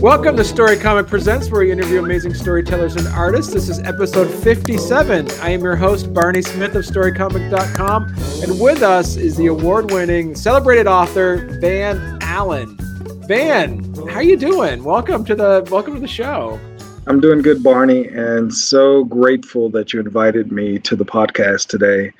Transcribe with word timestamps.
Welcome 0.00 0.36
to 0.38 0.44
Story 0.44 0.78
Comic 0.78 1.08
Presents, 1.08 1.50
where 1.50 1.60
we 1.60 1.70
interview 1.70 2.02
amazing 2.02 2.32
storytellers 2.32 2.96
and 2.96 3.06
artists. 3.08 3.52
This 3.52 3.68
is 3.68 3.80
episode 3.80 4.30
57. 4.42 5.30
I 5.42 5.50
am 5.50 5.60
your 5.62 5.76
host, 5.76 6.14
Barney 6.14 6.40
Smith 6.40 6.74
of 6.74 6.86
StoryComic.com, 6.86 8.04
and 8.42 8.58
with 8.58 8.82
us 8.82 9.16
is 9.16 9.36
the 9.36 9.48
award-winning, 9.48 10.34
celebrated 10.34 10.86
author 10.86 11.46
Van 11.60 12.18
Allen. 12.22 12.78
Van, 13.26 13.92
how 14.08 14.20
you 14.20 14.38
doing? 14.38 14.82
Welcome 14.84 15.22
to 15.26 15.34
the 15.34 15.68
welcome 15.70 15.92
to 15.92 16.00
the 16.00 16.08
show. 16.08 16.58
I'm 17.06 17.20
doing 17.20 17.42
good, 17.42 17.62
Barney, 17.62 18.06
and 18.08 18.52
so 18.52 19.04
grateful 19.04 19.70
that 19.70 19.92
you 19.92 20.00
invited 20.00 20.52
me 20.52 20.78
to 20.80 20.96
the 20.96 21.04
podcast 21.04 21.68
today 21.68 22.12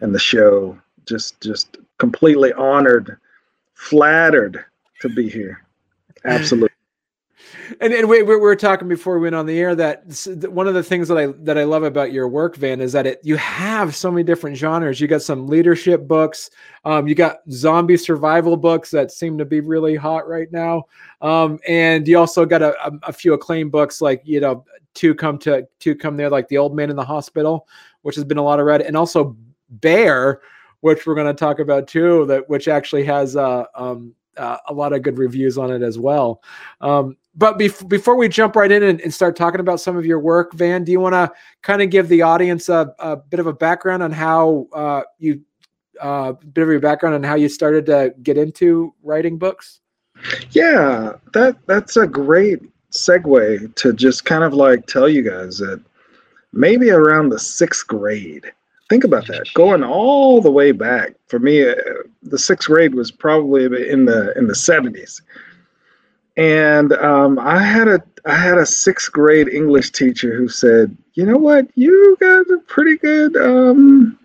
and 0.00 0.14
the 0.14 0.18
show. 0.18 0.78
Just 1.06 1.40
just 1.40 1.78
completely 1.98 2.52
honored, 2.54 3.18
flattered 3.74 4.64
to 5.00 5.08
be 5.08 5.28
here. 5.28 5.62
Absolutely 6.24 6.71
and, 7.80 7.92
and 7.92 8.08
we, 8.08 8.22
we 8.22 8.36
were 8.36 8.56
talking 8.56 8.88
before 8.88 9.18
we 9.18 9.24
went 9.24 9.34
on 9.34 9.46
the 9.46 9.58
air 9.58 9.74
that 9.74 10.04
one 10.50 10.68
of 10.68 10.74
the 10.74 10.82
things 10.82 11.08
that 11.08 11.18
I 11.18 11.26
that 11.38 11.58
I 11.58 11.64
love 11.64 11.82
about 11.82 12.12
your 12.12 12.28
work, 12.28 12.56
Van, 12.56 12.80
is 12.80 12.92
that 12.92 13.06
it 13.06 13.20
you 13.22 13.36
have 13.36 13.94
so 13.94 14.10
many 14.10 14.22
different 14.22 14.56
genres. 14.56 15.00
You 15.00 15.08
got 15.08 15.22
some 15.22 15.46
leadership 15.46 16.06
books, 16.06 16.50
um, 16.84 17.06
you 17.06 17.14
got 17.14 17.38
zombie 17.50 17.96
survival 17.96 18.56
books 18.56 18.90
that 18.90 19.10
seem 19.10 19.38
to 19.38 19.44
be 19.44 19.60
really 19.60 19.96
hot 19.96 20.28
right 20.28 20.50
now, 20.52 20.84
um, 21.20 21.58
and 21.66 22.06
you 22.06 22.18
also 22.18 22.44
got 22.44 22.62
a, 22.62 22.74
a, 22.86 22.92
a 23.08 23.12
few 23.12 23.34
acclaimed 23.34 23.72
books 23.72 24.00
like 24.00 24.22
you 24.24 24.40
know 24.40 24.64
to 24.94 25.14
come 25.14 25.38
to 25.38 25.66
to 25.80 25.94
come 25.94 26.16
there 26.16 26.30
like 26.30 26.48
the 26.48 26.58
old 26.58 26.74
man 26.74 26.90
in 26.90 26.96
the 26.96 27.04
hospital, 27.04 27.66
which 28.02 28.14
has 28.14 28.24
been 28.24 28.38
a 28.38 28.42
lot 28.42 28.60
of 28.60 28.66
read, 28.66 28.82
and 28.82 28.96
also 28.96 29.36
Bear, 29.72 30.42
which 30.80 31.06
we're 31.06 31.14
going 31.14 31.26
to 31.26 31.34
talk 31.34 31.58
about 31.58 31.88
too, 31.88 32.26
that 32.26 32.48
which 32.48 32.68
actually 32.68 33.04
has 33.04 33.36
uh, 33.36 33.64
um, 33.74 34.14
uh, 34.36 34.58
a 34.68 34.72
lot 34.72 34.92
of 34.92 35.02
good 35.02 35.18
reviews 35.18 35.56
on 35.56 35.70
it 35.70 35.82
as 35.82 35.98
well. 35.98 36.42
Um, 36.80 37.16
but 37.34 37.58
bef- 37.58 37.88
before 37.88 38.16
we 38.16 38.28
jump 38.28 38.56
right 38.56 38.70
in 38.70 38.82
and, 38.82 39.00
and, 39.00 39.12
start 39.12 39.36
talking 39.36 39.60
about 39.60 39.80
some 39.80 39.96
of 39.96 40.04
your 40.04 40.18
work, 40.18 40.52
Van, 40.52 40.84
do 40.84 40.92
you 40.92 41.00
want 41.00 41.14
to 41.14 41.32
kind 41.62 41.80
of 41.80 41.90
give 41.90 42.08
the 42.08 42.22
audience 42.22 42.68
a, 42.68 42.94
a, 42.98 43.16
bit 43.16 43.40
of 43.40 43.46
a 43.46 43.52
background 43.52 44.02
on 44.02 44.12
how 44.12 44.66
uh, 44.72 45.02
you, 45.18 45.40
a 46.00 46.04
uh, 46.04 46.32
bit 46.32 46.62
of 46.62 46.68
your 46.68 46.80
background 46.80 47.14
on 47.14 47.22
how 47.22 47.34
you 47.34 47.48
started 47.48 47.86
to 47.86 48.14
get 48.22 48.36
into 48.36 48.94
writing 49.02 49.38
books? 49.38 49.80
Yeah, 50.50 51.14
that 51.32 51.56
that's 51.66 51.96
a 51.96 52.06
great 52.06 52.60
segue 52.90 53.74
to 53.74 53.92
just 53.92 54.24
kind 54.24 54.44
of 54.44 54.52
like 54.52 54.86
tell 54.86 55.08
you 55.08 55.22
guys 55.22 55.58
that 55.58 55.82
maybe 56.52 56.90
around 56.90 57.30
the 57.30 57.38
sixth 57.38 57.86
grade. 57.86 58.52
Think 58.88 59.04
about 59.04 59.26
that, 59.28 59.48
going 59.54 59.82
all 59.82 60.42
the 60.42 60.50
way 60.50 60.70
back. 60.70 61.14
For 61.26 61.38
me, 61.38 61.66
uh, 61.66 61.74
the 62.22 62.38
sixth 62.38 62.68
grade 62.68 62.94
was 62.94 63.10
probably 63.10 63.64
in 63.88 64.04
the 64.04 64.36
in 64.36 64.46
the 64.48 64.54
seventies 64.54 65.22
and 66.36 66.92
um, 66.94 67.38
I 67.38 67.62
had 67.62 67.88
a 67.88 68.02
I 68.24 68.34
had 68.34 68.58
a 68.58 68.66
sixth 68.66 69.12
grade 69.12 69.48
English 69.48 69.90
teacher 69.90 70.34
who 70.34 70.48
said, 70.48 70.96
"You 71.14 71.26
know 71.26 71.36
what? 71.36 71.68
You 71.74 72.16
got 72.20 72.48
a 72.50 72.58
pretty 72.66 72.96
good 72.96 73.36
um, 73.36 74.18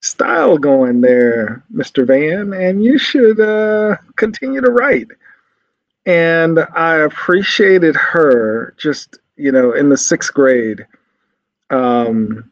style 0.00 0.58
going 0.58 1.00
there, 1.00 1.62
Mr. 1.74 2.06
Van, 2.06 2.52
and 2.52 2.84
you 2.84 2.98
should 2.98 3.40
uh, 3.40 3.96
continue 4.16 4.60
to 4.60 4.70
write." 4.70 5.08
And 6.06 6.60
I 6.74 6.96
appreciated 6.96 7.96
her 7.96 8.74
just 8.76 9.18
you 9.36 9.50
know 9.50 9.72
in 9.72 9.88
the 9.88 9.96
sixth 9.96 10.34
grade, 10.34 10.86
um, 11.70 12.50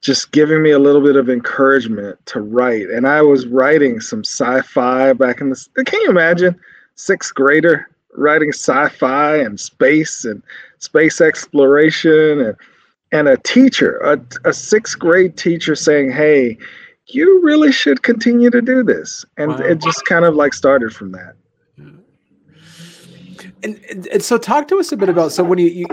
just 0.00 0.30
giving 0.30 0.62
me 0.62 0.70
a 0.70 0.78
little 0.78 1.02
bit 1.02 1.16
of 1.16 1.28
encouragement 1.28 2.24
to 2.26 2.40
write. 2.40 2.88
And 2.88 3.08
I 3.08 3.20
was 3.22 3.48
writing 3.48 4.00
some 4.00 4.20
sci-fi 4.20 5.12
back 5.14 5.40
in 5.40 5.50
the. 5.50 5.84
Can 5.84 6.00
you 6.02 6.10
imagine 6.10 6.54
sixth 6.94 7.34
grader? 7.34 7.88
Writing 8.18 8.50
sci-fi 8.52 9.36
and 9.36 9.58
space 9.58 10.24
and 10.24 10.42
space 10.78 11.20
exploration 11.20 12.40
and 12.40 12.56
and 13.10 13.28
a 13.28 13.38
teacher, 13.38 13.96
a, 13.98 14.20
a 14.48 14.52
sixth 14.52 14.98
grade 14.98 15.36
teacher 15.36 15.74
saying, 15.74 16.10
"Hey, 16.10 16.58
you 17.06 17.40
really 17.42 17.72
should 17.72 18.02
continue 18.02 18.50
to 18.50 18.60
do 18.60 18.82
this," 18.82 19.24
and 19.36 19.50
wow. 19.50 19.58
it 19.58 19.80
just 19.80 20.04
kind 20.04 20.24
of 20.24 20.34
like 20.34 20.52
started 20.52 20.94
from 20.94 21.12
that. 21.12 21.34
And, 23.62 24.06
and, 24.12 24.22
so 24.22 24.38
talk 24.38 24.68
to 24.68 24.78
us 24.78 24.92
a 24.92 24.96
bit 24.96 25.08
about 25.08 25.32
so 25.32 25.42
when 25.42 25.58
you 25.58 25.66
you, 25.66 25.86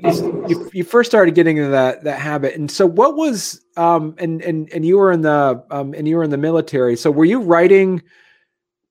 you 0.47 0.69
you 0.73 0.83
first 0.83 1.09
started 1.09 1.33
getting 1.33 1.57
into 1.57 1.71
that 1.71 2.03
that 2.03 2.19
habit 2.19 2.55
and 2.55 2.69
so 2.69 2.85
what 2.85 3.15
was 3.15 3.61
um 3.75 4.13
and 4.19 4.41
and 4.43 4.71
and 4.71 4.85
you 4.85 4.97
were 4.97 5.11
in 5.11 5.21
the 5.21 5.63
um 5.71 5.93
and 5.95 6.07
you 6.07 6.15
were 6.15 6.23
in 6.23 6.29
the 6.29 6.37
military 6.37 6.95
so 6.95 7.09
were 7.09 7.25
you 7.25 7.39
writing 7.39 8.03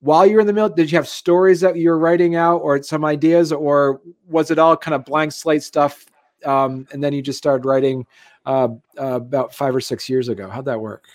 while 0.05 0.27
you 0.27 0.35
were 0.35 0.41
in 0.43 0.47
the 0.47 0.53
mill 0.53 0.69
did 0.69 0.93
you 0.93 0.99
have 0.99 1.09
stories 1.09 1.61
that 1.61 1.77
you 1.77 1.89
were 1.89 1.99
writing 1.99 2.37
out 2.37 2.59
or 2.59 2.83
some 2.83 3.05
ideas 3.05 3.53
or 3.53 4.03
was 4.29 4.51
it 4.51 4.59
all 4.59 4.77
kind 4.77 4.95
of 4.95 5.05
blank 5.05 5.33
slate 5.33 5.63
stuff 5.63 6.07
um, 6.45 6.87
and 6.93 7.03
then 7.03 7.15
you 7.15 7.23
just 7.23 7.39
started 7.39 7.65
writing 7.65 8.07
uh, 8.45 8.69
uh, 9.01 9.15
about 9.15 9.55
five 9.55 9.75
or 9.75 9.81
six 9.81 10.11
years 10.11 10.29
ago? 10.29 10.51
How'd 10.51 10.67
that 10.67 10.79
work? 10.79 11.07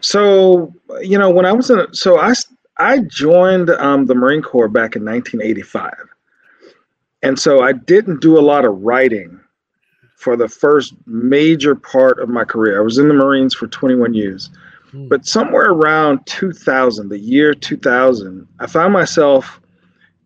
So 0.00 0.74
you 1.00 1.18
know 1.18 1.30
when 1.30 1.46
i 1.46 1.52
was 1.52 1.70
in 1.70 1.86
so 1.92 2.18
i 2.18 2.32
i 2.78 2.98
joined 2.98 3.70
um, 3.70 4.06
the 4.06 4.14
marine 4.14 4.42
corps 4.42 4.68
back 4.68 4.96
in 4.96 5.04
1985 5.04 5.92
and 7.22 7.38
so 7.38 7.62
i 7.62 7.72
didn't 7.72 8.20
do 8.20 8.38
a 8.38 8.40
lot 8.40 8.64
of 8.64 8.80
writing 8.82 9.38
for 10.22 10.36
the 10.36 10.48
first 10.48 10.94
major 11.06 11.74
part 11.74 12.20
of 12.20 12.28
my 12.28 12.44
career. 12.44 12.80
I 12.80 12.84
was 12.84 12.98
in 12.98 13.08
the 13.08 13.14
marines 13.14 13.54
for 13.54 13.66
21 13.66 14.14
years 14.14 14.50
Hmm. 14.92 15.08
But 15.08 15.26
somewhere 15.26 15.70
around 15.70 16.24
2000, 16.26 17.08
the 17.08 17.18
year 17.18 17.54
2000, 17.54 18.46
I 18.60 18.66
found 18.66 18.92
myself 18.92 19.60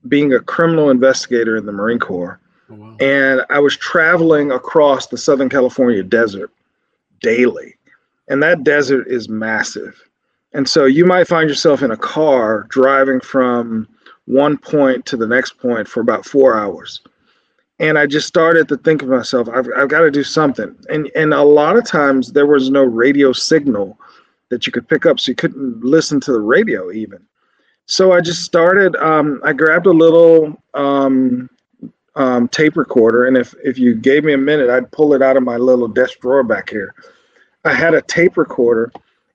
being 0.09 0.33
a 0.33 0.41
criminal 0.41 0.91
investigator 0.91 1.57
in 1.57 1.67
the 1.67 1.73
Marine 1.73 1.99
Corps. 1.99 2.39
Oh, 2.71 2.75
wow. 2.75 2.97
And 3.01 3.43
I 3.49 3.61
was 3.61 3.77
traveling 3.77 4.51
across 4.51 5.07
the 5.07 5.19
Southern 5.19 5.49
California 5.49 6.03
desert 6.03 6.51
daily. 7.21 7.75
And 8.29 8.43
that 8.43 8.65
desert 8.65 9.07
is 9.09 9.29
massive. 9.29 10.03
And 10.53 10.69
so 10.69 10.85
you 10.85 11.05
might 11.05 11.29
find 11.29 11.49
yourself 11.49 11.83
in 11.83 11.91
a 11.91 11.97
car 11.97 12.67
driving 12.69 13.21
from 13.21 13.89
one 14.25 14.59
point 14.59 15.07
to 15.07 15.17
the 15.17 15.27
next 15.27 15.59
point 15.59 15.87
for 15.87 16.01
about 16.01 16.27
four 16.27 16.59
hours. 16.59 17.01
And 17.79 17.99
I 17.99 18.07
just 18.07 18.27
started 18.27 18.69
to 18.69 18.77
think 18.79 19.03
of 19.03 19.09
myself, 19.09 19.49
I've, 19.53 19.69
I've 19.77 19.89
got 19.89 20.01
to 20.01 20.11
do 20.11 20.25
something. 20.25 20.75
And, 20.89 21.11
and 21.15 21.35
a 21.35 21.43
lot 21.43 21.77
of 21.77 21.85
times 21.85 22.33
there 22.33 22.47
was 22.47 22.71
no 22.71 22.83
radio 22.83 23.33
signal 23.33 23.99
that 24.49 24.67
you 24.67 24.73
could 24.73 24.89
pick 24.89 25.07
up 25.07 25.19
so 25.19 25.31
you 25.31 25.37
couldn't 25.37 25.83
listen 25.85 26.21
to 26.21 26.33
the 26.33 26.41
radio 26.41 26.91
even. 26.91 27.25
So 27.87 28.13
i 28.13 28.21
just 28.21 28.43
started 28.43 28.97
um, 28.97 29.41
i 29.45 29.53
grabbed 29.53 29.87
a 29.87 29.93
little 29.93 30.61
um, 30.75 31.49
um, 32.17 32.49
tape 32.49 32.77
recorder 32.77 33.27
and 33.27 33.37
if, 33.37 33.55
if 33.63 33.79
you 33.79 33.95
gave 33.95 34.25
me 34.25 34.33
a 34.33 34.39
minute 34.39 34.71
i'd 34.71 34.91
pull 34.91 35.15
it 35.15 35.23
out 35.23 35.37
of 35.37 35.43
my 35.43 35.57
little 35.57 35.89
desk 35.89 36.21
drawer 36.21 36.43
back 36.43 36.71
here. 36.71 36.95
I 37.65 37.73
had 37.73 37.95
a 37.95 38.03
tape 38.03 38.37
recorder 38.37 38.93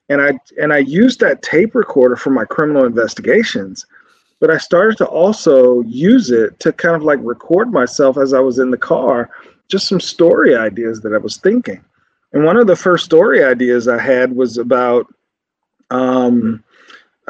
and 0.08 0.20
i 0.20 0.38
and 0.60 0.72
i 0.72 0.78
used 0.78 1.20
that 1.20 1.42
tape 1.42 1.74
recorder 1.74 2.16
for 2.16 2.30
my 2.30 2.44
criminal 2.44 2.84
investigations 2.84 3.86
but 4.40 4.50
i 4.50 4.58
started 4.58 4.98
to 4.98 5.06
also 5.06 5.80
use 5.82 6.30
it 6.30 6.58
to 6.60 6.72
kind 6.72 6.94
of 6.94 7.02
like 7.02 7.18
record 7.22 7.72
myself 7.72 8.18
as 8.18 8.32
i 8.32 8.40
was 8.40 8.58
in 8.58 8.70
the 8.70 8.76
car 8.76 9.30
just 9.68 9.88
some 9.88 10.00
story 10.00 10.54
ideas 10.54 11.00
that 11.00 11.14
i 11.14 11.18
was 11.18 11.36
thinking 11.38 11.82
and 12.32 12.44
one 12.44 12.56
of 12.56 12.66
the 12.66 12.76
first 12.76 13.04
story 13.04 13.44
ideas 13.44 13.88
I 13.88 14.00
had 14.00 14.34
was 14.34 14.58
about, 14.58 15.06
um, 15.90 16.62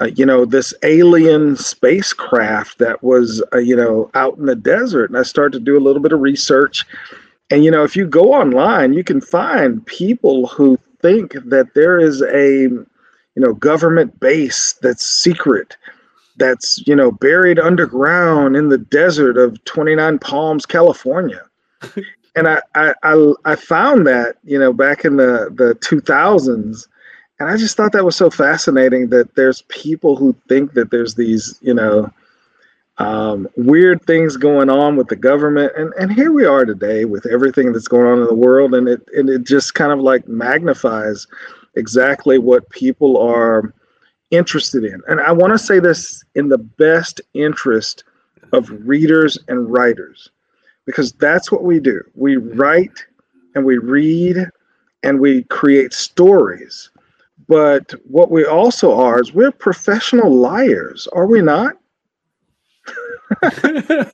uh, 0.01 0.07
you 0.15 0.25
know, 0.25 0.45
this 0.45 0.73
alien 0.83 1.57
spacecraft 1.57 2.79
that 2.79 3.03
was, 3.03 3.43
uh, 3.53 3.59
you 3.59 3.77
know, 3.77 4.11
out 4.15 4.39
in 4.39 4.47
the 4.47 4.57
desert. 4.57 5.11
And 5.11 5.19
I 5.19 5.23
started 5.23 5.59
to 5.59 5.65
do 5.65 5.77
a 5.77 5.83
little 5.83 6.03
bit 6.03 6.13
of 6.13 6.21
research. 6.21 6.85
And, 7.51 7.65
you 7.65 7.71
know, 7.71 7.85
if 7.85 7.97
you 7.97 8.07
go 8.07 8.33
online, 8.33 8.95
you 8.95 9.05
can 9.05 9.21
find 9.21 9.85
people 9.87 10.47
who 10.47 10.79
think 11.01 11.33
that 11.45 11.75
there 11.75 11.99
is 11.99 12.23
a, 12.23 12.63
you 12.63 12.87
know, 13.37 13.55
government 13.55 14.19
base 14.21 14.75
that's 14.75 15.05
secret 15.05 15.77
that's 16.37 16.83
you 16.87 16.97
know 16.97 17.11
buried 17.11 17.59
underground 17.59 18.57
in 18.57 18.69
the 18.69 18.79
desert 18.79 19.37
of 19.37 19.63
29 19.65 20.19
palms 20.19 20.67
california 20.67 21.43
and 22.35 22.49
I, 22.49 22.63
I, 22.75 23.33
I 23.45 23.57
found 23.57 24.07
that 24.07 24.37
you 24.45 24.59
know 24.59 24.73
back 24.73 25.05
in 25.05 25.17
the 25.17 25.51
the 25.55 25.75
2000s, 25.77 26.89
and 27.39 27.51
I 27.51 27.57
just 27.57 27.77
thought 27.77 27.93
that 27.93 28.05
was 28.05 28.17
so 28.17 28.31
fascinating 28.31 29.09
that 29.11 29.35
there's 29.35 29.63
people 29.63 30.17
who 30.17 30.35
think 30.49 30.73
that 30.75 30.91
there's 30.91 31.15
these 31.15 31.59
you 31.63 31.75
know 31.75 32.11
um, 32.99 33.49
weird 33.57 34.03
things 34.07 34.37
going 34.37 34.71
on 34.71 34.97
with 34.97 35.09
the 35.09 35.17
government, 35.17 35.73
and 35.77 35.93
and 35.99 36.13
here 36.13 36.33
we 36.33 36.47
are 36.47 36.65
today 36.65 37.05
with 37.05 37.27
everything 37.27 37.73
that's 37.73 37.89
going 37.89 38.07
on 38.07 38.21
in 38.21 38.27
the 38.27 38.35
world, 38.35 38.75
and 38.75 38.89
it 38.89 39.07
and 39.15 39.29
it 39.29 39.45
just 39.45 39.75
kind 39.75 39.93
of 39.93 40.01
like 40.01 40.27
magnifies 40.27 41.27
exactly 41.75 42.39
what 42.39 42.69
people 42.71 43.19
are 43.19 43.75
interested 44.31 44.85
in, 44.85 45.03
and 45.09 45.21
I 45.21 45.33
want 45.33 45.53
to 45.53 45.59
say 45.59 45.79
this 45.81 46.25
in 46.35 46.49
the 46.49 46.59
best 46.59 47.21
interest 47.35 48.05
of 48.53 48.71
readers 48.87 49.39
and 49.49 49.71
writers 49.71 50.31
because 50.87 51.13
that's 51.13 51.51
what 51.53 51.63
we 51.63 51.81
do. 51.81 52.03
We 52.15 52.37
write 52.37 53.05
and 53.55 53.65
we 53.65 53.79
read 53.79 54.49
and 55.03 55.21
we 55.21 55.45
create 55.45 55.93
stories. 55.93 56.91
But 57.49 57.93
what 58.05 58.31
we 58.31 58.45
also 58.45 58.95
are 58.99 59.21
is 59.21 59.35
we're 59.35 59.51
professional 59.51 60.35
liars, 60.35 61.09
are 61.13 61.27
we 61.27 61.43
not? 61.43 61.77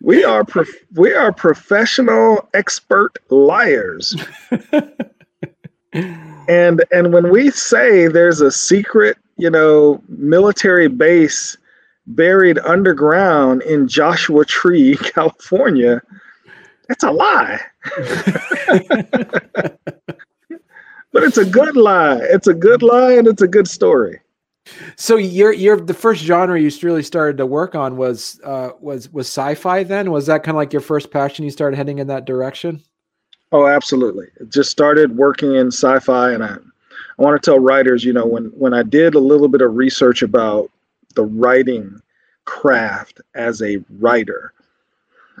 we 0.00 0.24
are 0.24 0.44
prof- 0.44 0.84
we 0.94 1.14
are 1.14 1.32
professional 1.32 2.48
expert 2.54 3.16
liars. 3.30 4.16
and 5.92 6.84
and 6.92 7.12
when 7.12 7.30
we 7.30 7.50
say 7.50 8.08
there's 8.08 8.40
a 8.40 8.52
secret, 8.52 9.16
you 9.36 9.50
know, 9.50 10.02
military 10.08 10.88
base 10.88 11.56
buried 12.06 12.58
underground 12.60 13.62
in 13.62 13.88
Joshua 13.88 14.44
Tree, 14.44 14.96
California, 15.14 16.00
that's 16.88 17.04
a 17.04 17.10
lie. 17.10 17.60
but 21.12 21.22
it's 21.22 21.38
a 21.38 21.44
good 21.44 21.76
lie. 21.76 22.18
It's 22.22 22.46
a 22.46 22.54
good 22.54 22.82
lie 22.82 23.12
and 23.12 23.26
it's 23.26 23.42
a 23.42 23.48
good 23.48 23.68
story. 23.68 24.20
So 24.96 25.16
you're 25.16 25.52
you're 25.52 25.76
the 25.76 25.94
first 25.94 26.24
genre 26.24 26.60
you 26.60 26.70
really 26.82 27.04
started 27.04 27.36
to 27.38 27.46
work 27.46 27.76
on 27.76 27.96
was 27.96 28.40
uh, 28.42 28.70
was 28.80 29.12
was 29.12 29.28
sci-fi. 29.28 29.84
Then 29.84 30.10
was 30.10 30.26
that 30.26 30.42
kind 30.42 30.56
of 30.56 30.56
like 30.56 30.72
your 30.72 30.82
first 30.82 31.12
passion? 31.12 31.44
You 31.44 31.52
started 31.52 31.76
heading 31.76 31.98
in 31.98 32.08
that 32.08 32.24
direction. 32.24 32.82
Oh, 33.52 33.68
absolutely. 33.68 34.26
It 34.40 34.50
just 34.50 34.70
started 34.70 35.16
working 35.16 35.54
in 35.54 35.68
sci-fi, 35.68 36.32
and 36.32 36.42
I 36.42 36.56
I 37.18 37.22
want 37.22 37.40
to 37.40 37.50
tell 37.50 37.60
writers, 37.60 38.04
you 38.04 38.12
know, 38.12 38.26
when 38.26 38.46
when 38.46 38.74
I 38.74 38.82
did 38.82 39.14
a 39.14 39.20
little 39.20 39.48
bit 39.48 39.60
of 39.60 39.76
research 39.76 40.22
about 40.22 40.68
the 41.16 41.24
writing 41.24 42.00
craft 42.44 43.20
as 43.34 43.60
a 43.60 43.78
writer, 43.98 44.52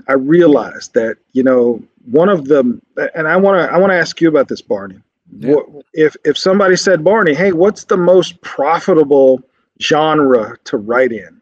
I 0.08 0.14
realized 0.14 0.94
that 0.94 1.16
you 1.32 1.42
know 1.42 1.82
one 2.10 2.28
of 2.28 2.46
the 2.46 2.80
and 3.14 3.28
I 3.28 3.36
want 3.36 3.58
to 3.68 3.72
I 3.72 3.78
want 3.78 3.92
to 3.92 3.96
ask 3.96 4.20
you 4.20 4.28
about 4.28 4.48
this, 4.48 4.60
Barney. 4.60 5.00
Yeah. 5.38 5.54
What, 5.54 5.84
if 5.92 6.16
if 6.24 6.36
somebody 6.36 6.76
said, 6.76 7.04
Barney, 7.04 7.34
hey, 7.34 7.52
what's 7.52 7.84
the 7.84 7.96
most 7.96 8.40
profitable 8.42 9.42
genre 9.80 10.56
to 10.64 10.76
write 10.76 11.12
in? 11.12 11.40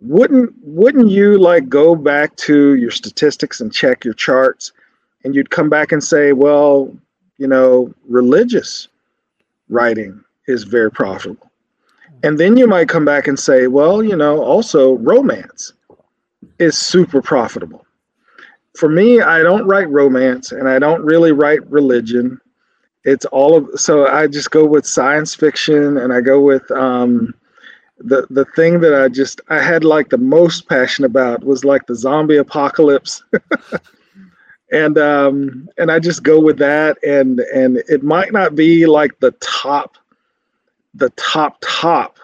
Wouldn't 0.00 0.52
wouldn't 0.62 1.10
you 1.10 1.38
like 1.38 1.68
go 1.68 1.94
back 1.94 2.34
to 2.36 2.74
your 2.74 2.90
statistics 2.90 3.60
and 3.60 3.72
check 3.72 4.04
your 4.04 4.14
charts, 4.14 4.72
and 5.24 5.34
you'd 5.34 5.50
come 5.50 5.70
back 5.70 5.92
and 5.92 6.02
say, 6.02 6.32
well, 6.32 6.92
you 7.38 7.46
know, 7.46 7.92
religious 8.08 8.88
writing 9.68 10.22
is 10.48 10.64
very 10.64 10.90
profitable. 10.90 11.51
And 12.22 12.38
then 12.38 12.56
you 12.56 12.66
might 12.66 12.88
come 12.88 13.04
back 13.04 13.26
and 13.26 13.38
say, 13.38 13.66
well, 13.66 14.02
you 14.02 14.16
know, 14.16 14.42
also 14.42 14.96
romance 14.98 15.72
is 16.58 16.78
super 16.78 17.20
profitable. 17.20 17.84
For 18.76 18.88
me, 18.88 19.20
I 19.20 19.42
don't 19.42 19.66
write 19.66 19.88
romance 19.90 20.52
and 20.52 20.68
I 20.68 20.78
don't 20.78 21.04
really 21.04 21.32
write 21.32 21.68
religion. 21.70 22.40
It's 23.04 23.24
all 23.26 23.56
of 23.56 23.68
so 23.78 24.06
I 24.06 24.28
just 24.28 24.50
go 24.50 24.64
with 24.64 24.86
science 24.86 25.34
fiction 25.34 25.98
and 25.98 26.12
I 26.12 26.20
go 26.20 26.40
with 26.40 26.70
um, 26.70 27.34
the 27.98 28.26
the 28.30 28.44
thing 28.56 28.80
that 28.80 28.94
I 28.94 29.08
just 29.08 29.40
I 29.48 29.60
had 29.60 29.84
like 29.84 30.08
the 30.08 30.18
most 30.18 30.68
passion 30.68 31.04
about 31.04 31.44
was 31.44 31.64
like 31.64 31.86
the 31.86 31.96
zombie 31.96 32.36
apocalypse. 32.36 33.22
and 34.72 34.96
um 34.96 35.68
and 35.78 35.90
I 35.90 35.98
just 35.98 36.22
go 36.22 36.40
with 36.40 36.58
that 36.58 36.96
and 37.04 37.40
and 37.40 37.78
it 37.88 38.02
might 38.02 38.32
not 38.32 38.54
be 38.54 38.86
like 38.86 39.18
the 39.20 39.32
top 39.32 39.98
the 40.94 41.10
top 41.10 41.58
top 41.60 42.18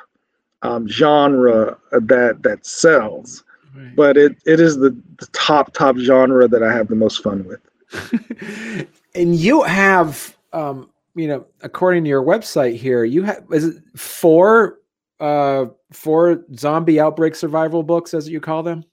um, 0.63 0.89
genre 0.89 1.79
that 1.93 2.43
that 2.43 2.67
sells 2.67 3.45
right. 3.75 3.95
but 3.97 4.17
it 4.17 4.37
it 4.45 4.61
is 4.61 4.77
the, 4.77 4.91
the 5.19 5.27
top 5.33 5.73
top 5.73 5.97
genre 5.97 6.49
that 6.49 6.63
I 6.63 6.73
have 6.73 6.89
the 6.89 6.97
most 6.97 7.23
fun 7.23 7.47
with 7.47 8.89
and 9.15 9.37
you 9.37 9.63
have 9.63 10.37
um 10.53 10.91
you 11.15 11.29
know 11.29 11.47
according 11.63 12.05
to 12.05 12.09
your 12.11 12.23
website 12.23 12.77
here 12.77 13.05
you 13.05 13.23
have 13.23 13.45
is 13.53 13.65
it 13.65 13.83
four 13.97 14.81
uh 15.21 15.67
four 15.93 16.45
zombie 16.57 17.01
outbreak 17.01 17.35
survival 17.35 17.83
books 17.83 18.15
as 18.15 18.29
you 18.29 18.41
call 18.41 18.63
them 18.63 18.85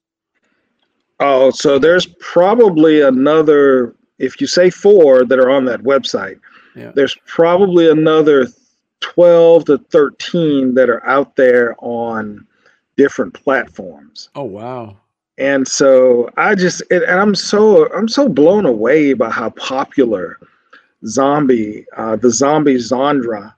Oh, 1.20 1.50
so 1.52 1.80
there's 1.80 2.08
probably 2.20 3.02
another, 3.02 3.96
if 4.20 4.42
you 4.42 4.48
say 4.48 4.70
four 4.70 5.24
that 5.26 5.40
are 5.40 5.50
on 5.50 5.66
that 5.66 5.82
website, 5.82 6.40
yeah. 6.76 6.92
there's 6.94 7.16
probably 7.26 7.90
another 7.90 8.48
12 9.14 9.66
to 9.66 9.78
13 9.78 10.74
that 10.74 10.90
are 10.90 11.06
out 11.06 11.36
there 11.36 11.76
on 11.80 12.46
different 12.98 13.34
platforms. 13.34 14.30
Oh, 14.36 14.44
wow. 14.44 14.98
And 15.38 15.68
so 15.68 16.30
I 16.38 16.56
just, 16.56 16.82
and 16.90 17.04
I'm 17.06 17.36
so, 17.36 17.92
I'm 17.94 18.08
so 18.08 18.28
blown 18.28 18.66
away 18.66 19.14
by 19.14 19.30
how 19.30 19.52
popular 19.52 20.40
zombie, 21.06 21.86
uh, 21.96 22.16
the 22.16 22.32
zombie 22.32 22.80
genre 22.80 23.56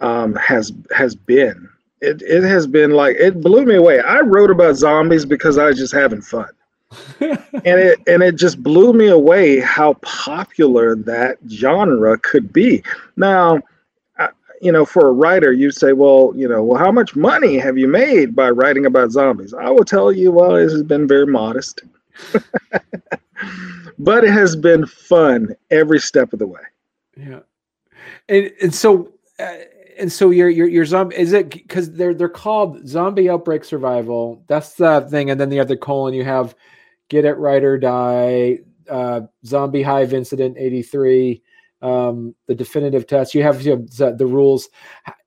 um, 0.00 0.34
has, 0.36 0.72
has 0.96 1.14
been. 1.14 1.68
It, 2.00 2.22
it 2.22 2.44
has 2.44 2.66
been 2.66 2.92
like, 2.92 3.16
it 3.16 3.40
blew 3.40 3.66
me 3.66 3.74
away. 3.74 4.00
I 4.00 4.20
wrote 4.20 4.50
about 4.50 4.76
zombies 4.76 5.26
because 5.26 5.58
I 5.58 5.66
was 5.66 5.76
just 5.76 5.92
having 5.92 6.22
fun 6.22 6.48
and 7.20 7.38
it 7.62 7.98
and 8.06 8.22
it 8.22 8.36
just 8.36 8.62
blew 8.62 8.94
me 8.94 9.08
away 9.08 9.60
how 9.60 9.92
popular 10.00 10.96
that 10.96 11.36
genre 11.50 12.16
could 12.16 12.50
be. 12.50 12.82
Now, 13.16 13.60
you 14.60 14.72
know, 14.72 14.84
for 14.84 15.08
a 15.08 15.12
writer, 15.12 15.52
you 15.52 15.70
say, 15.70 15.92
well, 15.92 16.32
you 16.34 16.48
know, 16.48 16.62
well, 16.62 16.78
how 16.78 16.92
much 16.92 17.16
money 17.16 17.58
have 17.58 17.78
you 17.78 17.88
made 17.88 18.34
by 18.34 18.50
writing 18.50 18.86
about 18.86 19.10
zombies? 19.10 19.54
I 19.54 19.70
will 19.70 19.84
tell 19.84 20.12
you, 20.12 20.32
well, 20.32 20.56
it 20.56 20.70
has 20.70 20.82
been 20.82 21.06
very 21.06 21.26
modest, 21.26 21.82
but 23.98 24.24
it 24.24 24.30
has 24.30 24.56
been 24.56 24.86
fun 24.86 25.54
every 25.70 26.00
step 26.00 26.32
of 26.32 26.38
the 26.38 26.46
way. 26.46 26.62
Yeah, 27.16 27.40
and 28.28 28.52
and 28.62 28.74
so. 28.74 29.12
Uh, 29.38 29.56
and 30.00 30.12
so 30.12 30.30
your 30.30 30.48
your 30.48 30.68
your 30.68 30.84
zombie 30.84 31.16
is 31.16 31.32
it 31.32 31.50
because 31.50 31.90
they're 31.90 32.14
they're 32.14 32.28
called 32.28 32.86
zombie 32.86 33.28
outbreak 33.28 33.64
survival 33.64 34.44
that's 34.46 34.74
the 34.74 35.04
thing 35.10 35.28
and 35.28 35.40
then 35.40 35.48
the 35.48 35.58
other 35.58 35.76
colon 35.76 36.14
you 36.14 36.22
have 36.22 36.54
Get 37.08 37.24
It 37.24 37.34
Right 37.34 37.62
or 37.62 37.78
Die, 37.78 38.58
uh, 38.88 39.20
Zombie 39.44 39.82
Hive 39.82 40.12
Incident 40.12 40.56
83, 40.58 41.42
um, 41.82 42.34
the 42.46 42.54
definitive 42.54 43.06
test. 43.06 43.34
You 43.34 43.42
have, 43.42 43.62
you 43.62 43.72
have 43.72 44.18
the 44.18 44.26
rules. 44.26 44.68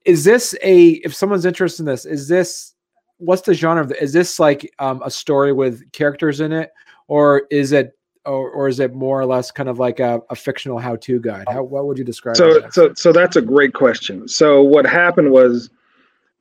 Is 0.06 0.24
this 0.24 0.56
a, 0.64 0.90
if 1.06 1.14
someone's 1.14 1.46
interested 1.46 1.84
in 1.84 1.88
this, 1.88 2.06
is 2.06 2.28
this, 2.28 2.74
what's 3.18 3.44
the 3.44 3.54
genre 3.54 3.82
of 3.82 3.90
the, 3.90 4.02
is 4.02 4.14
this 4.14 4.40
like 4.40 4.72
um, 4.80 5.02
a 5.04 5.12
story 5.12 5.54
with 5.54 5.92
characters 5.92 6.42
in 6.42 6.52
it? 6.52 6.72
Or 7.08 7.44
is 7.52 7.72
it 7.72 7.98
or, 8.24 8.52
or 8.52 8.68
is 8.68 8.80
it 8.80 8.94
more 8.94 9.20
or 9.20 9.26
less 9.26 9.50
kind 9.50 9.68
of 9.68 9.80
like 9.80 10.00
a, 10.00 10.22
a 10.30 10.36
fictional 10.36 10.78
how-to 10.78 11.20
guide? 11.20 11.46
How 11.50 11.64
what 11.64 11.88
would 11.88 11.98
you 11.98 12.04
describe? 12.04 12.36
It? 12.36 12.38
So 12.38 12.70
so 12.70 12.94
so 12.94 13.12
that's 13.12 13.36
a 13.36 13.42
great 13.42 13.74
question. 13.74 14.28
So 14.28 14.62
what 14.62 14.86
happened 14.86 15.32
was 15.32 15.72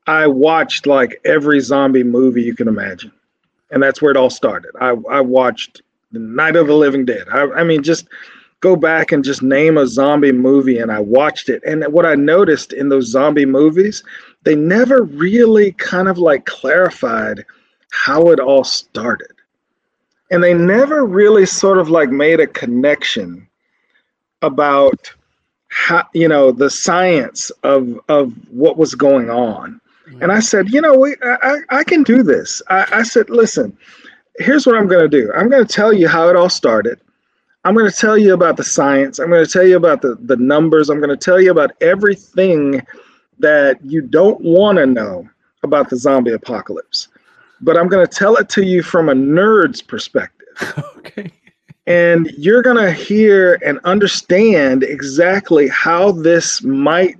I 0.06 0.26
watched 0.26 0.86
like 0.86 1.20
every 1.24 1.60
zombie 1.60 2.04
movie 2.04 2.42
you 2.42 2.54
can 2.54 2.68
imagine 2.68 3.10
and 3.70 3.82
that's 3.82 4.02
where 4.02 4.10
it 4.10 4.16
all 4.16 4.30
started. 4.30 4.72
I, 4.80 4.96
I 5.10 5.20
watched 5.20 5.82
the 6.12 6.18
Night 6.18 6.56
of 6.56 6.66
the 6.66 6.74
Living 6.74 7.04
Dead. 7.04 7.26
I, 7.32 7.42
I 7.50 7.64
mean, 7.64 7.82
just 7.82 8.08
go 8.60 8.76
back 8.76 9.12
and 9.12 9.24
just 9.24 9.42
name 9.42 9.76
a 9.76 9.86
zombie 9.86 10.32
movie, 10.32 10.78
and 10.78 10.92
I 10.92 11.00
watched 11.00 11.48
it. 11.48 11.62
And 11.66 11.84
what 11.92 12.06
I 12.06 12.14
noticed 12.14 12.72
in 12.72 12.88
those 12.88 13.06
zombie 13.06 13.46
movies, 13.46 14.02
they 14.44 14.54
never 14.54 15.02
really 15.02 15.72
kind 15.72 16.08
of 16.08 16.18
like 16.18 16.46
clarified 16.46 17.44
how 17.90 18.30
it 18.30 18.38
all 18.38 18.64
started. 18.64 19.32
And 20.30 20.44
they 20.44 20.54
never 20.54 21.04
really 21.04 21.46
sort 21.46 21.78
of 21.78 21.90
like 21.90 22.10
made 22.10 22.38
a 22.38 22.46
connection 22.46 23.48
about 24.42 25.12
how, 25.68 26.06
you 26.14 26.28
know, 26.28 26.52
the 26.52 26.70
science 26.70 27.50
of, 27.62 27.98
of 28.08 28.32
what 28.50 28.76
was 28.76 28.94
going 28.94 29.30
on 29.30 29.80
mm-hmm. 30.10 30.22
and 30.22 30.32
I 30.32 30.40
said, 30.40 30.70
you 30.70 30.80
know, 30.80 30.98
we, 30.98 31.16
I, 31.22 31.58
I 31.70 31.84
can 31.84 32.02
do 32.02 32.22
this. 32.22 32.62
I, 32.68 32.86
I 32.92 33.02
said, 33.02 33.30
listen, 33.30 33.76
here's 34.38 34.66
what 34.66 34.76
I'm 34.76 34.86
going 34.86 35.08
to 35.08 35.08
do. 35.08 35.32
I'm 35.32 35.48
going 35.48 35.64
to 35.64 35.72
tell 35.72 35.92
you 35.92 36.08
how 36.08 36.28
it 36.28 36.36
all 36.36 36.48
started. 36.48 37.00
I'm 37.64 37.74
going 37.74 37.90
to 37.90 37.96
tell 37.96 38.16
you 38.16 38.32
about 38.32 38.56
the 38.56 38.64
science. 38.64 39.18
I'm 39.18 39.28
going 39.28 39.44
to 39.44 39.50
tell 39.50 39.66
you 39.66 39.76
about 39.76 40.02
the, 40.02 40.16
the 40.22 40.36
numbers. 40.36 40.88
I'm 40.88 40.98
going 40.98 41.10
to 41.10 41.16
tell 41.16 41.40
you 41.40 41.50
about 41.50 41.72
everything 41.82 42.80
that 43.38 43.78
you 43.84 44.00
don't 44.00 44.40
want 44.40 44.78
to 44.78 44.86
know 44.86 45.28
about 45.62 45.90
the 45.90 45.96
zombie 45.96 46.32
apocalypse. 46.32 47.08
But 47.60 47.76
I'm 47.76 47.88
going 47.88 48.06
to 48.06 48.12
tell 48.12 48.36
it 48.36 48.48
to 48.50 48.64
you 48.64 48.82
from 48.82 49.08
a 49.08 49.14
nerd's 49.14 49.82
perspective. 49.82 50.46
okay. 50.96 51.30
And 51.86 52.30
you're 52.38 52.62
going 52.62 52.76
to 52.76 52.92
hear 52.92 53.58
and 53.64 53.78
understand 53.84 54.82
exactly 54.82 55.68
how 55.68 56.12
this 56.12 56.62
might 56.62 57.16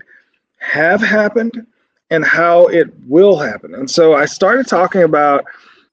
have 0.58 1.02
happened 1.02 1.66
and 2.10 2.24
how 2.24 2.66
it 2.68 2.88
will 3.06 3.38
happen. 3.38 3.74
And 3.74 3.90
so 3.90 4.14
I 4.14 4.26
started 4.26 4.66
talking 4.66 5.02
about, 5.02 5.44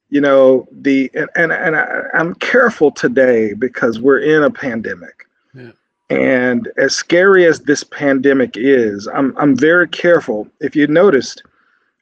you 0.10 0.22
know, 0.22 0.68
the 0.72 1.12
and 1.14 1.30
and, 1.36 1.52
and 1.52 1.76
I, 1.76 2.04
am 2.14 2.36
careful 2.36 2.92
today 2.92 3.54
because 3.54 4.00
we're 4.00 4.20
in 4.20 4.44
a 4.44 4.52
pandemic. 4.52 5.28
Yeah. 5.54 5.72
And 6.10 6.70
as 6.78 6.96
scary 6.96 7.46
as 7.46 7.62
this 7.62 7.84
pandemic 7.84 8.52
is, 8.56 9.08
I'm 9.08 9.38
I'm 9.38 9.56
very 9.56 9.88
careful. 9.88 10.48
If 10.62 10.76
you 10.76 10.88
noticed, 10.88 11.44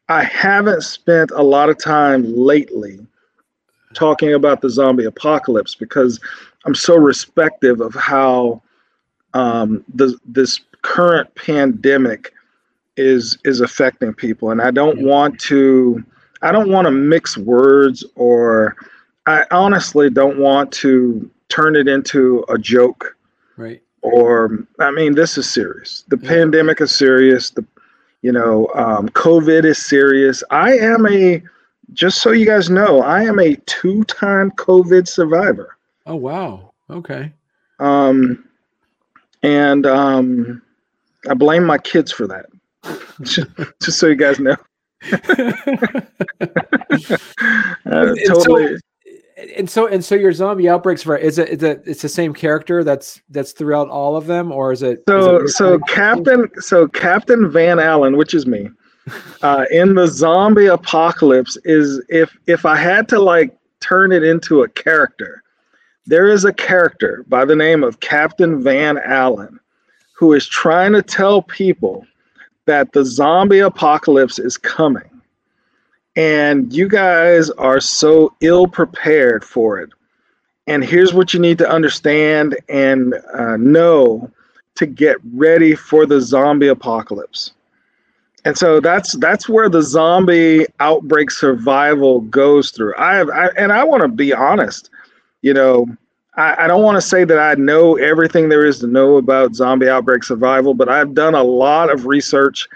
I 0.10 0.24
haven't 0.24 0.84
spent 0.84 1.32
a 1.32 1.42
lot 1.42 1.70
of 1.70 1.80
time 1.80 2.36
lately 2.36 3.00
talking 3.96 4.34
about 4.34 4.62
the 4.62 4.70
zombie 4.70 5.06
apocalypse 5.06 5.74
because 5.74 6.20
I'm 6.66 6.76
so 6.76 6.96
respective 6.98 7.82
of 7.82 7.96
how 7.96 8.62
um, 9.34 9.84
the 9.94 10.18
this 10.26 10.60
current 10.84 11.34
pandemic 11.34 12.32
is 12.98 13.38
is 13.44 13.62
affecting 13.62 14.14
people, 14.14 14.52
and 14.52 14.62
I 14.62 14.70
don't 14.70 15.02
want 15.02 15.40
to 15.42 16.04
I 16.42 16.52
don't 16.52 16.70
want 16.70 16.86
to 16.86 16.92
mix 16.92 17.38
words 17.38 18.04
or 18.16 18.76
I 19.26 19.44
honestly 19.52 20.10
don't 20.10 20.38
want 20.38 20.72
to 20.74 21.30
turn 21.50 21.76
it 21.76 21.88
into 21.88 22.46
a 22.50 22.58
joke. 22.58 23.16
Right. 23.58 23.82
Or 24.02 24.66
I 24.80 24.92
mean, 24.92 25.16
this 25.16 25.38
is 25.38 25.50
serious. 25.50 26.04
The 26.08 26.20
yeah. 26.22 26.30
pandemic 26.30 26.82
is 26.82 26.92
serious. 26.92 27.50
The 27.50 27.66
you 28.22 28.32
know, 28.32 28.70
um, 28.74 29.10
COVID 29.10 29.66
is 29.66 29.86
serious. 29.86 30.44
I 30.50 30.78
am 30.78 31.06
a 31.08 31.44
just 31.94 32.22
so 32.22 32.32
you 32.32 32.46
guys 32.46 32.70
know, 32.70 33.02
I 33.02 33.24
am 33.24 33.40
a 33.40 33.56
two-time 33.68 34.50
COVID 34.52 35.08
survivor. 35.08 35.78
Oh 36.06 36.16
wow. 36.16 36.74
Okay. 36.90 37.32
Um, 37.80 38.48
and 39.44 39.86
um, 39.86 40.62
I 41.30 41.34
blame 41.36 41.64
my 41.64 41.78
kids 41.78 42.12
for 42.12 42.28
that. 42.28 42.46
just 43.22 44.00
so 44.00 44.08
you 44.08 44.16
guys 44.16 44.40
know. 44.40 44.58
Uh, 47.86 48.16
totally. 48.28 48.76
So, 48.76 48.80
and 49.58 49.70
so 49.70 49.88
and 49.88 50.04
so 50.04 50.16
your 50.16 50.32
zombie 50.32 50.70
outbreaks 50.70 51.04
for 51.04 51.18
is 51.18 51.38
it 51.38 51.50
is 51.50 51.64
it 51.64 51.84
it's 51.86 52.02
the 52.02 52.10
same 52.10 52.34
character 52.34 52.84
that's 52.84 53.22
that's 53.30 53.52
throughout 53.52 53.90
all 53.90 54.16
of 54.16 54.28
them 54.28 54.52
or 54.52 54.72
is 54.72 54.82
it 54.82 55.04
so 55.08 55.42
is 55.42 55.52
it 55.52 55.54
so 55.56 55.80
captain 55.88 56.50
so 56.60 56.88
captain 56.88 57.50
van 57.52 57.80
allen 57.80 58.18
which 58.18 58.34
is 58.34 58.46
me 58.46 58.70
uh, 59.44 59.66
in 59.72 59.94
the 59.94 60.08
zombie 60.08 60.68
apocalypse 60.68 61.58
is 61.66 62.02
if 62.10 62.38
if 62.48 62.66
i 62.66 62.76
had 62.76 63.08
to 63.10 63.20
like 63.20 63.56
turn 63.82 64.12
it 64.12 64.24
into 64.24 64.64
a 64.64 64.70
character 64.70 65.44
there 66.06 66.30
is 66.30 66.46
a 66.46 66.54
character 66.54 67.26
by 67.28 67.44
the 67.44 67.56
name 67.56 67.84
of 67.84 68.00
captain 68.00 68.64
van 68.64 68.98
allen 69.00 69.60
who 70.14 70.34
is 70.34 70.48
trying 70.48 70.94
to 70.94 71.02
tell 71.02 71.42
people 71.42 72.06
that 72.66 72.94
the 72.94 73.06
zombie 73.06 73.60
apocalypse 73.60 74.40
is 74.40 74.58
coming 74.58 75.10
and 76.16 76.74
you 76.74 76.88
guys 76.88 77.50
are 77.52 77.80
so 77.80 78.34
ill 78.42 78.68
prepared 78.68 79.44
for 79.44 79.80
it. 79.80 79.90
And 80.68 80.84
here's 80.84 81.14
what 81.14 81.34
you 81.34 81.40
need 81.40 81.58
to 81.60 81.70
understand 81.70 82.58
and 82.70 83.14
uh, 83.34 83.58
know 83.58 84.32
to 84.76 84.86
get 84.86 85.18
ready 85.34 85.76
for 85.76 86.06
the 86.06 86.22
zombie 86.22 86.68
apocalypse. 86.68 87.52
And 88.46 88.58
so 88.58 88.80
that's 88.80 89.14
that's 89.18 89.50
where 89.50 89.70
the 89.70 89.82
zombie 89.82 90.66
outbreak 90.80 91.32
survival 91.32 92.22
goes 92.22 92.72
through. 92.72 92.94
I 92.98 93.16
have, 93.16 93.30
I, 93.30 93.48
and 93.58 93.72
I 93.72 93.84
want 93.84 94.04
to 94.04 94.08
be 94.08 94.34
honest. 94.34 94.90
You 95.42 95.54
know, 95.54 95.88
I, 96.38 96.66
I 96.66 96.68
don't 96.68 96.84
want 96.84 96.96
to 96.96 97.02
say 97.02 97.24
that 97.24 97.40
I 97.40 97.56
know 97.56 97.96
everything 97.96 98.50
there 98.50 98.66
is 98.66 98.80
to 98.80 98.88
know 98.88 99.18
about 99.18 99.56
zombie 99.56 99.90
outbreak 99.90 100.24
survival, 100.24 100.74
but 100.74 100.90
I've 100.90 101.14
done 101.14 101.36
a 101.36 101.44
lot 101.44 101.92
of 101.92 102.06
research 102.06 102.68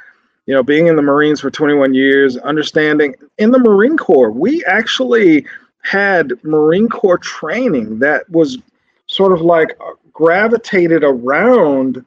you 0.50 0.56
know, 0.56 0.64
being 0.64 0.88
in 0.88 0.96
the 0.96 1.04
Marines 1.04 1.40
for 1.40 1.52
21 1.52 1.94
years, 1.94 2.36
understanding 2.38 3.14
in 3.38 3.52
the 3.52 3.60
Marine 3.60 3.98
Corps, 3.98 4.32
we 4.32 4.66
actually 4.66 5.46
had 5.84 6.34
Marine 6.44 6.90
Corps 6.90 7.20
training 7.20 8.00
that 8.00 8.28
was 8.32 8.58
sort 9.06 9.32
of 9.32 9.42
like 9.42 9.78
uh, 9.80 9.92
gravitated 10.12 11.04
around 11.04 12.04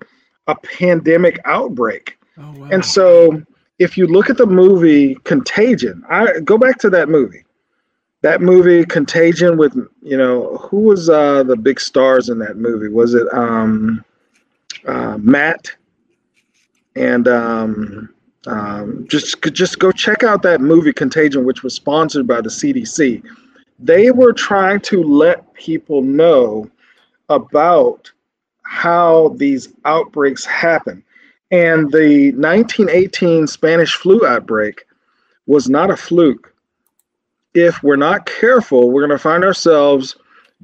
a 0.48 0.56
pandemic 0.56 1.38
outbreak. 1.44 2.18
Oh, 2.36 2.52
wow. 2.56 2.68
And 2.72 2.84
so 2.84 3.40
if 3.78 3.96
you 3.96 4.08
look 4.08 4.28
at 4.28 4.38
the 4.38 4.46
movie 4.46 5.14
Contagion, 5.22 6.02
I 6.10 6.40
go 6.40 6.58
back 6.58 6.78
to 6.78 6.90
that 6.90 7.08
movie. 7.08 7.44
That 8.22 8.40
movie 8.40 8.84
Contagion 8.84 9.56
with, 9.56 9.74
you 10.02 10.16
know, 10.16 10.56
who 10.56 10.80
was 10.80 11.10
uh 11.10 11.42
the 11.42 11.56
big 11.56 11.80
stars 11.80 12.28
in 12.28 12.38
that 12.38 12.56
movie? 12.56 12.88
Was 12.88 13.14
it 13.14 13.26
um 13.32 14.04
uh 14.86 15.18
Matt 15.18 15.70
and 16.96 17.28
um 17.28 18.12
um, 18.46 19.06
just 19.08 19.40
just 19.52 19.78
go 19.78 19.92
check 19.92 20.24
out 20.24 20.42
that 20.42 20.60
movie 20.60 20.92
Contagion, 20.92 21.44
which 21.44 21.62
was 21.62 21.74
sponsored 21.74 22.26
by 22.26 22.40
the 22.40 22.48
CDC. 22.48 23.22
They 23.78 24.10
were 24.10 24.32
trying 24.32 24.80
to 24.80 25.02
let 25.02 25.52
people 25.54 26.02
know 26.02 26.68
about 27.28 28.10
how 28.62 29.34
these 29.36 29.68
outbreaks 29.84 30.44
happen. 30.44 31.04
And 31.50 31.90
the 31.92 32.32
1918 32.32 33.46
Spanish 33.46 33.94
flu 33.94 34.26
outbreak 34.26 34.84
was 35.46 35.68
not 35.68 35.90
a 35.90 35.96
fluke. 35.96 36.51
If 37.54 37.82
we're 37.82 37.96
not 37.96 38.26
careful, 38.26 38.90
we're 38.90 39.06
going 39.06 39.16
to 39.16 39.22
find 39.22 39.44
ourselves 39.44 40.16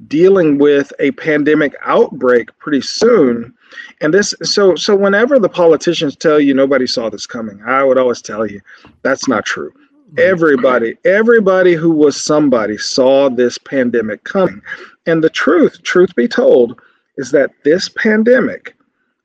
dealing 0.07 0.57
with 0.57 0.93
a 0.99 1.11
pandemic 1.11 1.75
outbreak 1.81 2.57
pretty 2.59 2.81
soon. 2.81 3.53
And 4.01 4.13
this 4.13 4.33
so 4.43 4.75
so 4.75 4.95
whenever 4.95 5.39
the 5.39 5.49
politicians 5.49 6.15
tell 6.15 6.39
you 6.39 6.53
nobody 6.53 6.87
saw 6.87 7.09
this 7.09 7.27
coming 7.27 7.61
i 7.65 7.83
would 7.83 7.97
always 7.97 8.21
tell 8.21 8.45
you 8.45 8.61
that's 9.01 9.27
not 9.27 9.45
true. 9.45 9.71
Everybody 10.17 10.95
everybody 11.05 11.73
who 11.73 11.91
was 11.91 12.21
somebody 12.21 12.77
saw 12.77 13.29
this 13.29 13.57
pandemic 13.57 14.23
coming. 14.23 14.61
And 15.05 15.23
the 15.23 15.29
truth 15.29 15.83
truth 15.83 16.15
be 16.15 16.27
told 16.27 16.79
is 17.17 17.31
that 17.31 17.51
this 17.63 17.89
pandemic 17.89 18.75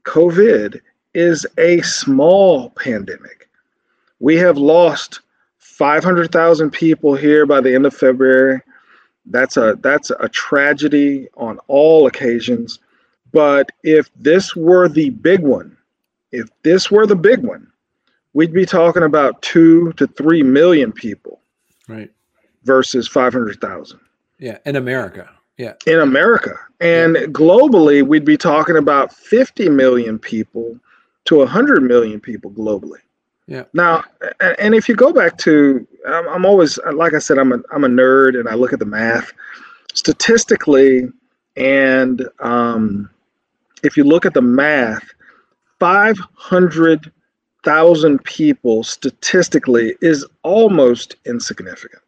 covid 0.04 0.80
is 1.14 1.46
a 1.58 1.80
small 1.82 2.70
pandemic. 2.70 3.48
We 4.18 4.36
have 4.36 4.58
lost 4.58 5.20
500,000 5.76 6.70
people 6.70 7.14
here 7.14 7.46
by 7.46 7.60
the 7.60 7.74
end 7.74 7.86
of 7.86 7.94
february 7.94 8.60
that's 9.26 9.56
a 9.56 9.76
that's 9.80 10.10
a 10.20 10.28
tragedy 10.28 11.28
on 11.36 11.58
all 11.68 12.06
occasions 12.06 12.78
but 13.34 13.72
if 13.82 14.08
this 14.14 14.54
were 14.54 14.88
the 14.88 15.10
big 15.10 15.40
one, 15.40 15.76
if 16.30 16.48
this 16.62 16.88
were 16.88 17.04
the 17.04 17.16
big 17.16 17.40
one, 17.40 17.66
we'd 18.32 18.52
be 18.52 18.64
talking 18.64 19.02
about 19.02 19.42
two 19.42 19.92
to 19.94 20.06
three 20.06 20.44
million 20.44 20.92
people. 20.92 21.40
Right. 21.88 22.12
Versus 22.62 23.08
500,000. 23.08 23.98
Yeah. 24.38 24.58
In 24.64 24.76
America. 24.76 25.28
Yeah. 25.58 25.72
In 25.84 25.98
America. 25.98 26.56
And 26.78 27.16
yeah. 27.16 27.26
globally, 27.26 28.06
we'd 28.06 28.24
be 28.24 28.36
talking 28.36 28.76
about 28.76 29.12
50 29.12 29.68
million 29.68 30.16
people 30.20 30.78
to 31.24 31.38
100 31.38 31.82
million 31.82 32.20
people 32.20 32.52
globally. 32.52 33.00
Yeah. 33.46 33.64
Now, 33.74 34.02
and 34.58 34.74
if 34.74 34.88
you 34.88 34.96
go 34.96 35.12
back 35.12 35.36
to, 35.38 35.86
I'm 36.06 36.46
always, 36.46 36.78
like 36.94 37.14
I 37.14 37.18
said, 37.18 37.38
I'm 37.38 37.52
a, 37.52 37.58
I'm 37.72 37.82
a 37.84 37.88
nerd 37.88 38.38
and 38.38 38.48
I 38.48 38.54
look 38.54 38.72
at 38.72 38.78
the 38.78 38.86
math. 38.86 39.32
Statistically, 39.92 41.08
and 41.56 42.28
um, 42.40 43.10
if 43.82 43.96
you 43.96 44.04
look 44.04 44.26
at 44.26 44.34
the 44.34 44.42
math, 44.42 45.04
500,000 45.78 48.24
people 48.24 48.82
statistically 48.82 49.94
is 50.00 50.26
almost 50.42 51.14
insignificant. 51.26 52.02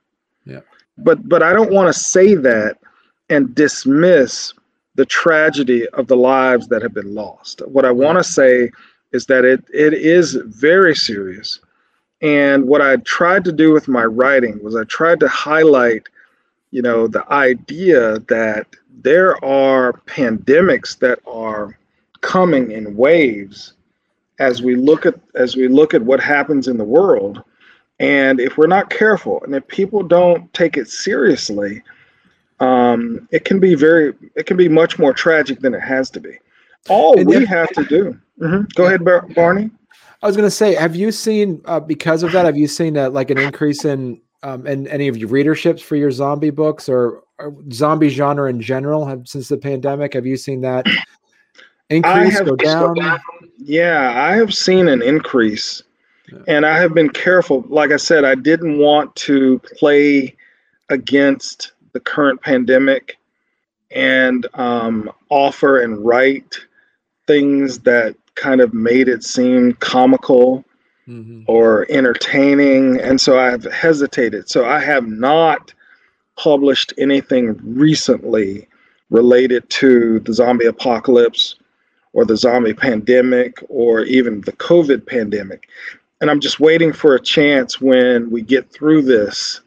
Yeah. 0.45 0.62
But 0.99 1.28
but 1.28 1.43
I 1.43 1.52
don't 1.52 1.73
want 1.73 1.95
to 1.95 2.00
say 2.00 2.35
that 2.35 2.78
and 3.28 3.55
dismiss 3.55 4.55
the 4.95 5.05
tragedy 5.05 5.87
of 5.90 6.07
the 6.07 6.16
lives 6.16 6.69
that 6.69 6.81
have 6.83 6.95
been 6.95 7.14
lost. 7.14 7.61
What 7.66 7.85
I 7.85 7.93
want 7.93 8.16
to 8.19 8.25
say 8.25 8.71
is 9.13 9.27
that 9.27 9.45
it 9.45 9.65
it 9.73 9.95
is 9.95 10.35
very 10.35 10.95
serious. 10.95 11.61
And 12.23 12.67
what 12.67 12.81
I 12.81 12.97
tried 12.99 13.45
to 13.45 13.53
do 13.53 13.73
with 13.73 13.89
my 13.89 14.05
writing 14.05 14.63
was 14.63 14.75
I 14.75 14.85
tried 14.85 15.21
to 15.21 15.29
highlight, 15.29 16.05
you 16.71 16.81
know, 16.81 17.07
the 17.07 17.31
idea 17.31 18.19
that 18.21 18.67
there 19.03 19.43
are 19.45 19.93
pandemics 20.07 20.99
that 20.99 21.21
are 21.27 21.79
coming 22.23 22.73
in 22.73 22.97
waves 22.97 23.75
as 24.39 24.63
we 24.63 24.75
look 24.75 25.07
at 25.07 25.15
as 25.35 25.57
we 25.57 25.69
look 25.69 25.95
at 25.95 26.03
what 26.03 26.21
happens 26.21 26.69
in 26.69 26.77
the 26.77 26.85
world 26.85 27.43
and 27.99 28.41
if 28.41 28.59
we're 28.59 28.67
not 28.67 28.91
careful 28.91 29.43
and 29.45 29.55
if 29.55 29.67
people 29.69 30.03
don't 30.03 30.53
take 30.53 30.77
it 30.77 30.89
seriously 30.89 31.83
um, 32.59 33.29
it 33.31 33.45
can 33.45 33.61
be 33.61 33.75
very 33.75 34.15
it 34.35 34.47
can 34.47 34.57
be 34.57 34.69
much 34.69 34.99
more 34.99 35.13
tragic 35.13 35.61
than 35.61 35.75
it 35.75 35.81
has 35.81 36.11
to 36.11 36.21
be 36.21 36.37
all 36.89 37.15
we 37.25 37.45
have 37.45 37.69
to 37.69 37.85
do 37.85 38.19
mm-hmm. 38.40 38.64
go 38.75 38.87
ahead 38.87 39.05
Bar- 39.05 39.26
barney. 39.35 39.71
I 40.23 40.26
was 40.26 40.37
going 40.37 40.47
to 40.47 40.50
say 40.50 40.75
have 40.75 40.97
you 40.97 41.12
seen 41.12 41.61
uh, 41.66 41.81
because 41.81 42.23
of 42.23 42.33
that 42.33 42.45
have 42.45 42.57
you 42.57 42.69
seen 42.69 42.97
uh, 42.97 43.11
like 43.11 43.31
an 43.31 43.38
increase 43.38 43.85
in 43.85 44.21
um, 44.43 44.66
in 44.66 44.87
any 44.88 45.09
of 45.09 45.16
your 45.16 45.28
readerships 45.28 45.81
for 45.81 45.97
your 45.97 46.11
zombie 46.11 46.50
books 46.50 46.88
or 46.88 47.23
zombie 47.73 48.09
genre 48.09 48.49
in 48.49 48.61
general 48.61 49.07
have 49.07 49.28
since 49.28 49.49
the 49.49 49.59
pandemic? 49.59 50.14
Have 50.14 50.26
you 50.26 50.37
seen 50.37 50.61
that 50.62 50.87
increase 51.90 52.40
go 52.40 52.57
down? 52.57 52.97
yeah 53.59 54.12
i 54.28 54.37
have 54.37 54.52
seen 54.52 54.88
an 54.88 55.02
increase. 55.02 55.83
Yeah. 56.33 56.38
and 56.49 56.66
i 56.66 56.76
have 56.78 56.95
been 56.95 57.11
careful. 57.11 57.64
Like 57.69 57.93
i 57.93 57.97
said 57.97 58.25
i 58.25 58.35
didn't 58.35 58.78
want 58.78 59.14
to 59.16 59.59
play 59.61 60.35
against 60.88 61.73
the 61.93 62.00
current 62.00 62.40
pandemic 62.43 63.16
and 63.90 64.47
um, 64.55 65.11
offer 65.31 65.81
and 65.81 66.05
write 66.05 66.57
things 67.26 67.78
that 67.81 68.14
kind 68.37 68.61
of 68.61 68.73
made 68.73 69.09
it 69.09 69.25
seem 69.25 69.73
comical 69.75 70.64
mm-hmm. 71.09 71.43
or 71.47 71.87
entertaining 71.90 73.00
and 73.00 73.21
so 73.21 73.38
i've 73.38 73.64
hesitated 73.64 74.49
so 74.49 74.64
i 74.64 74.78
have 74.78 75.07
not 75.07 75.75
published 76.37 76.93
anything 76.99 77.59
recently 77.62 78.69
related 79.11 79.69
to 79.71 80.21
the 80.21 80.33
zombie 80.33 80.66
apocalypse 80.66 81.57
or 82.16 82.25
the 82.25 82.37
zombie 82.37 82.73
pandemic 82.73 83.59
or 83.69 84.00
even 84.05 84.40
the 84.40 84.52
COVID 84.52 85.07
pandemic. 85.07 85.69
And 86.23 86.31
I'm 86.31 86.40
just 86.40 86.59
waiting 86.59 86.95
for 86.95 87.14
a 87.14 87.21
chance 87.21 87.78
when 87.78 88.31
we 88.31 88.40
get 88.40 88.73
through 88.73 89.02
this 89.02 89.61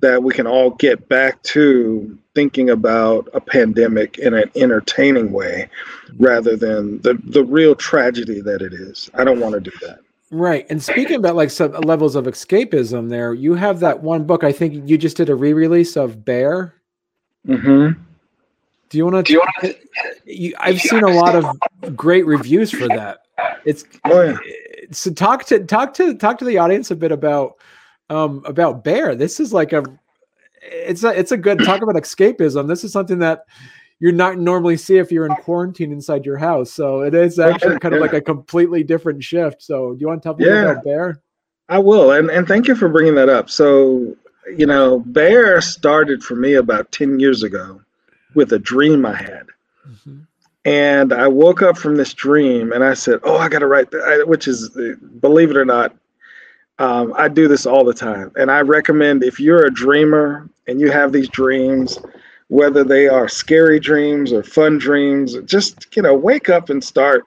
that 0.00 0.22
we 0.22 0.32
can 0.32 0.46
all 0.46 0.70
get 0.70 1.08
back 1.08 1.42
to 1.42 2.18
thinking 2.34 2.70
about 2.70 3.28
a 3.34 3.40
pandemic 3.40 4.18
in 4.18 4.34
an 4.34 4.50
entertaining 4.56 5.32
way 5.32 5.68
rather 6.18 6.56
than 6.56 7.00
the, 7.02 7.18
the 7.24 7.44
real 7.44 7.74
tragedy 7.74 8.40
that 8.40 8.62
it 8.62 8.72
is. 8.72 9.10
I 9.14 9.24
don't 9.24 9.40
want 9.40 9.54
to 9.54 9.60
do 9.60 9.72
that. 9.82 10.00
Right. 10.30 10.64
And 10.70 10.82
speaking 10.82 11.16
about 11.16 11.34
like 11.34 11.50
some 11.50 11.72
levels 11.72 12.14
of 12.14 12.26
escapism 12.26 13.08
there, 13.10 13.34
you 13.34 13.54
have 13.54 13.80
that 13.80 14.02
one 14.02 14.24
book, 14.24 14.44
I 14.44 14.52
think 14.52 14.88
you 14.88 14.96
just 14.96 15.16
did 15.16 15.28
a 15.28 15.34
re-release 15.34 15.96
of 15.96 16.24
Bear. 16.24 16.74
Mm-hmm. 17.46 18.00
Do 18.90 18.98
you 18.98 19.04
want 19.04 19.16
to? 19.16 19.22
Do 19.22 19.32
you 19.32 19.38
want 19.38 19.76
to? 20.26 20.54
I've 20.58 20.80
seen 20.80 21.04
a 21.04 21.10
lot 21.10 21.36
of 21.36 21.96
great 21.96 22.26
reviews 22.26 22.70
for 22.70 22.88
that. 22.88 23.20
It's 23.64 23.84
oh, 24.04 24.22
yeah. 24.22 24.36
so 24.90 25.12
talk 25.12 25.44
to 25.46 25.60
talk 25.60 25.94
to 25.94 26.14
talk 26.14 26.38
to 26.38 26.44
the 26.44 26.58
audience 26.58 26.90
a 26.90 26.96
bit 26.96 27.12
about 27.12 27.56
um 28.10 28.42
about 28.44 28.84
Bear. 28.84 29.14
This 29.14 29.40
is 29.40 29.52
like 29.52 29.72
a 29.72 29.82
it's 30.62 31.04
a 31.04 31.18
it's 31.18 31.32
a 31.32 31.36
good 31.36 31.60
talk 31.60 31.82
about 31.82 31.94
escapism. 31.94 32.68
This 32.68 32.84
is 32.84 32.92
something 32.92 33.20
that 33.20 33.46
you're 33.98 34.12
not 34.12 34.38
normally 34.38 34.76
see 34.76 34.98
if 34.98 35.10
you're 35.10 35.26
in 35.26 35.34
quarantine 35.36 35.92
inside 35.92 36.26
your 36.26 36.38
house. 36.38 36.72
So 36.72 37.00
it 37.00 37.14
is 37.14 37.38
actually 37.38 37.78
kind 37.78 37.94
of 37.94 38.00
like 38.00 38.12
a 38.12 38.20
completely 38.20 38.82
different 38.82 39.22
shift. 39.22 39.62
So 39.62 39.94
do 39.94 40.00
you 40.00 40.08
want 40.08 40.22
to 40.22 40.26
tell 40.26 40.36
me 40.36 40.46
yeah, 40.46 40.70
about 40.70 40.84
Bear? 40.84 41.22
I 41.68 41.78
will, 41.78 42.12
and 42.12 42.30
and 42.30 42.46
thank 42.46 42.66
you 42.66 42.74
for 42.74 42.88
bringing 42.88 43.14
that 43.14 43.28
up. 43.28 43.48
So 43.48 44.16
you 44.56 44.66
know, 44.66 45.00
Bear 45.00 45.60
started 45.60 46.22
for 46.22 46.34
me 46.34 46.54
about 46.54 46.92
ten 46.92 47.20
years 47.20 47.42
ago 47.42 47.80
with 48.34 48.52
a 48.52 48.58
dream 48.58 49.06
I 49.06 49.14
had. 49.14 49.46
Mm-hmm. 49.88 50.20
And 50.66 51.12
I 51.12 51.26
woke 51.26 51.62
up 51.62 51.78
from 51.78 51.96
this 51.96 52.12
dream 52.12 52.72
and 52.72 52.84
I 52.84 52.94
said, 52.94 53.20
Oh, 53.22 53.38
I 53.38 53.48
got 53.48 53.60
to 53.60 53.66
write, 53.66 53.90
that, 53.92 54.24
which 54.26 54.46
is, 54.46 54.68
believe 55.20 55.50
it 55.50 55.56
or 55.56 55.64
not, 55.64 55.96
um, 56.80 57.14
I 57.16 57.28
do 57.28 57.46
this 57.46 57.66
all 57.66 57.84
the 57.84 57.94
time. 57.94 58.32
And 58.36 58.50
I 58.50 58.60
recommend 58.60 59.22
if 59.22 59.38
you're 59.38 59.64
a 59.64 59.72
dreamer 59.72 60.48
and 60.66 60.80
you 60.80 60.90
have 60.90 61.12
these 61.12 61.28
dreams, 61.28 61.98
whether 62.48 62.82
they 62.82 63.06
are 63.06 63.28
scary 63.28 63.78
dreams 63.78 64.32
or 64.32 64.42
fun 64.42 64.78
dreams, 64.78 65.36
just, 65.44 65.94
you 65.94 66.02
know, 66.02 66.14
wake 66.14 66.48
up 66.48 66.70
and 66.70 66.82
start 66.82 67.24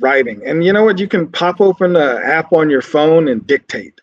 writing. 0.00 0.40
And 0.46 0.64
you 0.64 0.72
know 0.72 0.84
what? 0.84 0.98
You 0.98 1.08
can 1.08 1.28
pop 1.28 1.60
open 1.60 1.96
an 1.96 2.22
app 2.22 2.52
on 2.52 2.70
your 2.70 2.82
phone 2.82 3.28
and 3.28 3.46
dictate. 3.46 4.00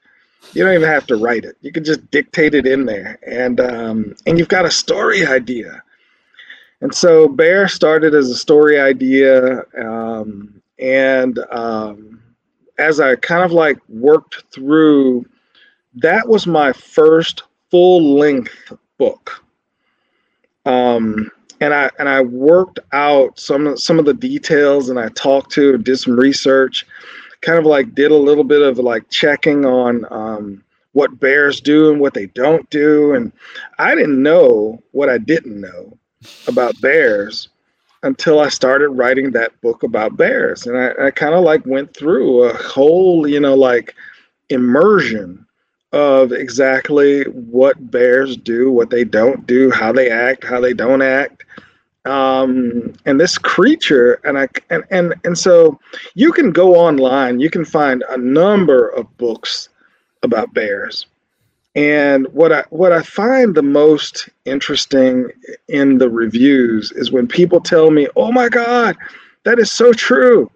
You 0.54 0.64
don't 0.64 0.76
even 0.76 0.88
have 0.88 1.08
to 1.08 1.16
write 1.16 1.46
it. 1.46 1.58
You 1.62 1.72
can 1.72 1.84
just 1.84 2.10
dictate 2.12 2.54
it 2.54 2.68
in 2.68 2.86
there. 2.86 3.18
And, 3.26 3.60
um, 3.60 4.16
and 4.28 4.38
you've 4.38 4.48
got 4.48 4.66
a 4.66 4.72
story 4.72 5.26
idea 5.26 5.82
and 6.82 6.94
so 6.94 7.28
Bear 7.28 7.68
started 7.68 8.14
as 8.14 8.30
a 8.30 8.36
story 8.36 8.80
idea. 8.80 9.64
Um, 9.78 10.62
and 10.78 11.40
um, 11.52 12.22
as 12.78 13.00
I 13.00 13.16
kind 13.16 13.44
of 13.44 13.52
like 13.52 13.78
worked 13.90 14.44
through, 14.54 15.26
that 15.96 16.28
was 16.28 16.46
my 16.46 16.74
first 16.74 17.44
full 17.72 18.18
length 18.18 18.74
book. 18.98 19.44
Um, 20.66 21.32
and 21.62 21.74
I 21.74 21.90
and 22.00 22.10
I 22.10 22.22
worked 22.22 22.80
out 22.92 23.40
some 23.40 23.78
some 23.78 24.00
of 24.00 24.06
the 24.06 24.14
details, 24.14 24.90
and 24.90 25.00
I 25.00 25.10
talked 25.10 25.52
to, 25.54 25.78
did 25.78 25.98
some 25.98 26.18
research, 26.18 26.86
kind 27.42 27.58
of 27.58 27.66
like 27.66 27.96
did 27.96 28.12
a 28.12 28.18
little 28.18 28.44
bit 28.44 28.62
of 28.62 28.78
like 28.78 29.10
checking 29.10 29.66
on 29.66 30.06
um, 30.12 30.64
what 30.94 31.20
bears 31.20 31.62
do 31.62 31.92
and 31.92 32.00
what 32.00 32.14
they 32.14 32.26
don't 32.28 32.70
do, 32.70 33.14
and 33.14 33.32
I 33.80 33.96
didn't 33.96 34.22
know 34.22 34.82
what 34.92 35.10
I 35.10 35.18
didn't 35.18 35.60
know, 35.60 35.98
about 36.48 36.80
bears 36.82 37.50
until 38.06 38.40
I 38.40 38.50
started 38.50 38.90
writing 38.90 39.32
that 39.32 39.60
book 39.62 39.82
about 39.82 40.16
bears. 40.16 40.68
And 40.68 40.78
I, 40.78 41.08
I 41.08 41.12
kind 41.12 41.34
of 41.34 41.44
like 41.44 41.66
went 41.66 41.96
through 41.96 42.44
a 42.44 42.54
whole, 42.54 43.28
you 43.28 43.40
know, 43.40 43.56
like 43.56 43.96
immersion 44.50 45.46
of 45.92 46.32
exactly 46.32 47.24
what 47.24 47.90
bears 47.90 48.38
do, 48.38 48.72
what 48.72 48.92
they 48.92 49.04
don't 49.04 49.48
do, 49.48 49.72
how 49.72 49.92
they 49.92 50.12
act, 50.12 50.44
how 50.44 50.62
they 50.62 50.74
don't 50.74 51.02
act. 51.02 51.44
Um, 52.06 52.94
and 53.06 53.20
this 53.20 53.40
creature, 53.40 54.20
and 54.24 54.38
I 54.38 54.48
and, 54.70 54.84
and 54.92 55.16
and 55.24 55.36
so 55.36 55.80
you 56.14 56.32
can 56.32 56.52
go 56.52 56.76
online, 56.76 57.40
you 57.40 57.50
can 57.50 57.66
find 57.66 58.04
a 58.10 58.18
number 58.18 58.90
of 58.90 59.18
books 59.18 59.70
about 60.22 60.54
bears. 60.54 61.08
And 61.76 62.28
what 62.34 62.54
I 62.54 62.64
what 62.70 62.94
I 62.94 63.02
find 63.02 63.54
the 63.54 63.62
most 63.62 64.30
interesting 64.46 65.30
in 65.68 65.98
the 65.98 66.10
reviews 66.10 66.92
is 66.94 67.12
when 67.12 67.28
people 67.28 67.60
tell 67.60 67.92
me, 67.92 68.08
"Oh 68.16 68.32
my 68.32 68.48
God, 68.48 68.96
that 69.44 69.60
is 69.60 69.72
so 69.74 69.92
true," 69.92 70.50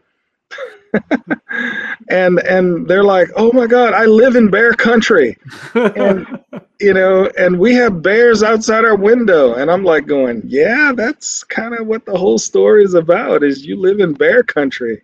and 2.09 2.39
and 2.39 2.87
they're 2.87 3.03
like, 3.03 3.29
"Oh 3.35 3.51
my 3.51 3.67
God, 3.67 3.93
I 3.93 4.05
live 4.05 4.37
in 4.37 4.49
bear 4.49 4.71
country," 4.73 5.37
and 5.75 6.25
you 6.79 6.93
know, 6.93 7.29
and 7.37 7.59
we 7.59 7.75
have 7.75 8.01
bears 8.01 8.41
outside 8.41 8.85
our 8.85 8.95
window, 8.95 9.55
and 9.55 9.69
I'm 9.69 9.83
like 9.83 10.07
going, 10.07 10.41
"Yeah, 10.45 10.93
that's 10.95 11.43
kind 11.43 11.73
of 11.73 11.85
what 11.85 12.05
the 12.05 12.17
whole 12.17 12.37
story 12.37 12.85
is 12.85 12.93
about. 12.93 13.43
Is 13.43 13.65
you 13.65 13.75
live 13.77 13.99
in 13.99 14.13
bear 14.13 14.41
country." 14.41 15.01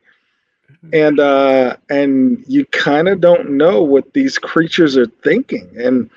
And 0.93 1.19
uh, 1.19 1.78
and 1.89 2.43
you 2.48 2.65
kind 2.67 3.08
of 3.08 3.21
don't 3.21 3.52
know 3.52 3.82
what 3.82 4.13
these 4.13 4.38
creatures 4.38 4.98
are 4.98 5.08
thinking. 5.24 5.69
And 5.78 6.10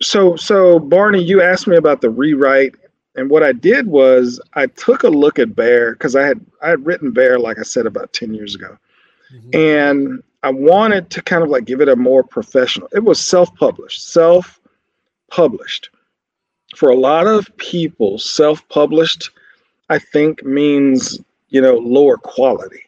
so, 0.00 0.36
so 0.36 0.78
Barney, 0.78 1.22
you 1.22 1.42
asked 1.42 1.66
me 1.66 1.76
about 1.76 2.00
the 2.00 2.10
rewrite, 2.10 2.74
and 3.14 3.30
what 3.30 3.42
I 3.42 3.52
did 3.52 3.86
was 3.86 4.40
I 4.54 4.66
took 4.66 5.02
a 5.02 5.08
look 5.08 5.38
at 5.38 5.54
Bear 5.54 5.92
because 5.92 6.16
I 6.16 6.26
had 6.26 6.44
I 6.62 6.70
had 6.70 6.84
written 6.84 7.12
Bear, 7.12 7.38
like 7.38 7.58
I 7.58 7.62
said, 7.62 7.86
about 7.86 8.12
ten 8.12 8.34
years 8.34 8.54
ago, 8.54 8.76
mm-hmm. 9.32 9.50
and 9.52 10.22
I 10.42 10.50
wanted 10.50 11.10
to 11.10 11.22
kind 11.22 11.42
of 11.42 11.50
like 11.50 11.64
give 11.64 11.80
it 11.80 11.88
a 11.88 11.96
more 11.96 12.22
professional. 12.22 12.88
It 12.92 13.04
was 13.04 13.20
self-published, 13.20 14.08
self-published. 14.12 15.90
For 16.76 16.88
a 16.90 16.96
lot 16.96 17.26
of 17.26 17.56
people, 17.56 18.18
self-published, 18.18 19.30
I 19.88 19.98
think 19.98 20.44
means 20.44 21.20
you 21.50 21.60
know 21.60 21.76
lower 21.76 22.16
quality 22.16 22.83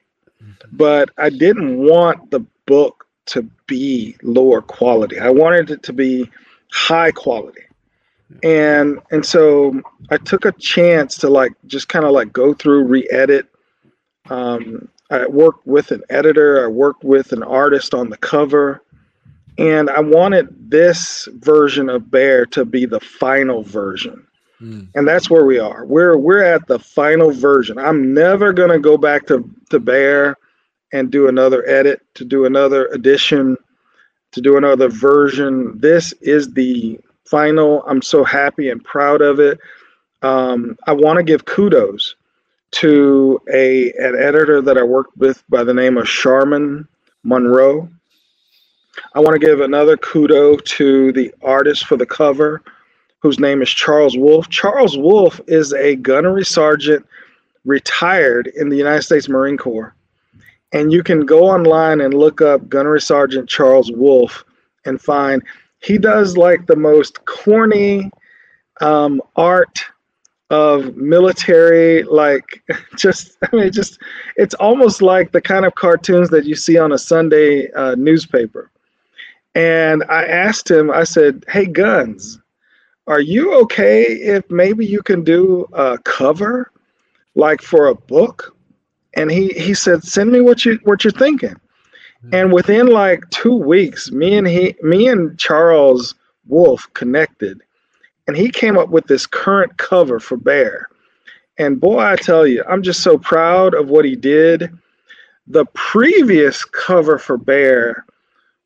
but 0.72 1.10
I 1.18 1.30
didn't 1.30 1.78
want 1.78 2.30
the 2.30 2.40
book 2.66 3.06
to 3.26 3.42
be 3.66 4.16
lower 4.22 4.62
quality. 4.62 5.18
I 5.18 5.30
wanted 5.30 5.70
it 5.70 5.82
to 5.84 5.92
be 5.92 6.30
high 6.70 7.10
quality. 7.10 7.62
And 8.42 9.00
and 9.10 9.24
so 9.24 9.80
I 10.10 10.16
took 10.16 10.44
a 10.44 10.52
chance 10.52 11.16
to 11.18 11.28
like 11.28 11.52
just 11.66 11.88
kind 11.88 12.04
of 12.04 12.12
like 12.12 12.32
go 12.32 12.54
through, 12.54 12.84
re-edit. 12.84 13.46
Um, 14.28 14.88
I 15.10 15.26
worked 15.26 15.66
with 15.66 15.92
an 15.92 16.02
editor, 16.10 16.64
I 16.64 16.68
worked 16.68 17.04
with 17.04 17.32
an 17.32 17.44
artist 17.44 17.94
on 17.94 18.10
the 18.10 18.16
cover, 18.16 18.82
and 19.56 19.88
I 19.88 20.00
wanted 20.00 20.70
this 20.70 21.28
version 21.34 21.88
of 21.88 22.10
Bear 22.10 22.44
to 22.46 22.64
be 22.64 22.86
the 22.86 22.98
final 22.98 23.62
version. 23.62 24.26
Mm. 24.60 24.88
And 24.94 25.06
that's 25.06 25.28
where 25.28 25.44
we 25.44 25.58
are. 25.58 25.84
We're 25.84 26.16
we're 26.16 26.42
at 26.42 26.66
the 26.66 26.78
final 26.78 27.30
version. 27.30 27.78
I'm 27.78 28.14
never 28.14 28.52
gonna 28.52 28.78
go 28.78 28.96
back 28.96 29.26
to, 29.26 29.48
to 29.70 29.78
Bear 29.78 30.36
and 30.92 31.10
do 31.10 31.28
another 31.28 31.68
edit, 31.68 32.00
to 32.14 32.24
do 32.24 32.46
another 32.46 32.86
edition, 32.86 33.56
to 34.32 34.40
do 34.40 34.56
another 34.56 34.88
version. 34.88 35.78
This 35.78 36.12
is 36.20 36.52
the 36.52 36.98
final. 37.24 37.82
I'm 37.86 38.02
so 38.02 38.24
happy 38.24 38.70
and 38.70 38.82
proud 38.82 39.20
of 39.20 39.40
it. 39.40 39.58
Um, 40.22 40.78
I 40.86 40.92
want 40.92 41.18
to 41.18 41.22
give 41.22 41.44
kudos 41.44 42.14
to 42.72 43.40
a 43.52 43.92
an 43.92 44.16
editor 44.18 44.60
that 44.62 44.78
I 44.78 44.82
worked 44.82 45.16
with 45.16 45.42
by 45.48 45.64
the 45.64 45.74
name 45.74 45.98
of 45.98 46.08
Sharman 46.08 46.88
Monroe. 47.22 47.88
I 49.14 49.20
want 49.20 49.38
to 49.38 49.46
give 49.46 49.60
another 49.60 49.96
kudo 49.96 50.62
to 50.62 51.12
the 51.12 51.32
artist 51.42 51.86
for 51.86 51.96
the 51.96 52.06
cover, 52.06 52.62
whose 53.26 53.40
name 53.40 53.62
is 53.62 53.70
Charles 53.70 54.16
Wolf. 54.16 54.48
Charles 54.48 54.96
Wolf 54.96 55.40
is 55.46 55.72
a 55.72 55.96
gunnery 55.96 56.44
sergeant 56.44 57.04
retired 57.64 58.46
in 58.56 58.68
the 58.68 58.76
United 58.76 59.02
States 59.02 59.28
Marine 59.28 59.56
Corps 59.56 59.96
and 60.72 60.92
you 60.92 61.02
can 61.02 61.24
go 61.24 61.44
online 61.44 62.00
and 62.00 62.14
look 62.14 62.40
up 62.40 62.68
Gunnery 62.68 63.00
Sergeant 63.00 63.48
Charles 63.48 63.90
Wolf 63.92 64.44
and 64.84 65.00
find 65.00 65.42
he 65.80 65.98
does 65.98 66.36
like 66.36 66.66
the 66.66 66.76
most 66.76 67.24
corny 67.24 68.10
um, 68.80 69.22
art 69.36 69.80
of 70.50 70.96
military, 70.96 72.02
like 72.04 72.62
just, 72.96 73.38
I 73.42 73.56
mean, 73.56 73.72
just, 73.72 73.98
it's 74.36 74.54
almost 74.54 75.02
like 75.02 75.32
the 75.32 75.40
kind 75.40 75.64
of 75.64 75.74
cartoons 75.74 76.30
that 76.30 76.44
you 76.44 76.54
see 76.54 76.78
on 76.78 76.92
a 76.92 76.98
Sunday 76.98 77.70
uh, 77.72 77.94
newspaper. 77.94 78.70
And 79.54 80.04
I 80.08 80.26
asked 80.26 80.70
him, 80.70 80.90
I 80.90 81.04
said, 81.04 81.44
Hey, 81.48 81.66
Guns, 81.66 82.38
are 83.06 83.20
you 83.20 83.54
okay 83.60 84.02
if 84.02 84.48
maybe 84.50 84.84
you 84.84 85.02
can 85.02 85.22
do 85.22 85.66
a 85.72 85.98
cover 85.98 86.72
like 87.34 87.62
for 87.62 87.86
a 87.86 87.94
book 87.94 88.56
and 89.16 89.30
he 89.30 89.48
he 89.48 89.74
said, 89.74 90.04
"Send 90.04 90.30
me 90.30 90.40
what 90.40 90.64
you 90.64 90.78
what 90.84 91.02
you're 91.02 91.10
thinking." 91.10 91.50
Mm-hmm. 91.50 92.34
And 92.34 92.52
within 92.52 92.86
like 92.86 93.28
two 93.30 93.56
weeks, 93.56 94.12
me 94.12 94.36
and 94.36 94.46
he, 94.46 94.76
me 94.82 95.08
and 95.08 95.38
Charles 95.38 96.14
Wolf 96.46 96.88
connected, 96.94 97.62
and 98.28 98.36
he 98.36 98.50
came 98.50 98.78
up 98.78 98.90
with 98.90 99.06
this 99.06 99.26
current 99.26 99.76
cover 99.78 100.20
for 100.20 100.36
Bear. 100.36 100.88
And 101.58 101.80
boy, 101.80 102.00
I 102.00 102.16
tell 102.16 102.46
you, 102.46 102.62
I'm 102.68 102.82
just 102.82 103.02
so 103.02 103.16
proud 103.16 103.74
of 103.74 103.88
what 103.88 104.04
he 104.04 104.14
did. 104.14 104.70
The 105.46 105.64
previous 105.74 106.64
cover 106.64 107.18
for 107.18 107.38
Bear 107.38 108.04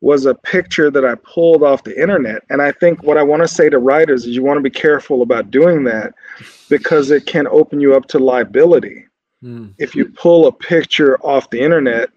was 0.01 0.25
a 0.25 0.33
picture 0.33 0.89
that 0.89 1.05
I 1.05 1.15
pulled 1.15 1.63
off 1.63 1.83
the 1.83 1.99
internet. 1.99 2.43
And 2.49 2.61
I 2.61 2.71
think 2.71 3.03
what 3.03 3.17
I 3.17 3.23
want 3.23 3.43
to 3.43 3.47
say 3.47 3.69
to 3.69 3.77
writers 3.77 4.25
is 4.25 4.35
you 4.35 4.43
want 4.43 4.57
to 4.57 4.63
be 4.63 4.69
careful 4.69 5.21
about 5.21 5.51
doing 5.51 5.83
that 5.85 6.13
because 6.69 7.11
it 7.11 7.27
can 7.27 7.47
open 7.47 7.79
you 7.79 7.95
up 7.95 8.07
to 8.07 8.19
liability. 8.19 9.05
Mm. 9.43 9.73
If 9.77 9.95
you 9.95 10.05
pull 10.05 10.47
a 10.47 10.51
picture 10.51 11.17
off 11.19 11.51
the 11.51 11.61
internet 11.61 12.09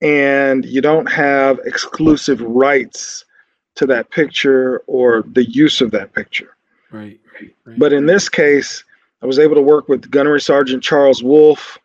and 0.00 0.64
you 0.64 0.80
don't 0.80 1.06
have 1.06 1.60
exclusive 1.64 2.40
rights 2.40 3.24
to 3.74 3.86
that 3.86 4.10
picture 4.10 4.82
or 4.86 5.22
the 5.32 5.44
use 5.44 5.80
of 5.80 5.90
that 5.92 6.14
picture. 6.14 6.56
Right. 6.90 7.20
right. 7.40 7.78
But 7.78 7.92
in 7.92 8.06
this 8.06 8.28
case, 8.28 8.84
I 9.22 9.26
was 9.26 9.38
able 9.38 9.54
to 9.54 9.62
work 9.62 9.88
with 9.88 10.10
Gunnery 10.10 10.40
Sergeant 10.40 10.82
Charles 10.82 11.22
Wolf. 11.22 11.78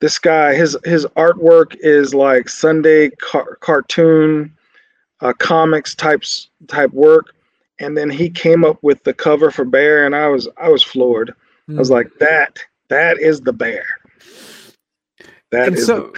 This 0.00 0.18
guy, 0.18 0.54
his 0.54 0.76
his 0.84 1.04
artwork 1.16 1.76
is 1.80 2.14
like 2.14 2.48
Sunday 2.48 3.10
car- 3.10 3.56
cartoon, 3.56 4.54
uh, 5.20 5.32
comics 5.34 5.94
types 5.94 6.50
type 6.68 6.92
work, 6.92 7.34
and 7.78 7.96
then 7.96 8.10
he 8.10 8.30
came 8.30 8.64
up 8.64 8.82
with 8.82 9.02
the 9.04 9.14
cover 9.14 9.50
for 9.50 9.64
Bear, 9.64 10.06
and 10.06 10.14
I 10.14 10.28
was 10.28 10.48
I 10.56 10.68
was 10.68 10.82
floored. 10.82 11.34
Mm. 11.68 11.76
I 11.76 11.78
was 11.78 11.88
hmm. 11.88 11.94
like, 11.94 12.10
that 12.20 12.58
that 12.88 13.18
is 13.18 13.40
the 13.40 13.52
Bear. 13.52 13.84
That 15.50 15.68
and 15.68 15.76
is 15.76 15.86
so, 15.86 16.12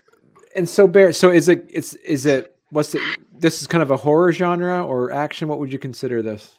and 0.54 0.68
so 0.68 0.86
Bear. 0.86 1.12
So 1.12 1.30
is 1.30 1.48
it? 1.48 1.64
It's 1.68 1.94
is 1.94 2.26
it? 2.26 2.56
What's 2.70 2.94
it? 2.94 3.02
This 3.32 3.62
is 3.62 3.66
kind 3.66 3.82
of 3.82 3.90
a 3.90 3.96
horror 3.96 4.32
genre 4.32 4.84
or 4.84 5.12
action. 5.12 5.48
What 5.48 5.58
would 5.58 5.72
you 5.72 5.78
consider 5.78 6.22
this? 6.22 6.58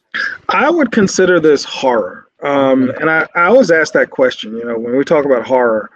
I 0.50 0.70
would 0.70 0.92
consider 0.92 1.40
this 1.40 1.64
horror. 1.64 2.28
Um, 2.44 2.90
and 3.00 3.10
I, 3.10 3.28
I 3.36 3.44
always 3.46 3.70
ask 3.70 3.94
that 3.94 4.10
question, 4.10 4.58
you 4.58 4.66
know, 4.66 4.78
when 4.78 4.98
we 4.98 5.04
talk 5.04 5.26
about 5.26 5.46
horror, 5.46 5.92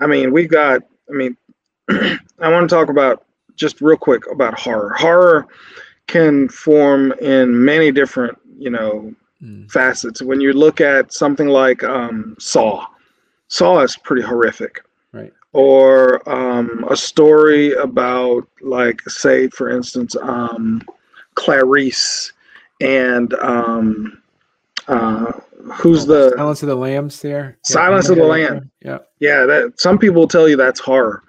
I 0.00 0.06
mean, 0.06 0.32
we've 0.32 0.50
got, 0.50 0.82
I 1.08 1.12
mean, 1.12 1.36
I 1.88 2.18
want 2.50 2.68
to 2.68 2.74
talk 2.74 2.88
about 2.88 3.25
just 3.56 3.80
real 3.80 3.96
quick 3.96 4.22
about 4.30 4.58
horror. 4.58 4.94
Horror 4.94 5.46
can 6.06 6.48
form 6.48 7.12
in 7.20 7.64
many 7.64 7.90
different, 7.90 8.38
you 8.58 8.70
know, 8.70 9.14
mm. 9.42 9.70
facets. 9.70 10.22
When 10.22 10.40
you 10.40 10.52
look 10.52 10.80
at 10.80 11.12
something 11.12 11.48
like 11.48 11.82
um, 11.82 12.36
Saw, 12.38 12.86
Saw 13.48 13.80
is 13.80 13.96
pretty 13.96 14.22
horrific. 14.22 14.84
Right. 15.12 15.32
Or 15.52 16.28
um, 16.28 16.84
a 16.88 16.96
story 16.96 17.72
about, 17.72 18.46
like, 18.60 19.00
say, 19.08 19.48
for 19.48 19.70
instance, 19.70 20.14
um, 20.20 20.82
Clarice 21.34 22.32
and 22.80 23.32
um, 23.34 24.22
uh, 24.88 25.32
who's 25.72 26.06
the 26.06 26.34
Silence 26.36 26.62
of 26.62 26.68
the 26.68 26.76
Lambs 26.76 27.20
there? 27.20 27.56
Silence 27.62 28.06
yeah. 28.06 28.12
of 28.12 28.18
the 28.18 28.24
Lamb. 28.24 28.70
Yeah. 28.84 28.98
Yeah, 29.18 29.46
that 29.46 29.80
some 29.80 29.98
people 29.98 30.28
tell 30.28 30.46
you 30.48 30.56
that's 30.56 30.78
horror, 30.80 31.22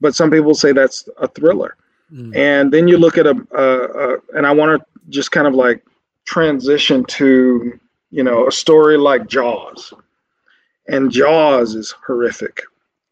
but 0.00 0.14
some 0.14 0.30
people 0.30 0.54
say 0.54 0.72
that's 0.72 1.08
a 1.18 1.28
thriller. 1.28 1.76
Mm. 2.12 2.36
And 2.36 2.72
then 2.72 2.88
you 2.88 2.98
look 2.98 3.18
at 3.18 3.26
a, 3.26 3.36
a, 3.52 4.14
a 4.14 4.18
and 4.34 4.46
I 4.46 4.52
want 4.52 4.80
to 4.80 4.86
just 5.08 5.32
kind 5.32 5.46
of 5.46 5.54
like 5.54 5.84
transition 6.24 7.04
to, 7.04 7.78
you 8.10 8.22
know, 8.22 8.46
a 8.46 8.52
story 8.52 8.96
like 8.96 9.26
Jaws. 9.26 9.92
And 10.88 11.10
Jaws 11.10 11.74
is 11.74 11.94
horrific 12.06 12.62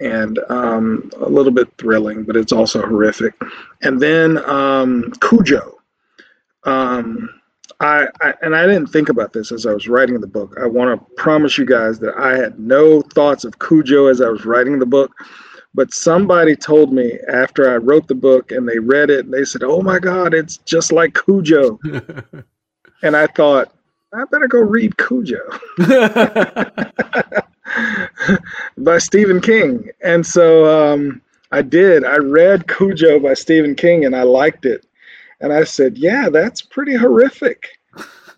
and 0.01 0.39
um, 0.49 1.11
a 1.19 1.29
little 1.29 1.53
bit 1.53 1.69
thrilling, 1.79 2.25
but 2.25 2.37
it's 2.37 2.53
also 2.53 2.83
horrific. 2.83 3.35
And 3.83 4.01
then 4.01 4.39
um, 4.49 5.13
Cujo. 5.21 5.79
Um, 6.65 7.29
I, 7.81 8.07
I, 8.21 8.35
and 8.43 8.55
I 8.55 8.67
didn't 8.67 8.87
think 8.87 9.09
about 9.09 9.33
this 9.33 9.51
as 9.51 9.67
I 9.67 9.73
was 9.73 9.89
writing 9.89 10.21
the 10.21 10.27
book. 10.27 10.57
I 10.61 10.67
want 10.67 10.99
to 10.99 11.15
promise 11.17 11.59
you 11.59 11.67
guys 11.67 11.99
that 12.01 12.15
I 12.17 12.37
had 12.37 12.59
no 12.59 13.03
thoughts 13.03 13.45
of 13.45 13.59
Cujo 13.59 14.07
as 14.07 14.21
I 14.21 14.29
was 14.29 14.45
writing 14.45 14.79
the 14.79 14.87
book. 14.87 15.13
But 15.75 15.93
somebody 15.93 16.55
told 16.55 16.93
me 16.93 17.19
after 17.29 17.69
I 17.69 17.77
wrote 17.77 18.07
the 18.07 18.15
book 18.15 18.53
and 18.53 18.69
they 18.69 18.79
read 18.79 19.11
it 19.11 19.25
and 19.25 19.35
they 19.35 19.45
said, 19.45 19.63
"Oh 19.65 19.83
my 19.83 19.99
God, 19.99 20.33
it's 20.33 20.59
just 20.59 20.93
like 20.93 21.15
Cujo," 21.15 21.81
and 23.03 23.17
I 23.17 23.27
thought, 23.27 23.75
I 24.15 24.25
better 24.31 24.47
go 24.47 24.61
read 24.61 24.97
Cujo 24.97 25.41
by 28.79 28.99
Stephen 28.99 29.41
King. 29.41 29.91
And 30.03 30.25
so 30.25 30.93
um, 30.93 31.21
I 31.51 31.63
did. 31.63 32.05
I 32.05 32.19
read 32.19 32.69
Cujo 32.69 33.19
by 33.19 33.35
Stephen 33.35 33.75
King 33.75 34.05
and 34.05 34.15
I 34.15 34.23
liked 34.23 34.67
it. 34.67 34.87
And 35.41 35.53
I 35.53 35.65
said, 35.65 35.99
yeah, 35.99 36.29
that's 36.29 36.63
pretty 36.63 36.95
horrific. 36.95 37.71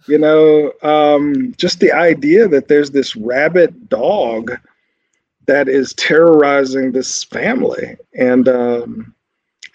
You 0.09 0.19
know, 0.19 0.73
um, 0.83 1.53
just 1.59 1.81
the 1.81 1.93
idea 1.93 2.49
that 2.49 2.69
there's 2.69 2.93
this 2.93 3.15
rabid 3.15 3.91
dog 3.91 4.59
that 5.47 5.69
is 5.69 5.95
terrorizing 5.95 6.93
this 6.93 7.25
family. 7.25 7.97
And, 8.15 8.49
um, 8.49 9.15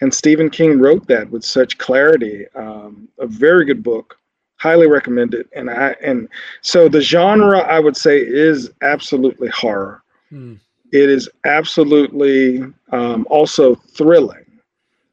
and 0.02 0.14
Stephen 0.14 0.50
King 0.50 0.80
wrote 0.80 1.08
that 1.08 1.30
with 1.30 1.44
such 1.44 1.78
clarity. 1.78 2.46
Um, 2.56 3.08
a 3.20 3.28
very 3.28 3.66
good 3.66 3.84
book, 3.84 4.18
highly 4.58 4.88
recommend 4.88 5.34
it. 5.34 5.48
And 5.56 5.70
I 5.70 5.96
and 6.04 6.28
so 6.62 6.90
the 6.90 7.02
genre 7.02 7.60
I 7.60 7.80
would 7.80 7.96
say 7.96 8.20
is 8.20 8.72
absolutely 8.82 9.50
horror. 9.50 10.02
Hmm. 10.30 10.56
It 10.92 11.10
is 11.10 11.30
absolutely 11.46 12.64
um, 12.92 13.26
also 13.30 13.76
thrilling, 13.76 14.46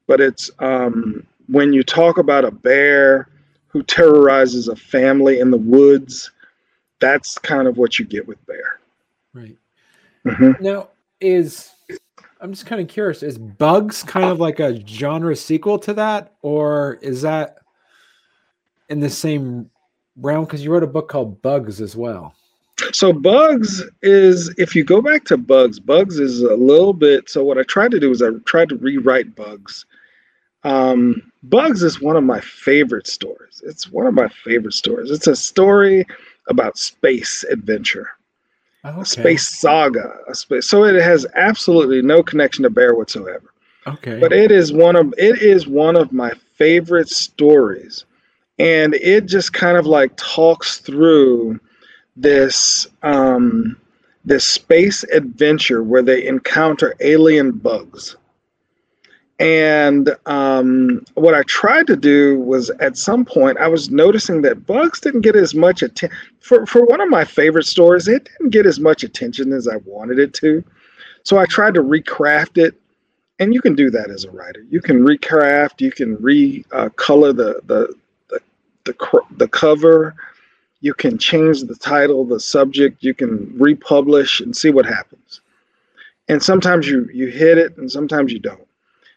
but 0.09 0.21
it's 0.21 0.51
um, 0.59 1.25
when 1.47 1.73
you 1.73 1.83
talk 1.85 2.19
about 2.19 2.45
a 2.45 2.51
bear 2.51 3.29
who 3.69 3.83
terrorizes 3.85 4.69
a 4.69 4.75
family 4.75 5.39
in 5.39 5.51
the 5.51 5.59
woods, 5.59 6.33
that's 7.01 7.39
kind 7.39 7.69
of 7.69 7.77
what 7.77 7.99
you 7.99 8.05
get 8.05 8.27
with 8.27 8.45
bear. 8.47 8.81
Right. 9.33 9.57
Mm-hmm. 10.25 10.63
Now, 10.63 10.89
is 11.21 11.71
I'm 12.41 12.53
just 12.53 12.67
kind 12.67 12.81
of 12.81 12.89
curious, 12.89 13.23
is 13.23 13.39
Bugs 13.39 14.03
kind 14.03 14.31
of 14.31 14.39
like 14.41 14.61
a 14.61 14.85
genre 14.87 15.35
sequel 15.35 15.79
to 15.81 15.95
that, 15.95 16.35
or 16.43 16.99
is 17.03 17.23
that 17.23 17.59
in 18.89 19.01
the 19.01 19.11
same 19.11 19.71
realm? 20.17 20.45
Because 20.45 20.65
you 20.65 20.71
wrote 20.71 20.85
a 20.85 20.89
book 20.89 21.09
called 21.09 21.41
Bugs 21.43 21.81
as 21.81 21.97
well. 21.97 22.35
So 22.93 23.13
Bugs 23.13 23.83
is 24.03 24.55
if 24.57 24.77
you 24.77 24.85
go 24.85 25.03
back 25.03 25.25
to 25.25 25.37
Bugs, 25.37 25.81
Bugs 25.81 26.19
is 26.21 26.43
a 26.43 26.55
little 26.55 26.93
bit. 26.93 27.29
So 27.29 27.45
what 27.45 27.59
I 27.59 27.65
tried 27.65 27.91
to 27.91 28.01
do 28.01 28.11
is 28.11 28.23
I 28.23 28.31
tried 28.47 28.69
to 28.69 28.77
rewrite 28.77 29.35
Bugs 29.35 29.85
um, 30.65 31.31
Bugs 31.45 31.83
is 31.83 32.01
one 32.01 32.17
of 32.17 32.25
my 32.25 32.41
favorite 32.41 33.07
stories. 33.07 33.63
It's 33.65 33.91
one 33.91 34.07
of 34.07 34.15
my 34.15 34.29
favorite 34.29 34.75
stories. 34.75 35.11
It's 35.11 35.27
a 35.27 35.37
story 35.37 36.05
about 36.49 36.79
space 36.79 37.45
adventure, 37.45 38.11
okay. 38.95 39.05
space 39.05 39.49
saga. 39.49 40.15
So 40.61 40.85
it 40.85 41.01
has 41.03 41.27
absolutely 41.35 42.03
no 42.03 42.23
connection 42.23 42.63
to 42.65 42.71
Bear 42.71 42.95
whatsoever. 42.95 43.53
Okay. 43.87 44.19
But 44.21 44.33
it 44.33 44.51
is 44.51 44.73
one 44.73 44.97
of 44.97 45.15
it 45.17 45.41
is 45.41 45.67
one 45.67 45.97
of 45.97 46.13
my 46.13 46.33
favorite 46.55 47.09
stories, 47.09 48.05
and 48.59 48.95
it 48.95 49.27
just 49.27 49.53
kind 49.53 49.77
of 49.77 49.87
like 49.87 50.13
talks 50.17 50.79
through 50.79 51.59
this 52.17 52.87
um, 53.03 53.77
this 54.25 54.47
space 54.47 55.05
adventure 55.05 55.83
where 55.83 56.03
they 56.03 56.27
encounter 56.27 56.95
alien 57.01 57.53
bugs 57.53 58.17
and 59.39 60.17
um, 60.27 61.05
what 61.15 61.35
I 61.35 61.43
tried 61.45 61.87
to 61.87 61.97
do 61.97 62.41
was 62.41 62.71
at 62.81 62.97
some 62.97 63.25
point, 63.25 63.59
I 63.59 63.69
was 63.69 63.89
noticing 63.89 64.43
that 64.43 64.67
bugs 64.67 65.01
didn't 65.01 65.21
get 65.21 65.37
as 65.37 65.55
much 65.55 65.83
attention. 65.83 66.17
For, 66.41 66.67
for 66.67 66.85
one 66.85 67.01
of 67.01 67.09
my 67.09 67.25
favorite 67.25 67.67
stories, 67.67 68.09
it 68.09 68.29
didn't 68.39 68.51
get 68.51 68.67
as 68.67 68.81
much 68.81 69.05
attention 69.05 69.53
as 69.53 69.69
I 69.69 69.77
wanted 69.85 70.19
it 70.19 70.35
to. 70.35 70.65
So 71.23 71.39
I 71.39 71.47
tried 71.47 71.75
to 71.75 71.83
recraft 71.83 72.59
it. 72.59 72.75
And 73.39 73.55
you 73.55 73.61
can 73.61 73.77
do 73.77 73.89
that 73.91 74.11
as 74.11 74.25
a 74.25 74.33
writer. 74.33 74.67
You 74.69 74.81
can 74.81 75.05
recraft, 75.05 75.81
you 75.81 75.93
can 75.93 76.17
recolor 76.17 77.29
uh, 77.29 77.33
the, 77.33 77.61
the, 77.67 77.95
the, 78.31 78.41
the, 78.85 79.21
the 79.37 79.47
cover, 79.47 80.17
you 80.81 80.93
can 80.93 81.19
change 81.19 81.63
the 81.63 81.77
title, 81.77 82.25
the 82.25 82.41
subject, 82.41 83.05
you 83.05 83.15
can 83.15 83.57
republish 83.57 84.41
and 84.41 84.57
see 84.57 84.71
what 84.71 84.87
happens. 84.87 85.41
And 86.29 86.43
sometimes 86.43 86.89
you, 86.89 87.09
you 87.13 87.29
hit 87.29 87.59
it 87.59 87.77
and 87.77 87.89
sometimes 87.89 88.33
you 88.33 88.41
don't 88.41 88.68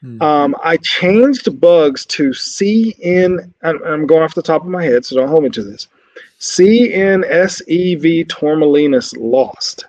Hmm. 0.01 0.21
Um, 0.21 0.55
I 0.63 0.77
changed 0.77 1.59
bugs 1.59 2.05
to 2.07 2.29
CN. 2.29 3.51
I'm 3.61 4.07
going 4.07 4.23
off 4.23 4.35
the 4.35 4.41
top 4.41 4.63
of 4.63 4.67
my 4.67 4.83
head, 4.83 5.05
so 5.05 5.15
don't 5.15 5.29
hold 5.29 5.43
me 5.43 5.49
to 5.51 5.63
this. 5.63 5.87
CNSEV 6.39 8.27
Tourmalinus 8.27 9.15
Lost. 9.17 9.85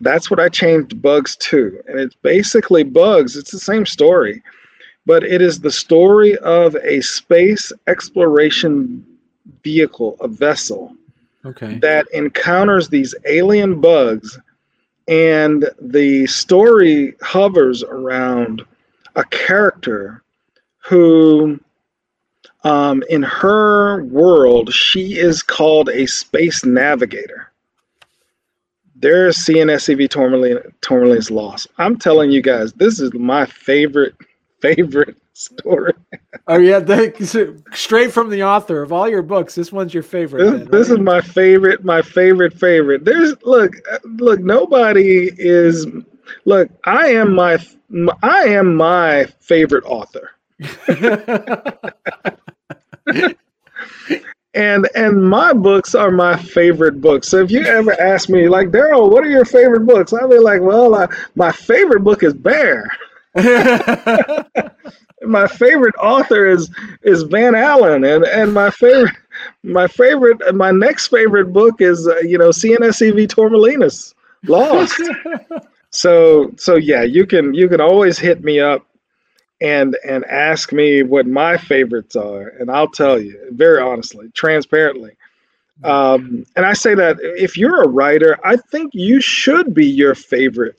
That's 0.00 0.30
what 0.30 0.38
I 0.38 0.48
changed 0.48 1.02
bugs 1.02 1.34
to. 1.36 1.82
And 1.88 1.98
it's 1.98 2.14
basically 2.14 2.84
bugs. 2.84 3.36
It's 3.36 3.50
the 3.50 3.58
same 3.58 3.84
story, 3.84 4.42
but 5.06 5.24
it 5.24 5.42
is 5.42 5.58
the 5.58 5.72
story 5.72 6.36
of 6.38 6.76
a 6.76 7.00
space 7.00 7.72
exploration 7.88 9.04
vehicle, 9.64 10.16
a 10.20 10.28
vessel, 10.28 10.94
okay. 11.44 11.78
that 11.78 12.06
encounters 12.12 12.88
these 12.88 13.14
alien 13.26 13.80
bugs 13.80 14.38
and 15.08 15.68
the 15.80 16.26
story 16.26 17.14
hovers 17.22 17.82
around 17.82 18.64
a 19.16 19.24
character 19.24 20.22
who 20.78 21.58
um, 22.64 23.02
in 23.08 23.22
her 23.22 24.04
world 24.04 24.72
she 24.72 25.18
is 25.18 25.42
called 25.42 25.88
a 25.88 26.06
space 26.06 26.64
navigator 26.64 27.50
there's 29.00 29.38
CNSCV 29.38 30.10
Tourmaline, 30.10 30.58
Tourmaline's 30.80 31.30
loss. 31.30 31.66
I'm 31.78 31.96
telling 31.96 32.30
you 32.32 32.42
guys, 32.42 32.72
this 32.74 32.98
is 32.98 33.12
my 33.14 33.46
favorite, 33.46 34.14
favorite 34.60 35.16
story. 35.38 35.92
oh 36.48 36.58
yeah, 36.58 36.80
the, 36.80 37.62
straight 37.72 38.12
from 38.12 38.28
the 38.28 38.42
author 38.42 38.82
of 38.82 38.92
all 38.92 39.08
your 39.08 39.22
books. 39.22 39.54
This 39.54 39.72
one's 39.72 39.94
your 39.94 40.02
favorite. 40.02 40.42
This, 40.42 40.52
then, 40.52 40.70
this 40.70 40.88
right? 40.90 40.98
is 40.98 41.04
my 41.04 41.20
favorite, 41.20 41.84
my 41.84 42.02
favorite, 42.02 42.52
favorite. 42.52 43.04
There's 43.04 43.34
look, 43.44 43.72
look. 44.04 44.40
Nobody 44.40 45.30
is. 45.36 45.86
Look, 46.44 46.68
I 46.84 47.08
am 47.08 47.34
my, 47.34 47.58
I 48.22 48.48
am 48.48 48.74
my 48.74 49.24
favorite 49.40 49.84
author. 49.86 50.32
and 54.54 54.88
and 54.94 55.22
my 55.22 55.52
books 55.52 55.94
are 55.94 56.10
my 56.10 56.36
favorite 56.36 57.00
books. 57.00 57.28
So 57.28 57.38
if 57.38 57.50
you 57.50 57.62
ever 57.62 57.98
ask 58.00 58.28
me, 58.28 58.48
like 58.48 58.68
Daryl, 58.68 59.10
what 59.10 59.24
are 59.24 59.30
your 59.30 59.44
favorite 59.44 59.86
books? 59.86 60.12
I'll 60.12 60.28
be 60.28 60.38
like, 60.38 60.60
well, 60.60 60.94
uh, 60.94 61.06
my 61.36 61.52
favorite 61.52 62.02
book 62.02 62.22
is 62.22 62.34
Bear. 62.34 62.90
my 65.28 65.46
favorite 65.46 65.94
author 65.96 66.46
is 66.46 66.70
is 67.02 67.22
Van 67.22 67.54
Allen, 67.54 68.04
and 68.04 68.24
and 68.24 68.52
my 68.52 68.70
favorite 68.70 69.14
my 69.62 69.86
favorite 69.86 70.38
my 70.54 70.70
next 70.70 71.08
favorite 71.08 71.52
book 71.52 71.80
is 71.80 72.06
uh, 72.06 72.18
you 72.18 72.38
know 72.38 72.50
CNSCV 72.50 73.28
Tourmalinas 73.28 74.14
Lost. 74.46 75.00
so 75.90 76.50
so 76.56 76.76
yeah, 76.76 77.02
you 77.02 77.26
can 77.26 77.54
you 77.54 77.68
can 77.68 77.80
always 77.80 78.18
hit 78.18 78.42
me 78.42 78.60
up 78.60 78.86
and 79.60 79.96
and 80.06 80.24
ask 80.26 80.72
me 80.72 81.02
what 81.02 81.26
my 81.26 81.56
favorites 81.56 82.16
are, 82.16 82.48
and 82.60 82.70
I'll 82.70 82.90
tell 82.90 83.20
you 83.20 83.38
very 83.52 83.80
honestly, 83.80 84.30
transparently. 84.34 85.12
Um, 85.84 86.44
and 86.56 86.66
I 86.66 86.72
say 86.72 86.94
that 86.94 87.18
if 87.20 87.56
you're 87.56 87.82
a 87.82 87.88
writer, 87.88 88.36
I 88.44 88.56
think 88.56 88.94
you 88.94 89.20
should 89.20 89.74
be 89.74 89.86
your 89.86 90.14
favorite 90.14 90.76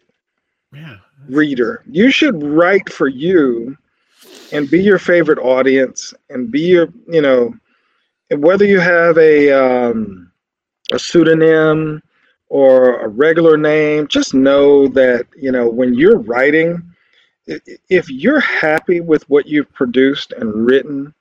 yeah. 0.73 0.97
reader. 1.29 1.83
You 1.89 2.11
should 2.11 2.43
write 2.43 2.91
for 2.91 3.07
you 3.07 3.77
and 4.51 4.69
be 4.69 4.81
your 4.81 4.99
favorite 4.99 5.39
audience 5.39 6.13
and 6.29 6.51
be 6.51 6.61
your, 6.61 6.89
you 7.07 7.21
know, 7.21 7.53
whether 8.31 8.65
you 8.65 8.79
have 8.79 9.17
a 9.17 9.51
um, 9.51 10.31
a 10.91 10.99
pseudonym 10.99 12.01
or 12.49 12.99
a 12.99 13.07
regular 13.07 13.57
name, 13.57 14.07
just 14.07 14.33
know 14.33 14.87
that 14.89 15.25
you 15.35 15.51
know 15.51 15.69
when 15.69 15.93
you're 15.93 16.19
writing, 16.19 16.81
if 17.89 18.09
you're 18.09 18.39
happy 18.39 19.01
with 19.01 19.27
what 19.29 19.47
you've 19.47 19.71
produced 19.73 20.31
and 20.33 20.65
written, 20.65 21.13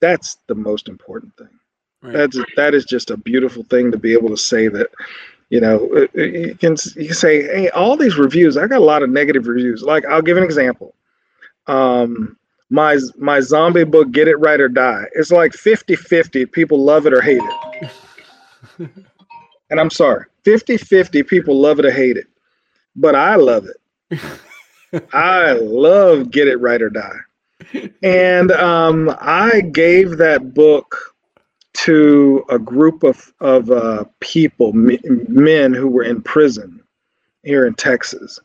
that's 0.00 0.38
the 0.46 0.54
most 0.54 0.88
important 0.88 1.36
thing. 1.36 1.48
Right. 2.02 2.12
That's 2.12 2.38
that 2.56 2.74
is 2.74 2.84
just 2.84 3.10
a 3.10 3.16
beautiful 3.16 3.64
thing 3.64 3.90
to 3.90 3.98
be 3.98 4.12
able 4.12 4.28
to 4.30 4.36
say 4.36 4.68
that. 4.68 4.90
You 5.50 5.60
know, 5.60 6.08
you 6.14 6.56
can 6.58 6.76
you 6.96 7.06
can 7.06 7.14
say, 7.14 7.42
hey, 7.42 7.70
all 7.70 7.96
these 7.96 8.16
reviews. 8.16 8.56
I 8.56 8.66
got 8.66 8.78
a 8.78 8.84
lot 8.84 9.02
of 9.02 9.10
negative 9.10 9.46
reviews. 9.46 9.82
Like 9.82 10.04
I'll 10.06 10.22
give 10.22 10.36
an 10.36 10.42
example. 10.42 10.94
Um, 11.66 12.36
my 12.74 12.98
my 13.16 13.40
zombie 13.40 13.84
book 13.84 14.10
get 14.10 14.26
it 14.26 14.36
right 14.36 14.60
or 14.60 14.68
die. 14.68 15.04
It's 15.12 15.30
like 15.30 15.52
50-50 15.52 16.50
people 16.50 16.82
love 16.82 17.06
it 17.06 17.12
or 17.12 17.20
hate 17.20 17.40
it. 17.40 18.90
And 19.70 19.80
i'm 19.80 19.90
sorry 19.90 20.26
50-50 20.44 21.26
people 21.26 21.58
love 21.60 21.78
it 21.78 21.86
or 21.86 21.92
hate 21.92 22.16
it. 22.16 22.26
But 22.96 23.14
i 23.14 23.36
love 23.36 23.66
it. 23.66 24.20
I 25.12 25.52
love 25.52 26.30
get 26.30 26.48
it 26.48 26.56
right 26.56 26.82
or 26.82 26.90
die. 26.90 27.18
And 28.02 28.50
um, 28.52 29.16
i 29.20 29.60
gave 29.60 30.18
that 30.18 30.52
book 30.52 31.14
to 31.74 32.44
a 32.48 32.58
group 32.58 33.02
of, 33.04 33.32
of 33.40 33.70
uh, 33.70 34.04
people 34.20 34.72
men 34.72 35.72
who 35.72 35.88
were 35.88 36.04
in 36.04 36.22
prison 36.22 36.82
here 37.44 37.66
in 37.66 37.74
texas. 37.74 38.40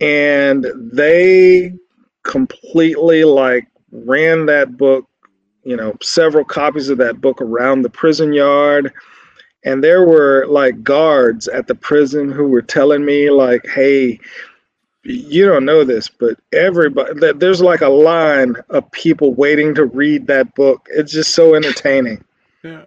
And 0.00 0.66
they 0.76 1.72
completely 2.22 3.24
like 3.24 3.66
ran 3.90 4.46
that 4.46 4.76
book, 4.76 5.06
you 5.64 5.76
know, 5.76 5.96
several 6.02 6.44
copies 6.44 6.88
of 6.88 6.98
that 6.98 7.20
book 7.20 7.40
around 7.40 7.82
the 7.82 7.90
prison 7.90 8.32
yard. 8.32 8.92
And 9.64 9.82
there 9.84 10.04
were 10.04 10.46
like 10.48 10.82
guards 10.82 11.46
at 11.48 11.68
the 11.68 11.74
prison 11.74 12.32
who 12.32 12.48
were 12.48 12.62
telling 12.62 13.04
me, 13.04 13.30
like, 13.30 13.66
hey, 13.68 14.18
you 15.04 15.46
don't 15.46 15.64
know 15.64 15.84
this, 15.84 16.08
but 16.08 16.38
everybody, 16.52 17.32
there's 17.32 17.60
like 17.60 17.80
a 17.80 17.88
line 17.88 18.56
of 18.70 18.90
people 18.92 19.34
waiting 19.34 19.74
to 19.74 19.84
read 19.84 20.26
that 20.26 20.54
book. 20.54 20.88
It's 20.90 21.12
just 21.12 21.34
so 21.34 21.54
entertaining. 21.54 22.24
Yeah. 22.62 22.84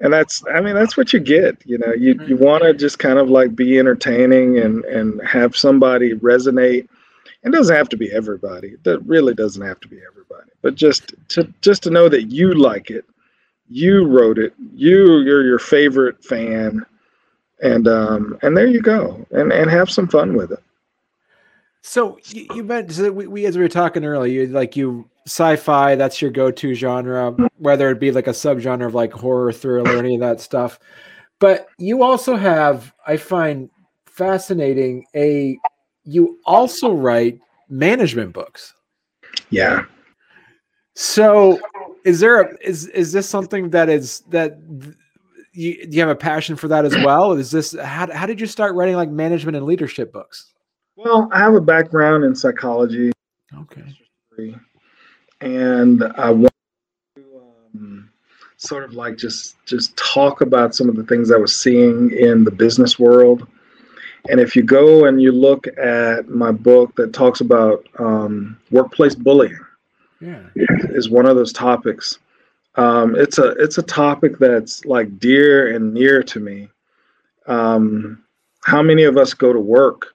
And 0.00 0.12
that's, 0.12 0.42
I 0.52 0.60
mean, 0.60 0.74
that's 0.74 0.96
what 0.96 1.12
you 1.14 1.20
get. 1.20 1.56
You 1.64 1.78
know, 1.78 1.92
you, 1.94 2.18
you 2.26 2.36
want 2.36 2.62
to 2.64 2.74
just 2.74 2.98
kind 2.98 3.18
of 3.18 3.30
like 3.30 3.56
be 3.56 3.78
entertaining 3.78 4.58
and, 4.58 4.84
and 4.84 5.20
have 5.26 5.56
somebody 5.56 6.14
resonate 6.14 6.88
it 7.46 7.56
doesn't 7.56 7.76
have 7.76 7.88
to 7.90 7.96
be 7.96 8.12
everybody. 8.12 8.74
That 8.82 9.00
really 9.00 9.34
doesn't 9.34 9.64
have 9.64 9.80
to 9.80 9.88
be 9.88 10.00
everybody. 10.06 10.50
But 10.62 10.74
just 10.74 11.14
to 11.28 11.52
just 11.60 11.82
to 11.84 11.90
know 11.90 12.08
that 12.08 12.24
you 12.24 12.54
like 12.54 12.90
it, 12.90 13.04
you 13.68 14.04
wrote 14.04 14.38
it, 14.38 14.54
you 14.74 15.18
you're 15.18 15.46
your 15.46 15.58
favorite 15.58 16.22
fan, 16.24 16.84
and 17.62 17.86
um 17.88 18.38
and 18.42 18.56
there 18.56 18.66
you 18.66 18.82
go, 18.82 19.24
and 19.30 19.52
and 19.52 19.70
have 19.70 19.90
some 19.90 20.08
fun 20.08 20.34
with 20.34 20.52
it. 20.52 20.62
So 21.82 22.18
you, 22.24 22.46
you 22.52 22.64
mentioned 22.64 23.14
we, 23.14 23.28
we 23.28 23.46
as 23.46 23.56
we 23.56 23.62
were 23.62 23.68
talking 23.68 24.04
earlier, 24.04 24.42
you 24.42 24.48
like 24.48 24.76
you 24.76 25.08
sci-fi. 25.26 25.94
That's 25.94 26.20
your 26.20 26.30
go-to 26.32 26.74
genre, 26.74 27.36
whether 27.58 27.90
it 27.90 28.00
be 28.00 28.10
like 28.10 28.26
a 28.26 28.30
subgenre 28.30 28.86
of 28.86 28.94
like 28.94 29.12
horror, 29.12 29.52
thriller, 29.52 29.94
or 29.94 29.98
any 29.98 30.14
of 30.14 30.20
that 30.20 30.40
stuff. 30.40 30.80
But 31.38 31.66
you 31.78 32.02
also 32.02 32.34
have, 32.34 32.92
I 33.06 33.16
find 33.16 33.70
fascinating, 34.06 35.04
a 35.14 35.58
you 36.06 36.38
also 36.46 36.92
write 36.92 37.38
management 37.68 38.32
books. 38.32 38.72
Yeah. 39.50 39.84
So, 40.94 41.60
is 42.04 42.20
there 42.20 42.40
a 42.40 42.56
is 42.62 42.86
is 42.88 43.12
this 43.12 43.28
something 43.28 43.70
that 43.70 43.88
is 43.88 44.20
that 44.30 44.58
you, 45.52 45.86
you 45.90 46.00
have 46.00 46.08
a 46.08 46.14
passion 46.14 46.56
for 46.56 46.68
that 46.68 46.84
as 46.84 46.94
well? 46.96 47.32
Is 47.32 47.50
this 47.50 47.76
how 47.78 48.10
how 48.12 48.26
did 48.26 48.40
you 48.40 48.46
start 48.46 48.74
writing 48.74 48.96
like 48.96 49.10
management 49.10 49.56
and 49.56 49.66
leadership 49.66 50.12
books? 50.12 50.54
Well, 50.94 51.28
I 51.32 51.40
have 51.40 51.54
a 51.54 51.60
background 51.60 52.24
in 52.24 52.34
psychology. 52.34 53.12
Okay. 53.54 54.54
And 55.40 56.02
I 56.16 56.30
want 56.30 56.54
to 57.16 57.24
um, 57.74 58.10
sort 58.56 58.84
of 58.84 58.94
like 58.94 59.18
just 59.18 59.56
just 59.66 59.94
talk 59.96 60.40
about 60.40 60.74
some 60.74 60.88
of 60.88 60.96
the 60.96 61.04
things 61.04 61.30
I 61.30 61.36
was 61.36 61.54
seeing 61.54 62.10
in 62.12 62.44
the 62.44 62.50
business 62.50 62.98
world 62.98 63.46
and 64.30 64.40
if 64.40 64.56
you 64.56 64.62
go 64.62 65.06
and 65.06 65.20
you 65.20 65.32
look 65.32 65.66
at 65.78 66.28
my 66.28 66.52
book 66.52 66.94
that 66.96 67.12
talks 67.12 67.40
about 67.40 67.86
um, 67.98 68.58
workplace 68.70 69.14
bullying, 69.14 69.58
yeah. 70.20 70.42
is 70.54 71.08
one 71.08 71.26
of 71.26 71.36
those 71.36 71.52
topics. 71.52 72.18
Um, 72.76 73.16
it's 73.16 73.38
a 73.38 73.50
it's 73.52 73.78
a 73.78 73.82
topic 73.82 74.38
that's 74.38 74.84
like 74.84 75.18
dear 75.18 75.74
and 75.74 75.94
near 75.94 76.22
to 76.22 76.40
me. 76.40 76.68
Um, 77.46 78.22
how 78.64 78.82
many 78.82 79.04
of 79.04 79.16
us 79.16 79.32
go 79.32 79.52
to 79.52 79.60
work 79.60 80.14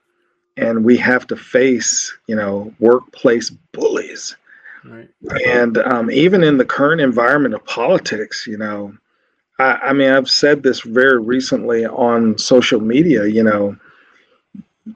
and 0.58 0.84
we 0.84 0.98
have 0.98 1.26
to 1.28 1.36
face 1.36 2.14
you 2.28 2.36
know 2.36 2.74
workplace 2.80 3.50
bullies? 3.72 4.36
Right. 4.84 5.10
And 5.46 5.78
um, 5.78 6.10
even 6.10 6.44
in 6.44 6.58
the 6.58 6.66
current 6.66 7.02
environment 7.02 7.54
of 7.54 7.64
politics, 7.66 8.48
you 8.48 8.58
know, 8.58 8.96
I, 9.60 9.74
I 9.74 9.94
mean, 9.94 10.10
I've 10.10 10.30
said 10.30 10.64
this 10.64 10.82
very 10.82 11.22
recently 11.22 11.86
on 11.86 12.38
social 12.38 12.80
media. 12.80 13.26
You 13.26 13.44
know, 13.44 13.78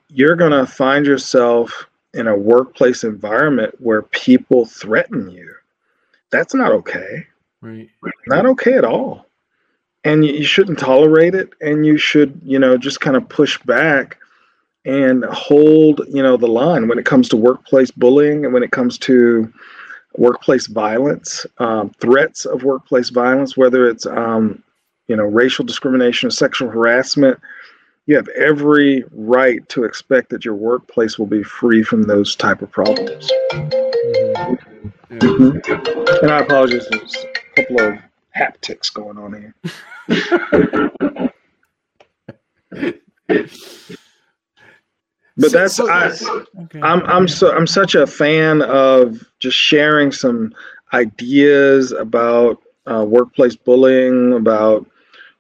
you're 0.10 0.36
going 0.36 0.52
to 0.52 0.66
find 0.66 1.06
yourself 1.06 1.88
in 2.14 2.28
a 2.28 2.36
workplace 2.36 3.04
environment 3.04 3.76
where 3.80 4.02
people 4.02 4.66
threaten 4.66 5.30
you. 5.30 5.54
That's 6.32 6.54
not 6.54 6.72
okay. 6.72 7.28
Right. 7.62 7.90
Not 8.28 8.46
okay 8.46 8.74
at 8.74 8.86
all. 8.86 9.26
And 10.04 10.26
you, 10.26 10.46
shouldn't 10.46 10.80
tolerate 10.80 11.36
it. 11.36 11.54
And 11.62 11.86
you 11.86 11.98
should, 11.98 12.40
you 12.44 12.60
know, 12.60 12.78
just 12.78 13.02
kind 13.02 13.18
of 13.18 13.28
push 13.28 13.58
back 13.64 14.18
and 14.86 15.26
hold, 15.26 16.02
you 16.08 16.22
know, 16.22 16.38
the 16.38 16.48
line 16.48 16.88
when 16.88 17.00
it 17.00 17.06
comes 17.06 17.28
to 17.30 17.38
workplace 17.38 17.90
bullying 17.90 18.46
and 18.46 18.54
when 18.54 18.64
it 18.64 18.72
comes 18.72 19.00
to 19.00 19.52
workplace 20.16 20.68
violence, 20.68 21.46
um, 21.58 21.90
threats 22.00 22.46
of 22.46 22.64
workplace 22.64 23.10
violence, 23.10 23.58
whether 23.58 23.90
it's, 23.90 24.06
um, 24.06 24.64
you 25.08 25.16
know, 25.16 25.24
racial 25.24 25.66
discrimination 25.66 26.28
or 26.28 26.32
sexual 26.32 26.70
harassment 26.70 27.40
you 28.06 28.16
have 28.16 28.28
every 28.30 29.04
right 29.12 29.68
to 29.70 29.84
expect 29.84 30.30
that 30.30 30.46
your 30.46 30.56
workplace 30.56 31.18
will 31.18 31.26
be 31.26 31.44
free 31.44 31.84
from 31.84 32.04
those 32.04 32.36
type 32.36 32.62
of 32.62 32.72
problems. 32.72 33.30
Mm-hmm. 33.52 34.46
Yeah. 35.12 35.20
Mm-hmm. 35.20 36.24
And 36.24 36.32
I 36.32 36.40
apologize, 36.40 36.88
there's 36.90 37.16
a 37.16 37.62
couple 37.62 37.82
of 37.82 38.00
haptics 38.36 38.94
going 38.94 39.18
on 39.18 39.34
here. 39.34 39.56
but 45.38 45.52
that's 45.52 45.80
I, 45.80 46.12
okay. 46.64 46.82
I'm 46.82 47.02
I'm 47.04 47.28
so 47.28 47.56
I'm 47.56 47.66
such 47.66 47.96
a 47.96 48.06
fan 48.06 48.62
of 48.62 49.26
just 49.40 49.58
sharing 49.58 50.12
some 50.12 50.54
ideas 50.94 51.92
about 51.92 52.62
uh, 52.86 53.04
workplace 53.08 53.56
bullying, 53.56 54.34
about 54.34 54.86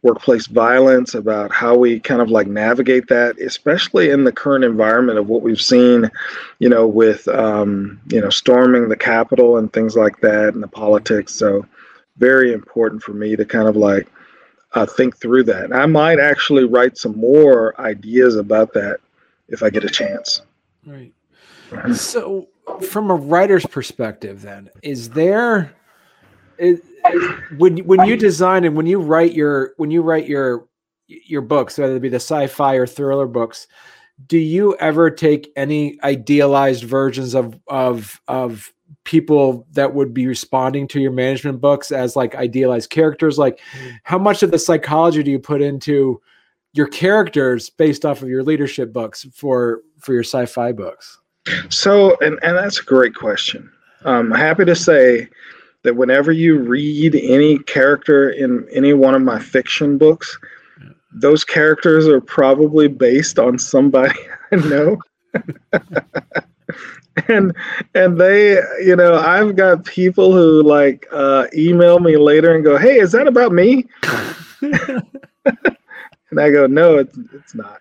workplace 0.05 0.45
violence, 0.45 1.15
about 1.15 1.51
how 1.51 1.75
we 1.75 1.99
kind 1.99 2.21
of 2.21 2.29
like 2.29 2.47
navigate 2.47 3.07
that, 3.07 3.39
especially 3.41 4.11
in 4.11 4.23
the 4.23 4.31
current 4.31 4.63
environment 4.63 5.17
of 5.17 5.27
what 5.27 5.41
we've 5.41 5.61
seen, 5.61 6.09
you 6.59 6.69
know, 6.69 6.87
with 6.87 7.27
um, 7.27 7.99
you 8.07 8.21
know 8.21 8.29
storming 8.29 8.87
the 8.87 8.95
Capitol 8.95 9.57
and 9.57 9.73
things 9.73 9.97
like 9.97 10.21
that, 10.21 10.53
and 10.53 10.61
the 10.61 10.67
politics. 10.67 11.33
So 11.33 11.65
very 12.17 12.53
important 12.53 13.03
for 13.03 13.13
me 13.13 13.35
to 13.35 13.43
kind 13.43 13.67
of 13.67 13.75
like 13.75 14.07
uh, 14.73 14.85
think 14.85 15.17
through 15.17 15.43
that. 15.43 15.65
And 15.65 15.73
I 15.73 15.87
might 15.87 16.19
actually 16.19 16.65
write 16.65 16.97
some 16.97 17.17
more 17.17 17.79
ideas 17.81 18.35
about 18.35 18.73
that 18.73 18.99
if 19.49 19.63
I 19.63 19.69
get 19.69 19.83
a 19.83 19.89
chance. 19.89 20.41
Right. 20.85 21.13
So, 21.93 22.47
from 22.87 23.09
a 23.09 23.15
writer's 23.15 23.65
perspective, 23.65 24.43
then, 24.43 24.69
is 24.83 25.09
there 25.09 25.73
is, 26.57 26.81
when 27.57 27.77
when 27.79 28.05
you 28.07 28.17
design 28.17 28.63
and 28.63 28.75
when 28.75 28.85
you 28.85 28.99
write 28.99 29.33
your 29.33 29.73
when 29.77 29.91
you 29.91 30.01
write 30.01 30.27
your 30.27 30.67
your 31.07 31.41
books, 31.41 31.77
whether 31.77 31.95
it 31.95 32.01
be 32.01 32.09
the 32.09 32.15
sci-fi 32.15 32.75
or 32.75 32.87
thriller 32.87 33.27
books, 33.27 33.67
do 34.27 34.37
you 34.37 34.75
ever 34.77 35.09
take 35.09 35.51
any 35.55 35.99
idealized 36.03 36.83
versions 36.83 37.35
of 37.35 37.59
of 37.67 38.21
of 38.27 38.73
people 39.03 39.67
that 39.71 39.93
would 39.93 40.13
be 40.13 40.25
responding 40.27 40.87
to 40.87 40.99
your 40.99 41.11
management 41.11 41.61
books 41.61 41.91
as 41.91 42.15
like 42.15 42.35
idealized 42.35 42.89
characters? 42.89 43.37
Like 43.37 43.59
mm-hmm. 43.59 43.95
how 44.03 44.17
much 44.17 44.43
of 44.43 44.51
the 44.51 44.59
psychology 44.59 45.23
do 45.23 45.31
you 45.31 45.39
put 45.39 45.61
into 45.61 46.21
your 46.73 46.87
characters 46.87 47.69
based 47.69 48.05
off 48.05 48.21
of 48.21 48.29
your 48.29 48.43
leadership 48.43 48.91
books 48.91 49.25
for 49.33 49.81
for 49.99 50.13
your 50.13 50.23
sci-fi 50.23 50.71
books? 50.71 51.19
So 51.69 52.17
and 52.21 52.39
and 52.41 52.57
that's 52.57 52.79
a 52.79 52.83
great 52.83 53.15
question. 53.15 53.71
I'm 54.03 54.31
happy 54.31 54.65
to 54.65 54.75
say 54.75 55.29
that 55.85 55.95
whenever 55.95 56.31
you 56.31 56.59
read 56.59 57.15
any 57.15 57.57
character 57.59 58.29
in 58.29 58.67
any 58.71 58.93
one 58.93 59.15
of 59.15 59.21
my 59.21 59.39
fiction 59.39 59.97
books 59.97 60.37
those 61.13 61.45
characters 61.45 62.07
are 62.07 62.19
probably 62.19 62.87
based 62.87 63.39
on 63.39 63.57
somebody 63.57 64.19
i 64.51 64.55
know. 64.57 64.97
And 67.29 67.55
and 67.93 68.19
they 68.19 68.55
you 68.83 68.95
know 68.97 69.15
i've 69.15 69.55
got 69.55 69.85
people 69.85 70.33
who 70.33 70.61
like 70.61 71.07
uh, 71.13 71.47
email 71.55 71.99
me 71.99 72.17
later 72.17 72.53
and 72.53 72.61
go 72.63 72.77
hey 72.77 72.99
is 72.99 73.13
that 73.13 73.27
about 73.27 73.53
me? 73.53 73.85
And 76.31 76.39
i 76.41 76.49
go 76.49 76.67
no 76.67 76.97
it's, 76.97 77.17
it's 77.33 77.55
not. 77.55 77.79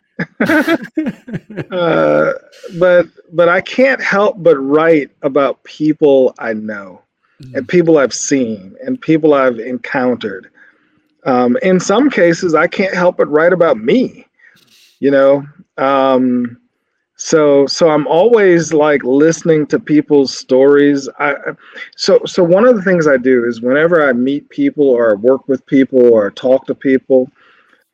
Uh, 1.72 2.32
but 2.78 3.06
but 3.32 3.48
i 3.48 3.60
can't 3.60 4.00
help 4.00 4.40
but 4.40 4.56
write 4.56 5.10
about 5.22 5.64
people 5.64 6.32
i 6.38 6.52
know 6.52 7.02
mm-hmm. 7.44 7.56
and 7.56 7.68
people 7.68 7.98
i've 7.98 8.14
seen 8.14 8.74
and 8.84 9.00
people 9.00 9.34
i've 9.34 9.58
encountered 9.58 10.50
um, 11.24 11.56
in 11.62 11.80
some 11.80 12.10
cases 12.10 12.54
i 12.54 12.66
can't 12.66 12.94
help 12.94 13.16
but 13.16 13.30
write 13.30 13.52
about 13.52 13.78
me 13.78 14.26
you 15.00 15.10
know 15.10 15.46
um, 15.76 16.56
so 17.16 17.66
so 17.66 17.90
i'm 17.90 18.06
always 18.08 18.72
like 18.72 19.02
listening 19.04 19.66
to 19.66 19.78
people's 19.78 20.36
stories 20.36 21.08
i 21.20 21.34
so 21.96 22.20
so 22.26 22.42
one 22.42 22.66
of 22.66 22.74
the 22.74 22.82
things 22.82 23.06
i 23.06 23.16
do 23.16 23.44
is 23.44 23.60
whenever 23.60 24.06
i 24.06 24.12
meet 24.12 24.48
people 24.48 24.88
or 24.88 25.16
work 25.16 25.46
with 25.46 25.64
people 25.66 26.12
or 26.12 26.30
talk 26.30 26.66
to 26.66 26.74
people 26.74 27.30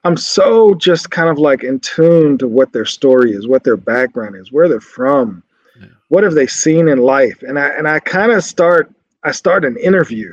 i'm 0.05 0.17
so 0.17 0.75
just 0.75 1.11
kind 1.11 1.29
of 1.29 1.39
like 1.39 1.63
in 1.63 1.79
tune 1.81 2.39
to 2.39 2.49
what 2.49 2.73
their 2.73 2.87
story 2.87 3.33
is 3.33 3.47
what 3.47 3.63
their 3.63 3.77
background 3.77 4.35
is 4.35 4.51
where 4.53 4.69
they're 4.69 4.81
from 4.81 5.43
yeah. 5.79 5.87
what 6.09 6.25
have 6.25 6.35
they 6.35 6.47
seen 6.47 6.89
in 6.89 6.99
life 6.99 7.43
and 7.43 7.59
i 7.59 7.69
and 7.69 7.87
i 7.87 8.01
kind 8.01 8.33
of 8.33 8.43
start 8.43 8.91
i 9.25 9.33
start 9.33 9.65
an 9.65 9.77
interview. 9.79 10.33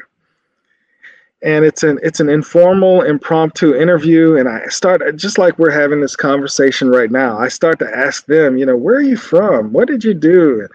And 1.43 1.65
it's 1.65 1.83
an 1.83 1.99
it's 2.01 2.19
an 2.19 2.29
informal 2.29 3.03
impromptu 3.03 3.75
interview 3.75 4.37
and 4.37 4.49
i 4.49 4.65
start 4.69 5.03
just 5.17 5.37
like 5.37 5.59
we're 5.59 5.69
having 5.69 6.01
this 6.01 6.15
conversation 6.15 6.89
right 6.89 7.11
now 7.11 7.37
i 7.37 7.47
start 7.47 7.77
to 7.77 7.97
ask 7.97 8.25
them 8.25 8.57
you 8.57 8.65
know 8.65 8.75
where 8.75 8.95
are 8.95 9.01
you 9.01 9.17
from? 9.17 9.71
What 9.71 9.87
did 9.87 10.03
you 10.03 10.15
do? 10.15 10.67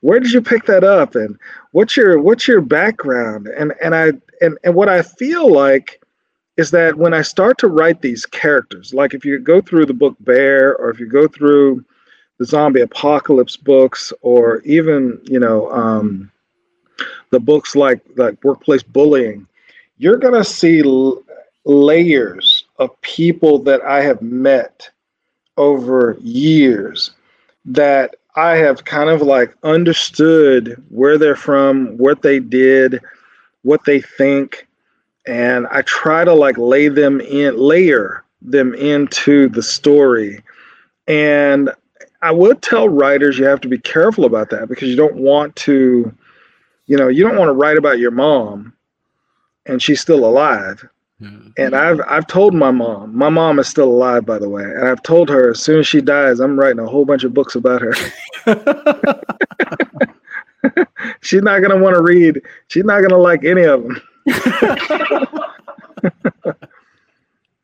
Where 0.00 0.20
did 0.20 0.32
you 0.32 0.42
pick 0.42 0.66
that 0.66 0.84
up? 0.84 1.14
And 1.14 1.38
what's 1.72 1.96
your 1.96 2.20
what's 2.20 2.46
your 2.46 2.60
background? 2.60 3.48
And 3.48 3.72
and 3.82 3.94
i 3.94 4.12
and, 4.40 4.58
and 4.62 4.74
what 4.74 4.88
i 4.90 5.02
feel 5.02 5.50
like 5.50 6.02
is 6.56 6.70
that 6.72 6.96
when 6.96 7.14
i 7.14 7.22
start 7.22 7.56
to 7.58 7.68
write 7.68 8.02
these 8.02 8.26
characters 8.26 8.92
like 8.92 9.14
if 9.14 9.24
you 9.24 9.38
go 9.38 9.60
through 9.60 9.86
the 9.86 9.94
book 9.94 10.16
bear 10.20 10.76
or 10.76 10.90
if 10.90 11.00
you 11.00 11.06
go 11.06 11.26
through 11.28 11.82
the 12.38 12.44
zombie 12.44 12.80
apocalypse 12.80 13.56
books 13.56 14.12
or 14.22 14.60
even 14.62 15.20
you 15.24 15.38
know 15.38 15.70
um, 15.70 16.30
the 17.30 17.40
books 17.40 17.74
like 17.74 18.00
like 18.16 18.42
workplace 18.44 18.82
bullying 18.82 19.46
you're 19.98 20.18
to 20.18 20.44
see 20.44 20.80
l- 20.80 21.22
layers 21.64 22.64
of 22.78 22.98
people 23.02 23.58
that 23.58 23.82
I 23.82 24.02
have 24.02 24.22
met 24.22 24.88
over 25.56 26.16
years 26.20 27.10
that 27.66 28.14
I 28.36 28.56
have 28.56 28.84
kind 28.84 29.10
of 29.10 29.22
like 29.22 29.54
understood 29.62 30.82
where 30.88 31.18
they're 31.18 31.36
from, 31.36 31.98
what 31.98 32.22
they 32.22 32.38
did, 32.38 33.00
what 33.62 33.84
they 33.84 34.00
think, 34.00 34.66
and 35.26 35.66
I 35.66 35.82
try 35.82 36.24
to 36.24 36.32
like 36.32 36.56
lay 36.56 36.88
them 36.88 37.20
in, 37.20 37.56
layer 37.58 38.24
them 38.40 38.74
into 38.74 39.48
the 39.48 39.62
story. 39.62 40.42
And 41.06 41.70
I 42.22 42.30
would 42.30 42.62
tell 42.62 42.88
writers 42.88 43.38
you 43.38 43.44
have 43.44 43.60
to 43.62 43.68
be 43.68 43.78
careful 43.78 44.24
about 44.24 44.50
that 44.50 44.68
because 44.68 44.88
you 44.88 44.96
don't 44.96 45.16
want 45.16 45.54
to, 45.56 46.14
you 46.90 46.96
know, 46.96 47.06
you 47.06 47.22
don't 47.22 47.36
want 47.36 47.48
to 47.48 47.52
write 47.52 47.76
about 47.76 48.00
your 48.00 48.10
mom 48.10 48.72
and 49.66 49.80
she's 49.80 50.00
still 50.00 50.24
alive. 50.24 50.84
And 51.56 51.76
I've 51.76 52.00
I've 52.08 52.26
told 52.26 52.52
my 52.52 52.72
mom. 52.72 53.16
My 53.16 53.28
mom 53.28 53.60
is 53.60 53.68
still 53.68 53.88
alive, 53.88 54.26
by 54.26 54.40
the 54.40 54.48
way. 54.48 54.64
And 54.64 54.88
I've 54.88 55.04
told 55.04 55.28
her 55.28 55.50
as 55.50 55.62
soon 55.62 55.78
as 55.78 55.86
she 55.86 56.00
dies, 56.00 56.40
I'm 56.40 56.58
writing 56.58 56.80
a 56.80 56.88
whole 56.88 57.04
bunch 57.04 57.22
of 57.22 57.32
books 57.32 57.54
about 57.54 57.80
her. 57.80 57.94
she's 61.20 61.42
not 61.42 61.62
gonna 61.62 61.78
want 61.78 61.94
to 61.94 62.02
read. 62.02 62.42
She's 62.66 62.84
not 62.84 63.02
gonna 63.02 63.18
like 63.18 63.44
any 63.44 63.62
of 63.62 63.84
them. 63.84 64.02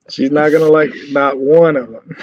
she's 0.09 0.31
not 0.31 0.53
gonna 0.53 0.67
like 0.67 0.95
not 1.11 1.37
one 1.37 1.77
of 1.77 1.91
them. 1.91 2.17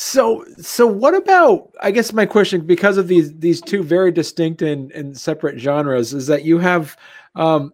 So 0.00 0.44
so 0.56 0.86
what 0.86 1.14
about 1.14 1.70
i 1.82 1.90
guess 1.90 2.12
my 2.12 2.24
question 2.24 2.62
because 2.62 2.96
of 2.96 3.06
these 3.06 3.36
these 3.38 3.60
two 3.60 3.82
very 3.82 4.10
distinct 4.10 4.62
and, 4.62 4.90
and 4.92 5.18
separate 5.18 5.58
genres 5.58 6.14
is 6.14 6.26
that 6.26 6.44
you 6.44 6.58
have 6.58 6.96
um, 7.34 7.72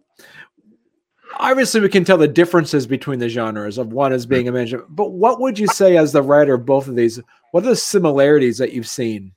obviously, 1.37 1.81
we 1.81 1.89
can 1.89 2.03
tell 2.03 2.17
the 2.17 2.27
differences 2.27 2.85
between 2.85 3.19
the 3.19 3.29
genres 3.29 3.77
of 3.77 3.93
one 3.93 4.13
as 4.13 4.25
being 4.25 4.47
a 4.47 4.51
management. 4.51 4.85
But 4.89 5.11
what 5.11 5.39
would 5.39 5.57
you 5.57 5.67
say, 5.67 5.97
as 5.97 6.11
the 6.11 6.21
writer 6.21 6.55
of 6.55 6.65
both 6.65 6.87
of 6.87 6.95
these, 6.95 7.19
what 7.51 7.63
are 7.63 7.69
the 7.69 7.75
similarities 7.75 8.57
that 8.57 8.73
you've 8.73 8.87
seen 8.87 9.33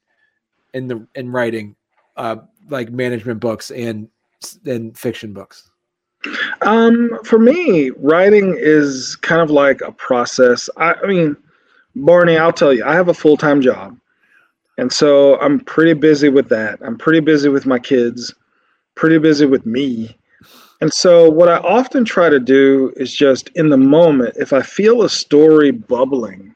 in 0.75 0.89
the 0.89 1.07
in 1.15 1.31
writing, 1.33 1.77
uh, 2.17 2.37
like 2.69 2.91
management 2.91 3.41
books 3.41 3.71
and 3.71 4.09
and 4.67 4.97
fiction 4.97 5.33
books? 5.33 5.71
Um, 6.63 7.19
for 7.25 7.39
me, 7.39 7.91
writing 7.97 8.55
is 8.59 9.17
kind 9.17 9.41
of 9.41 9.51
like 9.51 9.81
a 9.81 9.93
process. 9.93 10.69
I, 10.77 10.95
I 11.03 11.07
mean, 11.07 11.37
Barney, 11.97 12.37
I'll 12.37 12.53
tell 12.53 12.73
you, 12.73 12.85
I 12.85 12.95
have 12.95 13.09
a 13.09 13.15
full 13.15 13.37
time 13.37 13.61
job. 13.61 13.99
And 14.79 14.93
so 14.93 15.39
I'm 15.41 15.61
pretty 15.61 15.93
busy 15.93 16.29
with 16.29 16.49
that. 16.49 16.79
I'm 16.83 16.97
pretty 16.97 17.21
busy 17.21 17.49
with 17.49 17.67
my 17.67 17.79
kids 17.79 18.35
pretty 19.01 19.19
busy 19.19 19.47
with 19.47 19.65
me. 19.65 20.15
And 20.83 20.93
so, 20.93 21.29
what 21.29 21.49
I 21.49 21.57
often 21.59 22.05
try 22.05 22.29
to 22.29 22.39
do 22.39 22.93
is 22.97 23.15
just 23.15 23.49
in 23.55 23.71
the 23.71 23.77
moment, 23.77 24.37
if 24.39 24.53
I 24.53 24.63
feel 24.63 25.03
a 25.03 25.09
story 25.09 25.71
bubbling 25.71 26.55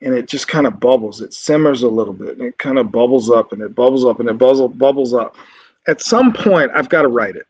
and 0.00 0.14
it 0.14 0.28
just 0.28 0.48
kind 0.48 0.66
of 0.66 0.80
bubbles, 0.80 1.20
it 1.20 1.34
simmers 1.34 1.82
a 1.82 1.88
little 1.88 2.14
bit 2.14 2.38
and 2.38 2.48
it 2.48 2.58
kind 2.58 2.78
of 2.78 2.92
bubbles 2.92 3.30
up 3.30 3.52
and 3.52 3.60
it 3.60 3.74
bubbles 3.74 4.04
up 4.04 4.20
and 4.20 4.28
it 4.28 4.38
bubbles, 4.38 4.72
bubbles 4.74 5.14
up. 5.14 5.36
At 5.86 6.00
some 6.00 6.32
point, 6.32 6.70
I've 6.74 6.88
got 6.88 7.02
to 7.02 7.08
write 7.08 7.36
it. 7.36 7.46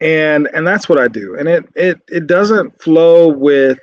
And 0.00 0.48
and 0.52 0.66
that's 0.66 0.88
what 0.88 0.98
I 0.98 1.08
do. 1.08 1.36
And 1.36 1.48
it 1.48 1.68
it 1.74 2.00
it 2.08 2.26
doesn't 2.26 2.80
flow 2.80 3.28
with, 3.28 3.80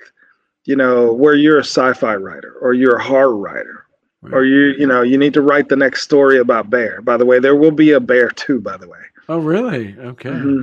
you 0.66 0.76
know, 0.76 1.14
where 1.14 1.36
you're 1.36 1.60
a 1.60 1.64
sci-fi 1.64 2.16
writer 2.16 2.56
or 2.62 2.74
you're 2.74 2.98
a 2.98 3.04
horror 3.04 3.36
writer 3.36 3.86
or 4.32 4.44
you 4.44 4.74
you 4.80 4.88
know 4.88 5.04
you 5.04 5.20
need 5.20 5.36
to 5.36 5.42
write 5.42 5.70
the 5.70 5.76
next 5.76 6.02
story 6.02 6.40
about 6.40 6.68
bear 6.68 7.00
by 7.04 7.16
the 7.16 7.24
way 7.24 7.38
there 7.38 7.56
will 7.56 7.70
be 7.70 7.92
a 7.92 8.00
bear 8.00 8.28
too 8.32 8.60
by 8.60 8.76
the 8.76 8.90
way 8.90 8.98
Oh, 9.28 9.40
really? 9.40 9.96
Okay. 9.98 10.30
Mm-hmm. 10.30 10.62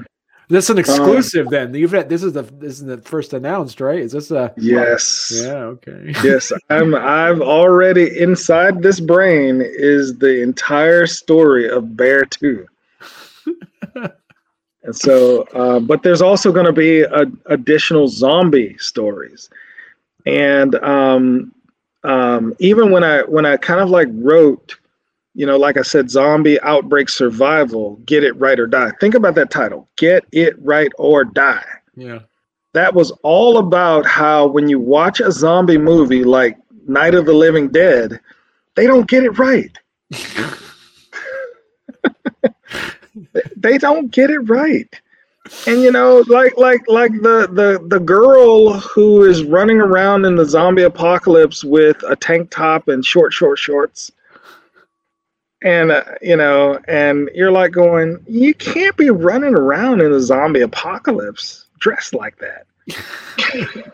This 0.48 0.64
is 0.64 0.70
an 0.70 0.78
exclusive 0.78 1.46
um, 1.46 1.52
then. 1.52 1.74
You've 1.74 1.92
had, 1.92 2.08
this 2.08 2.22
is 2.22 2.34
the 2.34 2.42
this 2.42 2.74
is 2.74 2.84
the 2.84 2.98
first 2.98 3.32
announced, 3.32 3.80
right? 3.80 3.98
Is 3.98 4.12
this 4.12 4.30
a 4.30 4.52
Yes. 4.56 5.32
Yeah, 5.34 5.54
okay. 5.54 6.12
yes, 6.22 6.52
I'm 6.68 6.94
I've 6.94 7.40
already 7.40 8.18
inside 8.18 8.82
this 8.82 9.00
brain 9.00 9.62
is 9.64 10.18
the 10.18 10.42
entire 10.42 11.06
story 11.06 11.70
of 11.70 11.96
Bear 11.96 12.24
2. 12.24 12.66
and 14.82 14.94
so 14.94 15.42
uh, 15.54 15.80
but 15.80 16.02
there's 16.02 16.22
also 16.22 16.52
going 16.52 16.66
to 16.66 16.72
be 16.72 17.00
a, 17.00 17.24
additional 17.46 18.08
zombie 18.08 18.76
stories. 18.78 19.48
And 20.26 20.74
um 20.76 21.52
um 22.04 22.54
even 22.58 22.90
when 22.90 23.04
I 23.04 23.22
when 23.22 23.46
I 23.46 23.56
kind 23.56 23.80
of 23.80 23.90
like 23.90 24.08
wrote 24.10 24.76
you 25.34 25.46
know, 25.46 25.56
like 25.56 25.78
I 25.78 25.82
said, 25.82 26.10
zombie 26.10 26.60
outbreak 26.60 27.08
survival, 27.08 27.96
get 28.04 28.22
it 28.22 28.36
right 28.36 28.60
or 28.60 28.66
die. 28.66 28.90
Think 29.00 29.14
about 29.14 29.34
that 29.36 29.50
title. 29.50 29.88
Get 29.96 30.24
it 30.30 30.54
right 30.62 30.92
or 30.98 31.24
die. 31.24 31.64
Yeah. 31.96 32.20
that 32.74 32.94
was 32.94 33.10
all 33.22 33.58
about 33.58 34.04
how 34.06 34.46
when 34.46 34.68
you 34.68 34.78
watch 34.78 35.20
a 35.20 35.32
zombie 35.32 35.78
movie 35.78 36.24
like 36.24 36.58
Night 36.86 37.14
of 37.14 37.26
the 37.26 37.32
Living 37.32 37.68
Dead, 37.68 38.20
they 38.76 38.86
don't 38.86 39.08
get 39.08 39.24
it 39.24 39.38
right. 39.38 39.76
they 43.56 43.78
don't 43.78 44.10
get 44.10 44.30
it 44.30 44.40
right. 44.40 45.00
And 45.66 45.82
you 45.82 45.90
know, 45.90 46.24
like 46.28 46.56
like 46.56 46.82
like 46.88 47.12
the 47.12 47.48
the 47.52 47.84
the 47.88 47.98
girl 47.98 48.74
who 48.74 49.24
is 49.24 49.44
running 49.44 49.80
around 49.80 50.24
in 50.24 50.36
the 50.36 50.44
zombie 50.44 50.82
apocalypse 50.82 51.64
with 51.64 52.02
a 52.04 52.14
tank 52.14 52.50
top 52.50 52.88
and 52.88 53.04
short 53.04 53.32
short 53.32 53.58
shorts. 53.58 54.12
And 55.64 55.90
uh, 55.90 56.04
you 56.20 56.36
know, 56.36 56.78
and 56.86 57.28
you're 57.34 57.50
like 57.50 57.72
going, 57.72 58.24
you 58.28 58.54
can't 58.54 58.96
be 58.96 59.10
running 59.10 59.54
around 59.54 60.00
in 60.00 60.12
the 60.12 60.20
zombie 60.20 60.60
apocalypse 60.60 61.66
dressed 61.78 62.14
like 62.14 62.36
that. 62.38 62.66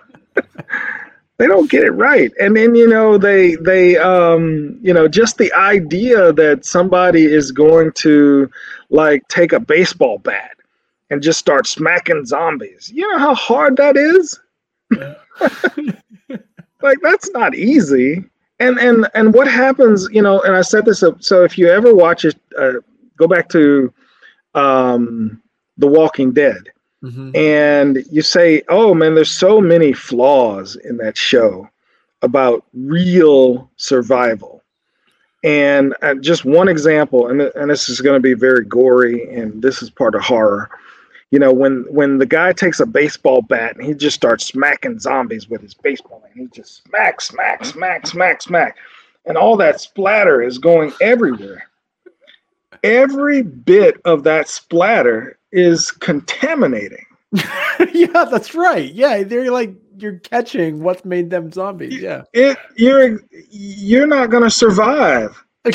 they 1.38 1.46
don't 1.46 1.70
get 1.70 1.84
it 1.84 1.92
right 1.92 2.32
and 2.40 2.56
then 2.56 2.74
you 2.74 2.88
know 2.88 3.16
they 3.16 3.54
they 3.56 3.96
um 3.96 4.78
you 4.82 4.92
know 4.92 5.08
just 5.08 5.38
the 5.38 5.52
idea 5.52 6.32
that 6.32 6.64
somebody 6.64 7.24
is 7.24 7.52
going 7.52 7.92
to 7.92 8.50
like 8.90 9.26
take 9.28 9.52
a 9.52 9.60
baseball 9.60 10.18
bat 10.18 10.56
and 11.10 11.22
just 11.22 11.38
start 11.38 11.66
smacking 11.66 12.24
zombies 12.24 12.90
you 12.92 13.08
know 13.10 13.18
how 13.18 13.34
hard 13.34 13.76
that 13.76 13.96
is 13.96 14.38
like 16.82 16.98
that's 17.02 17.30
not 17.30 17.54
easy 17.54 18.24
and 18.60 18.78
and 18.78 19.08
and 19.14 19.34
what 19.34 19.46
happens 19.46 20.08
you 20.10 20.22
know 20.22 20.40
and 20.42 20.56
i 20.56 20.62
said 20.62 20.84
this 20.84 21.02
up 21.02 21.22
so 21.22 21.44
if 21.44 21.58
you 21.58 21.68
ever 21.68 21.94
watch 21.94 22.24
it 22.24 22.38
uh, 22.58 22.74
go 23.16 23.26
back 23.26 23.48
to 23.48 23.92
um 24.54 25.40
the 25.76 25.86
walking 25.86 26.32
dead 26.32 26.68
Mm-hmm. 27.02 27.36
And 27.36 28.04
you 28.10 28.22
say, 28.22 28.62
oh 28.68 28.94
man, 28.94 29.14
there's 29.14 29.30
so 29.30 29.60
many 29.60 29.92
flaws 29.92 30.76
in 30.76 30.96
that 30.98 31.16
show 31.16 31.68
about 32.22 32.64
real 32.74 33.70
survival. 33.76 34.62
And 35.44 35.94
uh, 36.02 36.14
just 36.14 36.44
one 36.44 36.68
example, 36.68 37.28
and, 37.28 37.42
and 37.42 37.70
this 37.70 37.88
is 37.88 38.00
going 38.00 38.16
to 38.16 38.20
be 38.20 38.34
very 38.34 38.64
gory, 38.64 39.32
and 39.32 39.62
this 39.62 39.82
is 39.82 39.90
part 39.90 40.16
of 40.16 40.22
horror. 40.22 40.68
You 41.30 41.38
know, 41.38 41.52
when 41.52 41.84
when 41.90 42.18
the 42.18 42.26
guy 42.26 42.52
takes 42.52 42.80
a 42.80 42.86
baseball 42.86 43.42
bat 43.42 43.76
and 43.76 43.84
he 43.84 43.92
just 43.92 44.16
starts 44.16 44.46
smacking 44.46 44.98
zombies 44.98 45.48
with 45.48 45.60
his 45.60 45.74
baseball, 45.74 46.22
and 46.24 46.40
he 46.40 46.46
just 46.54 46.84
smack, 46.84 47.20
smack, 47.20 47.64
smack, 47.64 48.06
smack, 48.06 48.40
smack, 48.40 48.76
and 49.26 49.36
all 49.36 49.56
that 49.58 49.80
splatter 49.80 50.42
is 50.42 50.58
going 50.58 50.92
everywhere. 51.02 51.68
Every 52.82 53.42
bit 53.42 54.00
of 54.04 54.24
that 54.24 54.48
splatter 54.48 55.38
is 55.52 55.90
contaminating. 55.90 57.04
yeah, 57.92 58.24
that's 58.24 58.54
right. 58.54 58.90
Yeah, 58.92 59.22
they're 59.22 59.50
like 59.50 59.74
you're 59.98 60.18
catching 60.20 60.82
what's 60.82 61.04
made 61.04 61.28
them 61.28 61.52
zombies. 61.52 62.00
Yeah, 62.00 62.22
it 62.32 62.56
you're 62.76 63.20
you're 63.50 64.06
not 64.06 64.30
gonna 64.30 64.50
survive. 64.50 65.44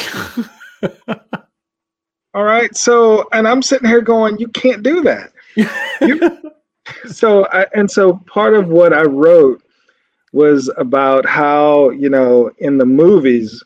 All 2.34 2.44
right, 2.44 2.76
so 2.76 3.28
and 3.34 3.48
I'm 3.48 3.62
sitting 3.62 3.88
here 3.88 4.02
going, 4.02 4.40
you 4.40 4.48
can't 4.48 4.82
do 4.82 5.04
that. 5.04 5.32
so 7.06 7.48
I, 7.52 7.66
and 7.74 7.90
so 7.90 8.22
part 8.28 8.54
of 8.56 8.68
what 8.68 8.94
I 8.94 9.04
wrote 9.04 9.64
was 10.34 10.70
about 10.78 11.26
how 11.26 11.92
you 11.92 12.10
know 12.10 12.52
in 12.58 12.78
the 12.78 12.86
movies 12.86 13.64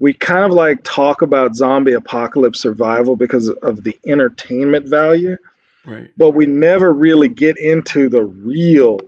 we 0.00 0.12
kind 0.12 0.44
of 0.44 0.52
like 0.52 0.82
talk 0.84 1.22
about 1.22 1.56
zombie 1.56 1.92
apocalypse 1.92 2.60
survival 2.60 3.16
because 3.16 3.48
of 3.48 3.82
the 3.82 3.98
entertainment 4.06 4.86
value 4.88 5.36
right 5.84 6.10
but 6.16 6.30
we 6.30 6.46
never 6.46 6.92
really 6.92 7.28
get 7.28 7.58
into 7.58 8.08
the 8.08 8.24
real 8.24 9.00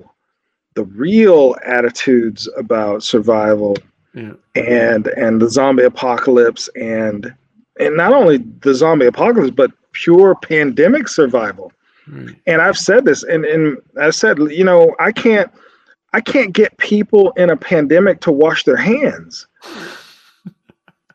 the 0.74 0.84
real 0.84 1.56
attitudes 1.64 2.48
about 2.56 3.02
survival 3.02 3.76
yeah. 4.14 4.32
and 4.56 5.06
and 5.08 5.40
the 5.40 5.48
zombie 5.48 5.84
apocalypse 5.84 6.68
and 6.74 7.32
and 7.78 7.96
not 7.96 8.12
only 8.12 8.38
the 8.62 8.74
zombie 8.74 9.06
apocalypse 9.06 9.54
but 9.54 9.70
pure 9.92 10.34
pandemic 10.34 11.08
survival 11.08 11.72
right. 12.10 12.36
and 12.46 12.60
i've 12.62 12.78
said 12.78 13.04
this 13.04 13.22
and 13.22 13.44
and 13.44 13.78
i 14.00 14.10
said 14.10 14.38
you 14.50 14.64
know 14.64 14.94
i 15.00 15.10
can't 15.12 15.50
i 16.12 16.20
can't 16.20 16.52
get 16.52 16.76
people 16.78 17.30
in 17.32 17.50
a 17.50 17.56
pandemic 17.56 18.20
to 18.20 18.32
wash 18.32 18.64
their 18.64 18.76
hands 18.76 19.46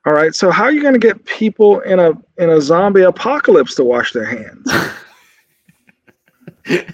all 0.05 0.13
right. 0.13 0.35
So 0.35 0.51
how 0.51 0.65
are 0.65 0.71
you 0.71 0.81
going 0.81 0.93
to 0.93 0.99
get 0.99 1.25
people 1.25 1.79
in 1.81 1.99
a 1.99 2.11
in 2.37 2.49
a 2.51 2.61
zombie 2.61 3.01
apocalypse 3.01 3.75
to 3.75 3.83
wash 3.83 4.11
their 4.13 4.25
hands? 4.25 4.71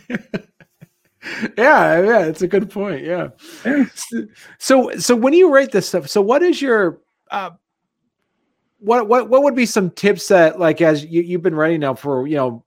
yeah, 1.57 2.01
yeah, 2.01 2.19
it's 2.25 2.41
a 2.41 2.47
good 2.47 2.69
point. 2.69 3.03
Yeah. 3.03 3.29
yeah. 3.65 3.83
So 4.59 4.97
so 4.97 5.15
when 5.15 5.33
you 5.33 5.53
write 5.53 5.71
this 5.71 5.89
stuff, 5.89 6.07
so 6.09 6.21
what 6.21 6.41
is 6.41 6.61
your 6.61 6.99
uh 7.31 7.51
what 8.79 9.09
what 9.09 9.29
what 9.29 9.43
would 9.43 9.55
be 9.55 9.65
some 9.65 9.89
tips 9.89 10.29
that 10.29 10.57
like 10.57 10.79
as 10.81 11.03
you, 11.05 11.21
you've 11.21 11.41
been 11.41 11.55
writing 11.55 11.81
now 11.81 11.93
for 11.93 12.27
you 12.27 12.37
know 12.37 12.63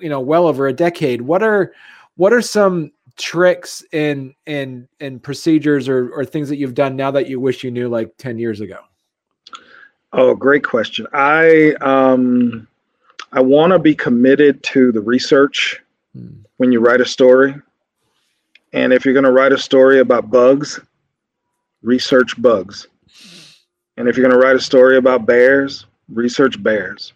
you 0.00 0.08
know 0.08 0.20
well 0.20 0.46
over 0.46 0.66
a 0.66 0.72
decade, 0.72 1.22
what 1.22 1.42
are 1.42 1.72
what 2.16 2.32
are 2.32 2.42
some 2.42 2.92
tricks 3.16 3.84
and 3.92 4.34
and 4.46 4.88
and 5.00 5.22
procedures 5.22 5.88
or 5.88 6.10
or 6.10 6.24
things 6.24 6.48
that 6.48 6.56
you've 6.56 6.74
done 6.74 6.96
now 6.96 7.10
that 7.10 7.28
you 7.28 7.38
wish 7.40 7.62
you 7.62 7.70
knew 7.70 7.88
like 7.88 8.16
10 8.18 8.38
years 8.38 8.60
ago? 8.60 8.78
Oh, 10.12 10.34
great 10.34 10.64
question. 10.64 11.06
I 11.12 11.74
um, 11.80 12.66
I 13.32 13.40
want 13.40 13.72
to 13.72 13.78
be 13.78 13.94
committed 13.94 14.62
to 14.64 14.90
the 14.90 15.00
research 15.00 15.80
mm. 16.16 16.44
when 16.56 16.72
you 16.72 16.80
write 16.80 17.00
a 17.00 17.06
story. 17.06 17.54
And 18.72 18.92
if 18.92 19.04
you're 19.04 19.14
going 19.14 19.24
to 19.24 19.32
write 19.32 19.52
a 19.52 19.58
story 19.58 20.00
about 20.00 20.30
bugs, 20.30 20.80
research 21.82 22.40
bugs. 22.40 22.86
And 23.96 24.08
if 24.08 24.16
you're 24.16 24.26
going 24.26 24.38
to 24.38 24.46
write 24.46 24.56
a 24.56 24.60
story 24.60 24.96
about 24.96 25.26
bears, 25.26 25.86
research 26.08 26.60
bears. 26.62 27.12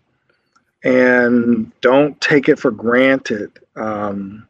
And 0.85 1.72
don't 1.80 2.20
take 2.20 2.49
it 2.49 2.59
for 2.59 2.70
granted 2.70 3.59
um, 3.74 4.47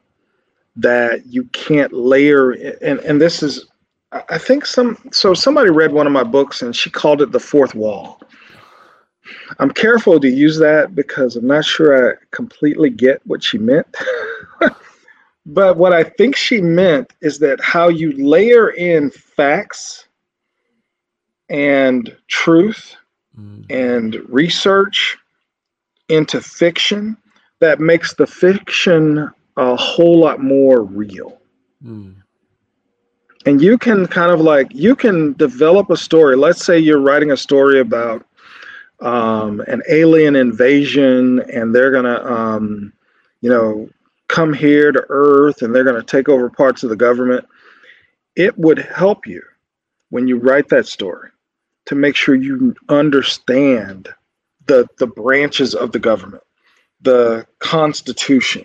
that 0.76 1.26
you 1.26 1.44
can't 1.44 1.92
layer. 1.92 2.50
And, 2.50 2.98
and 3.00 3.20
this 3.20 3.42
is, 3.42 3.66
I 4.12 4.38
think 4.38 4.66
some, 4.66 4.98
so 5.12 5.32
somebody 5.32 5.70
read 5.70 5.92
one 5.92 6.06
of 6.06 6.12
my 6.12 6.24
books 6.24 6.60
and 6.60 6.74
she 6.74 6.90
called 6.90 7.22
it 7.22 7.32
the 7.32 7.40
fourth 7.40 7.74
wall. 7.74 8.20
I'm 9.58 9.70
careful 9.70 10.20
to 10.20 10.28
use 10.28 10.58
that 10.58 10.94
because 10.94 11.36
I'm 11.36 11.46
not 11.46 11.64
sure 11.64 12.12
I 12.12 12.14
completely 12.30 12.90
get 12.90 13.24
what 13.26 13.42
she 13.42 13.58
meant. 13.58 13.86
but 15.46 15.76
what 15.76 15.92
I 15.92 16.02
think 16.02 16.36
she 16.36 16.60
meant 16.60 17.12
is 17.20 17.38
that 17.38 17.60
how 17.60 17.88
you 17.88 18.12
layer 18.12 18.70
in 18.70 19.10
facts 19.10 20.08
and 21.48 22.14
truth 22.28 22.96
mm. 23.38 23.64
and 23.70 24.16
research 24.28 25.16
into 26.08 26.40
fiction 26.40 27.16
that 27.60 27.80
makes 27.80 28.14
the 28.14 28.26
fiction 28.26 29.30
a 29.56 29.76
whole 29.76 30.18
lot 30.18 30.40
more 30.40 30.82
real. 30.82 31.40
Mm. 31.84 32.16
And 33.46 33.60
you 33.60 33.78
can 33.78 34.06
kind 34.06 34.32
of 34.32 34.40
like, 34.40 34.68
you 34.74 34.96
can 34.96 35.34
develop 35.34 35.90
a 35.90 35.96
story. 35.96 36.36
Let's 36.36 36.64
say 36.64 36.78
you're 36.78 37.00
writing 37.00 37.30
a 37.30 37.36
story 37.36 37.78
about 37.78 38.26
um, 39.00 39.60
an 39.66 39.82
alien 39.90 40.34
invasion 40.34 41.40
and 41.52 41.74
they're 41.74 41.90
going 41.90 42.04
to, 42.04 42.32
um, 42.32 42.92
you 43.42 43.50
know, 43.50 43.88
come 44.28 44.52
here 44.52 44.90
to 44.92 45.04
Earth 45.10 45.62
and 45.62 45.74
they're 45.74 45.84
going 45.84 46.00
to 46.00 46.02
take 46.02 46.28
over 46.28 46.48
parts 46.48 46.82
of 46.82 46.90
the 46.90 46.96
government, 46.96 47.46
it 48.34 48.58
would 48.58 48.78
help 48.78 49.26
you 49.26 49.42
when 50.08 50.26
you 50.26 50.38
write 50.38 50.68
that 50.68 50.86
story 50.86 51.28
to 51.86 51.94
make 51.94 52.16
sure 52.16 52.34
you 52.34 52.74
understand 52.88 54.08
the, 54.66 54.86
the 54.98 55.06
branches 55.06 55.74
of 55.74 55.92
the 55.92 55.98
government, 55.98 56.42
the 57.00 57.46
Constitution, 57.58 58.64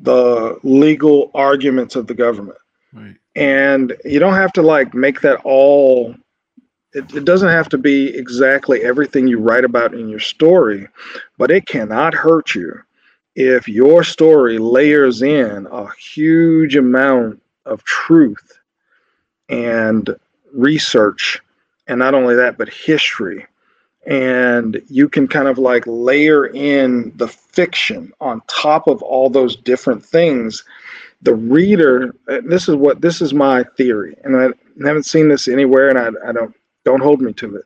the 0.00 0.58
legal 0.62 1.30
arguments 1.34 1.96
of 1.96 2.06
the 2.06 2.14
government. 2.14 2.58
Right. 2.92 3.16
And 3.34 3.96
you 4.04 4.18
don't 4.18 4.34
have 4.34 4.52
to 4.54 4.62
like 4.62 4.92
make 4.94 5.22
that 5.22 5.40
all 5.44 6.14
it, 6.92 7.14
it 7.14 7.24
doesn't 7.24 7.48
have 7.48 7.68
to 7.70 7.78
be 7.78 8.14
exactly 8.14 8.82
everything 8.82 9.26
you 9.26 9.38
write 9.38 9.64
about 9.64 9.94
in 9.94 10.08
your 10.08 10.20
story, 10.20 10.88
but 11.38 11.50
it 11.50 11.66
cannot 11.66 12.12
hurt 12.12 12.54
you 12.54 12.82
if 13.34 13.66
your 13.66 14.04
story 14.04 14.58
layers 14.58 15.22
in 15.22 15.66
a 15.70 15.86
huge 15.94 16.76
amount 16.76 17.40
of 17.64 17.82
truth 17.84 18.58
and 19.48 20.14
research 20.52 21.40
and 21.86 21.98
not 21.98 22.14
only 22.14 22.34
that 22.34 22.58
but 22.58 22.68
history 22.68 23.46
and 24.06 24.82
you 24.88 25.08
can 25.08 25.28
kind 25.28 25.48
of 25.48 25.58
like 25.58 25.84
layer 25.86 26.46
in 26.46 27.12
the 27.16 27.28
fiction 27.28 28.12
on 28.20 28.42
top 28.48 28.88
of 28.88 29.00
all 29.02 29.30
those 29.30 29.56
different 29.56 30.04
things 30.04 30.64
the 31.22 31.34
reader 31.34 32.14
this 32.44 32.68
is 32.68 32.74
what 32.74 33.00
this 33.00 33.22
is 33.22 33.32
my 33.32 33.62
theory 33.76 34.16
and 34.24 34.36
i 34.36 34.48
haven't 34.84 35.04
seen 35.04 35.28
this 35.28 35.46
anywhere 35.46 35.88
and 35.88 35.98
i, 35.98 36.28
I 36.28 36.32
don't 36.32 36.54
don't 36.84 37.02
hold 37.02 37.20
me 37.20 37.32
to 37.34 37.56
it. 37.56 37.64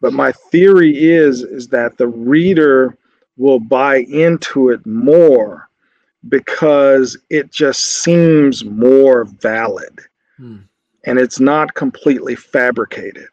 But 0.00 0.12
my 0.12 0.32
theory 0.32 0.96
is 0.96 1.42
is 1.42 1.68
that 1.68 1.98
the 1.98 2.08
reader 2.08 2.96
will 3.36 3.60
buy 3.60 3.98
into 4.08 4.70
it 4.70 4.84
more 4.86 5.68
because 6.28 7.16
it 7.30 7.52
just 7.52 8.02
seems 8.02 8.64
more 8.64 9.24
valid 9.24 10.00
hmm. 10.36 10.58
and 11.04 11.18
it's 11.18 11.38
not 11.38 11.74
completely 11.74 12.34
fabricated. 12.34 13.28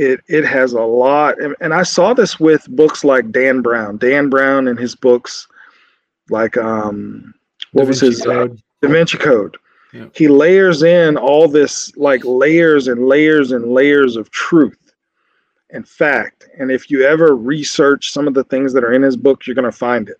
It, 0.00 0.20
it 0.28 0.46
has 0.46 0.72
a 0.72 0.80
lot, 0.80 1.38
and, 1.42 1.54
and 1.60 1.74
I 1.74 1.82
saw 1.82 2.14
this 2.14 2.40
with 2.40 2.66
books 2.70 3.04
like 3.04 3.30
Dan 3.30 3.60
Brown. 3.60 3.98
Dan 3.98 4.30
Brown 4.30 4.66
and 4.66 4.78
his 4.78 4.94
books, 4.94 5.46
like 6.30 6.56
um, 6.56 7.34
what 7.72 7.86
was 7.86 8.00
his 8.00 8.24
uh, 8.26 8.48
Da 8.80 8.88
Vinci 8.88 9.18
Code. 9.18 9.58
Yeah. 9.92 10.06
He 10.14 10.28
layers 10.28 10.82
in 10.82 11.16
all 11.16 11.48
this 11.48 11.94
like 11.96 12.24
layers 12.24 12.88
and 12.88 13.06
layers 13.06 13.52
and 13.52 13.72
layers 13.72 14.16
of 14.16 14.30
truth 14.30 14.92
and 15.70 15.88
fact. 15.88 16.48
And 16.58 16.70
if 16.70 16.90
you 16.90 17.04
ever 17.04 17.36
research 17.36 18.10
some 18.10 18.28
of 18.28 18.34
the 18.34 18.44
things 18.44 18.72
that 18.72 18.84
are 18.84 18.92
in 18.92 19.02
his 19.02 19.16
book 19.16 19.46
you're 19.46 19.54
going 19.54 19.70
to 19.70 19.76
find 19.76 20.08
it. 20.08 20.18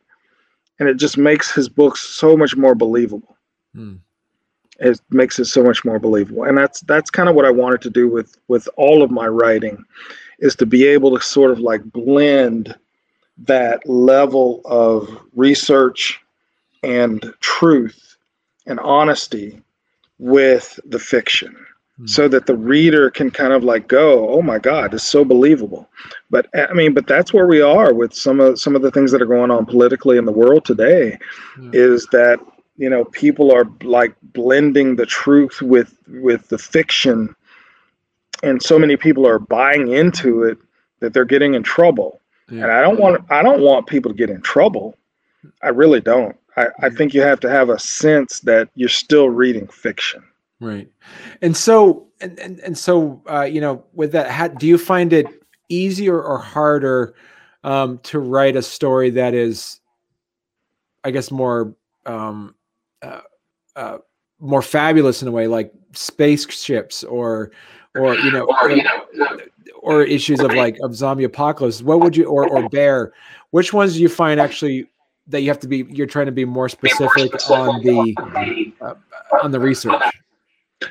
And 0.78 0.88
it 0.88 0.96
just 0.96 1.16
makes 1.16 1.52
his 1.52 1.68
books 1.68 2.02
so 2.02 2.36
much 2.36 2.56
more 2.56 2.74
believable. 2.74 3.36
Hmm. 3.74 3.96
It 4.80 5.00
makes 5.10 5.38
it 5.38 5.44
so 5.44 5.62
much 5.62 5.84
more 5.84 5.98
believable. 5.98 6.44
And 6.44 6.56
that's 6.56 6.80
that's 6.80 7.10
kind 7.10 7.28
of 7.28 7.34
what 7.34 7.44
I 7.44 7.50
wanted 7.50 7.80
to 7.82 7.90
do 7.90 8.08
with 8.08 8.36
with 8.48 8.68
all 8.76 9.02
of 9.02 9.10
my 9.10 9.26
writing 9.26 9.84
is 10.38 10.56
to 10.56 10.66
be 10.66 10.86
able 10.86 11.16
to 11.16 11.22
sort 11.22 11.50
of 11.50 11.60
like 11.60 11.84
blend 11.84 12.74
that 13.38 13.86
level 13.88 14.62
of 14.64 15.08
research 15.34 16.20
and 16.82 17.32
truth 17.40 18.16
and 18.66 18.80
honesty 18.80 19.60
with 20.18 20.78
the 20.86 20.98
fiction 20.98 21.56
Hmm. 22.00 22.06
so 22.06 22.28
that 22.28 22.46
the 22.46 22.56
reader 22.56 23.10
can 23.10 23.30
kind 23.30 23.52
of 23.52 23.62
like 23.62 23.86
go 23.86 24.30
oh 24.30 24.40
my 24.40 24.58
god 24.58 24.94
it's 24.94 25.04
so 25.04 25.22
believable 25.22 25.86
but 26.30 26.46
i 26.54 26.72
mean 26.72 26.94
but 26.94 27.06
that's 27.06 27.34
where 27.34 27.46
we 27.46 27.60
are 27.60 27.92
with 27.92 28.14
some 28.14 28.40
of 28.40 28.58
some 28.58 28.74
of 28.74 28.80
the 28.80 28.90
things 28.90 29.12
that 29.12 29.20
are 29.20 29.26
going 29.26 29.50
on 29.50 29.66
politically 29.66 30.16
in 30.16 30.24
the 30.24 30.32
world 30.32 30.64
today 30.64 31.18
yeah. 31.60 31.70
is 31.74 32.06
that 32.06 32.40
you 32.76 32.88
know 32.88 33.04
people 33.06 33.52
are 33.52 33.64
like 33.82 34.14
blending 34.22 34.96
the 34.96 35.06
truth 35.06 35.60
with 35.62 35.94
with 36.08 36.48
the 36.48 36.58
fiction 36.58 37.34
and 38.42 38.62
so 38.62 38.78
many 38.78 38.96
people 38.96 39.26
are 39.26 39.38
buying 39.38 39.92
into 39.92 40.42
it 40.42 40.58
that 41.00 41.12
they're 41.12 41.24
getting 41.24 41.54
in 41.54 41.62
trouble. 41.62 42.20
Yeah. 42.50 42.64
and 42.64 42.72
i 42.72 42.80
don't 42.80 42.98
want 42.98 43.24
i 43.30 43.42
don't 43.42 43.60
want 43.60 43.86
people 43.86 44.10
to 44.10 44.16
get 44.16 44.30
in 44.30 44.40
trouble. 44.42 44.96
I 45.62 45.68
really 45.68 46.00
don't. 46.00 46.36
I, 46.56 46.66
I 46.80 46.90
think 46.90 47.14
you 47.14 47.22
have 47.22 47.40
to 47.40 47.50
have 47.50 47.70
a 47.70 47.78
sense 47.78 48.40
that 48.40 48.68
you're 48.74 48.88
still 48.88 49.30
reading 49.30 49.66
fiction. 49.68 50.22
Right. 50.60 50.88
And 51.40 51.56
so, 51.56 52.08
and, 52.20 52.38
and, 52.38 52.60
and 52.60 52.76
so, 52.76 53.22
uh, 53.30 53.42
you 53.42 53.60
know, 53.60 53.84
with 53.94 54.12
that, 54.12 54.30
how, 54.30 54.48
do 54.48 54.66
you 54.66 54.76
find 54.76 55.12
it 55.12 55.26
easier 55.68 56.20
or 56.20 56.38
harder 56.38 57.14
um, 57.64 57.98
to 58.04 58.18
write 58.18 58.56
a 58.56 58.62
story 58.62 59.10
that 59.10 59.32
is, 59.32 59.80
I 61.04 61.10
guess, 61.10 61.30
more, 61.30 61.74
um, 62.04 62.54
uh, 63.80 63.98
more 64.38 64.62
fabulous 64.62 65.22
in 65.22 65.28
a 65.28 65.30
way, 65.30 65.46
like 65.46 65.72
spaceships 65.92 67.02
or, 67.04 67.50
or, 67.94 68.14
you 68.14 68.30
know, 68.30 68.46
or, 68.62 68.70
or 69.82 70.02
issues 70.02 70.40
of 70.40 70.52
like 70.52 70.76
of 70.82 70.94
zombie 70.94 71.24
apocalypse. 71.24 71.82
What 71.82 72.00
would 72.00 72.16
you, 72.16 72.26
or, 72.26 72.48
or 72.48 72.68
bear, 72.68 73.12
which 73.50 73.72
ones 73.72 73.94
do 73.94 74.02
you 74.02 74.08
find 74.08 74.40
actually 74.40 74.88
that 75.26 75.40
you 75.42 75.48
have 75.48 75.60
to 75.60 75.68
be, 75.68 75.86
you're 75.88 76.06
trying 76.06 76.26
to 76.26 76.32
be 76.32 76.44
more 76.44 76.68
specific 76.68 77.32
on 77.50 77.82
the, 77.82 78.74
uh, 78.80 78.94
on 79.42 79.50
the 79.50 79.60
research? 79.60 80.02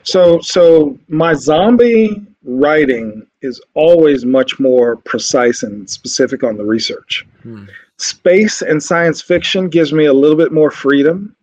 So, 0.04 0.40
so 0.42 0.98
my 1.08 1.34
zombie 1.34 2.26
writing 2.44 3.26
is 3.42 3.62
always 3.74 4.26
much 4.26 4.60
more 4.60 4.98
precise 4.98 5.64
and 5.64 5.90
specific 5.90 6.44
on 6.44 6.58
the 6.58 6.66
research. 6.66 7.26
Hmm. 7.44 7.66
Space 7.98 8.62
and 8.62 8.82
science 8.82 9.22
fiction 9.22 9.70
gives 9.70 9.92
me 9.92 10.06
a 10.06 10.14
little 10.14 10.38
bit 10.38 10.52
more 10.52 10.72
freedom 10.72 11.36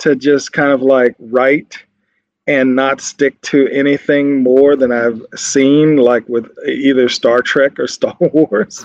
to 0.00 0.16
just 0.16 0.52
kind 0.52 0.72
of 0.72 0.82
like 0.82 1.14
write 1.18 1.78
and 2.46 2.74
not 2.74 3.00
stick 3.00 3.40
to 3.42 3.68
anything 3.68 4.42
more 4.42 4.74
than 4.74 4.90
I've 4.90 5.22
seen, 5.36 5.96
like 5.96 6.28
with 6.28 6.50
either 6.66 7.08
Star 7.08 7.42
Trek 7.42 7.78
or 7.78 7.86
Star 7.86 8.16
Wars. 8.20 8.84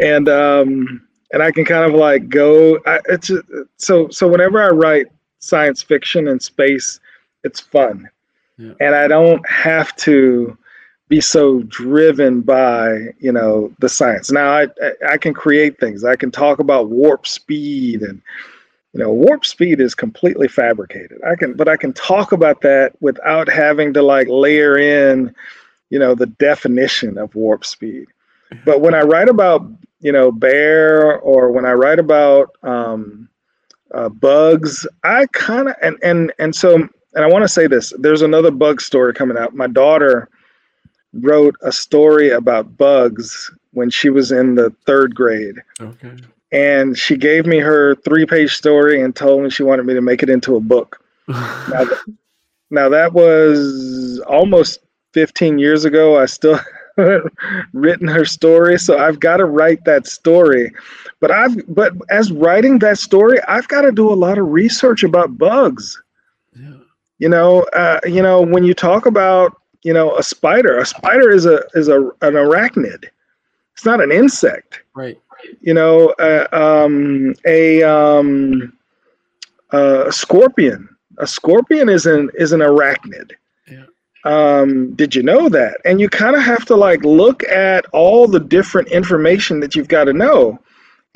and 0.00 0.28
um, 0.28 1.06
and 1.32 1.42
I 1.42 1.50
can 1.50 1.64
kind 1.64 1.84
of 1.84 1.98
like 1.98 2.28
go. 2.28 2.78
I, 2.86 3.00
it's 3.08 3.30
so 3.76 4.08
so 4.08 4.28
whenever 4.28 4.62
I 4.62 4.68
write 4.68 5.06
science 5.40 5.82
fiction 5.82 6.28
and 6.28 6.42
space 6.42 7.00
it's 7.44 7.60
fun. 7.60 8.08
Yeah. 8.56 8.72
And 8.80 8.94
I 8.94 9.06
don't 9.08 9.46
have 9.48 9.94
to 9.96 10.56
be 11.08 11.20
so 11.20 11.62
driven 11.62 12.42
by, 12.42 13.08
you 13.18 13.32
know, 13.32 13.72
the 13.78 13.88
science. 13.88 14.30
Now 14.30 14.50
I 14.50 14.66
I 15.08 15.16
can 15.16 15.32
create 15.32 15.78
things. 15.78 16.04
I 16.04 16.16
can 16.16 16.30
talk 16.30 16.58
about 16.58 16.90
warp 16.90 17.26
speed 17.26 18.02
and 18.02 18.20
you 18.92 19.00
know, 19.00 19.12
warp 19.12 19.44
speed 19.44 19.80
is 19.80 19.94
completely 19.94 20.48
fabricated. 20.48 21.18
I 21.26 21.36
can 21.36 21.54
but 21.54 21.68
I 21.68 21.76
can 21.76 21.92
talk 21.92 22.32
about 22.32 22.62
that 22.62 22.92
without 23.00 23.48
having 23.48 23.92
to 23.94 24.02
like 24.02 24.28
layer 24.28 24.78
in, 24.78 25.34
you 25.90 25.98
know, 25.98 26.14
the 26.14 26.26
definition 26.26 27.18
of 27.18 27.34
warp 27.34 27.64
speed. 27.64 28.06
But 28.64 28.80
when 28.80 28.94
I 28.94 29.02
write 29.02 29.28
about, 29.28 29.70
you 30.00 30.10
know, 30.10 30.32
bear 30.32 31.18
or 31.18 31.52
when 31.52 31.66
I 31.66 31.72
write 31.72 31.98
about 31.98 32.56
um, 32.62 33.28
uh, 33.92 34.08
bugs, 34.08 34.86
I 35.04 35.26
kind 35.32 35.68
of 35.68 35.74
and 35.82 35.98
and 36.02 36.32
and 36.38 36.56
so 36.56 36.74
and 36.74 37.24
I 37.24 37.26
want 37.26 37.42
to 37.42 37.48
say 37.48 37.66
this 37.66 37.92
there's 37.98 38.22
another 38.22 38.50
bug 38.50 38.80
story 38.80 39.12
coming 39.12 39.36
out. 39.36 39.54
My 39.54 39.66
daughter 39.66 40.30
wrote 41.12 41.56
a 41.62 41.72
story 41.72 42.30
about 42.30 42.78
bugs 42.78 43.50
when 43.72 43.90
she 43.90 44.08
was 44.08 44.32
in 44.32 44.54
the 44.54 44.70
third 44.86 45.14
grade. 45.14 45.56
Okay. 45.78 46.16
And 46.50 46.96
she 46.96 47.16
gave 47.16 47.46
me 47.46 47.58
her 47.58 47.94
three 47.96 48.24
page 48.26 48.54
story 48.54 49.02
and 49.02 49.14
told 49.14 49.42
me 49.42 49.50
she 49.50 49.62
wanted 49.62 49.86
me 49.86 49.94
to 49.94 50.00
make 50.00 50.22
it 50.22 50.30
into 50.30 50.56
a 50.56 50.60
book. 50.60 51.02
now, 51.28 51.84
now, 52.70 52.88
that 52.88 53.12
was 53.12 54.20
almost 54.26 54.80
15 55.12 55.58
years 55.58 55.84
ago. 55.84 56.18
I 56.18 56.26
still 56.26 56.58
written 57.72 58.08
her 58.08 58.24
story 58.24 58.76
so 58.76 58.98
i've 58.98 59.20
got 59.20 59.36
to 59.36 59.44
write 59.44 59.84
that 59.84 60.04
story 60.04 60.72
but 61.20 61.30
i've 61.30 61.56
but 61.72 61.92
as 62.10 62.32
writing 62.32 62.80
that 62.80 62.98
story 62.98 63.40
i've 63.46 63.68
got 63.68 63.82
to 63.82 63.92
do 63.92 64.12
a 64.12 64.14
lot 64.14 64.36
of 64.36 64.48
research 64.48 65.04
about 65.04 65.38
bugs 65.38 66.02
yeah. 66.58 66.74
You 67.18 67.28
know, 67.28 67.62
uh, 67.74 68.00
you 68.04 68.22
know 68.22 68.42
when 68.42 68.64
you 68.64 68.74
talk 68.74 69.06
about 69.06 69.60
you 69.82 69.92
know 69.92 70.16
a 70.16 70.22
spider, 70.22 70.78
a 70.78 70.86
spider 70.86 71.30
is 71.30 71.46
a 71.46 71.62
is 71.74 71.88
a 71.88 72.00
an 72.22 72.34
arachnid. 72.34 73.06
It's 73.74 73.84
not 73.84 74.00
an 74.00 74.10
insect. 74.10 74.82
Right. 74.94 75.20
You 75.60 75.74
know, 75.74 76.08
uh, 76.18 76.46
um, 76.52 77.34
a 77.46 77.82
um, 77.82 78.76
a 79.70 80.10
scorpion. 80.10 80.88
A 81.18 81.26
scorpion 81.26 81.88
is 81.88 82.06
an 82.06 82.30
is 82.34 82.52
an 82.52 82.60
arachnid. 82.60 83.32
Yeah. 83.70 83.84
Um, 84.24 84.94
did 84.94 85.14
you 85.14 85.22
know 85.22 85.48
that? 85.48 85.78
And 85.84 86.00
you 86.00 86.08
kind 86.08 86.36
of 86.36 86.42
have 86.42 86.64
to 86.66 86.76
like 86.76 87.02
look 87.04 87.42
at 87.44 87.86
all 87.92 88.28
the 88.28 88.40
different 88.40 88.88
information 88.88 89.60
that 89.60 89.74
you've 89.74 89.88
got 89.88 90.04
to 90.04 90.12
know 90.12 90.58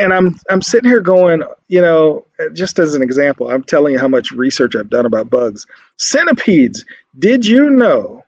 and 0.03 0.13
I'm 0.13 0.39
I'm 0.51 0.63
sitting 0.63 0.91
here 0.91 1.01
going, 1.01 1.43
you 1.69 1.81
know, 1.81 2.27
just 2.53 2.79
as 2.79 2.95
an 2.95 3.03
example, 3.03 3.51
I'm 3.51 3.63
telling 3.63 3.93
you 3.93 3.99
how 3.99 4.09
much 4.09 4.33
research 4.33 4.75
I've 4.75 4.91
done 4.91 5.07
about 5.07 5.31
bugs. 5.31 5.67
Centipedes. 5.97 6.85
Did 7.19 7.47
you 7.47 7.71
know 7.71 8.25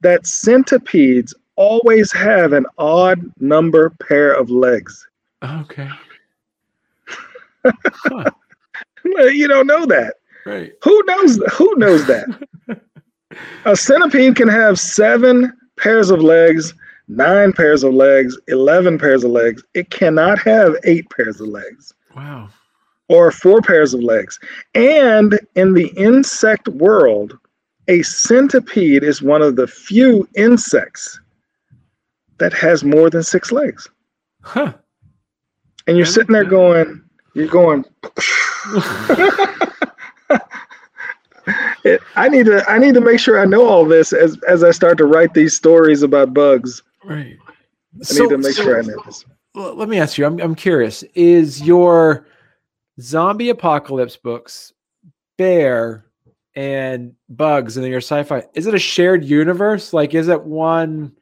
that 0.00 0.26
centipedes 0.26 1.34
always 1.56 2.12
have 2.12 2.52
an 2.52 2.66
odd 2.78 3.20
number 3.40 3.90
pair 3.90 4.32
of 4.32 4.50
legs? 4.50 5.07
Okay. 5.42 5.88
Huh. 7.64 8.30
you 9.04 9.48
don't 9.48 9.66
know 9.66 9.84
that. 9.84 10.14
Right. 10.46 10.72
Who 10.84 11.02
knows 11.06 11.36
who 11.52 11.74
knows 11.76 12.06
that? 12.06 12.48
A 13.64 13.76
centipede 13.76 14.36
can 14.36 14.48
have 14.48 14.78
seven 14.78 15.52
pairs 15.76 16.10
of 16.10 16.22
legs 16.22 16.72
nine 17.08 17.52
pairs 17.52 17.82
of 17.82 17.94
legs, 17.94 18.38
11 18.48 18.98
pairs 18.98 19.24
of 19.24 19.30
legs. 19.30 19.64
It 19.74 19.90
cannot 19.90 20.38
have 20.40 20.76
eight 20.84 21.08
pairs 21.10 21.40
of 21.40 21.48
legs. 21.48 21.94
Wow. 22.14 22.50
Or 23.08 23.30
four 23.30 23.62
pairs 23.62 23.94
of 23.94 24.02
legs. 24.02 24.38
And 24.74 25.40
in 25.54 25.72
the 25.72 25.88
insect 25.96 26.68
world, 26.68 27.38
a 27.88 28.02
centipede 28.02 29.02
is 29.02 29.22
one 29.22 29.40
of 29.40 29.56
the 29.56 29.66
few 29.66 30.28
insects 30.36 31.18
that 32.38 32.52
has 32.52 32.84
more 32.84 33.08
than 33.08 33.22
six 33.22 33.50
legs. 33.50 33.88
Huh. 34.42 34.74
And 35.88 35.96
you're 35.96 36.06
sitting 36.06 36.32
there 36.32 36.44
going, 36.44 37.02
you're 37.34 37.48
going, 37.48 37.84
it, 41.84 42.00
I 42.16 42.28
need 42.28 42.46
to 42.46 42.64
I 42.68 42.78
need 42.78 42.94
to 42.94 43.00
make 43.00 43.18
sure 43.18 43.40
I 43.40 43.44
know 43.44 43.66
all 43.66 43.84
this 43.84 44.12
as 44.12 44.38
as 44.48 44.62
I 44.62 44.70
start 44.70 44.98
to 44.98 45.06
write 45.06 45.34
these 45.34 45.56
stories 45.56 46.02
about 46.02 46.34
bugs. 46.34 46.82
Right. 47.04 47.36
I 48.00 48.04
so, 48.04 48.24
need 48.24 48.30
to 48.30 48.38
make 48.38 48.52
so, 48.52 48.62
sure 48.62 48.78
I 48.78 48.82
know 48.82 49.02
this. 49.06 49.24
Well, 49.54 49.74
let 49.74 49.88
me 49.88 49.98
ask 49.98 50.18
you. 50.18 50.26
I'm 50.26 50.40
I'm 50.40 50.54
curious. 50.54 51.02
Is 51.14 51.62
your 51.62 52.26
zombie 53.00 53.48
apocalypse 53.48 54.16
books 54.16 54.72
bear 55.36 56.04
and 56.54 57.14
bugs 57.28 57.76
and 57.76 57.84
then 57.84 57.92
your 57.92 58.00
sci-fi 58.00 58.42
is 58.54 58.66
it 58.66 58.74
a 58.74 58.78
shared 58.78 59.24
universe 59.24 59.92
like 59.92 60.14
is 60.14 60.26
it 60.26 60.42
one 60.42 61.12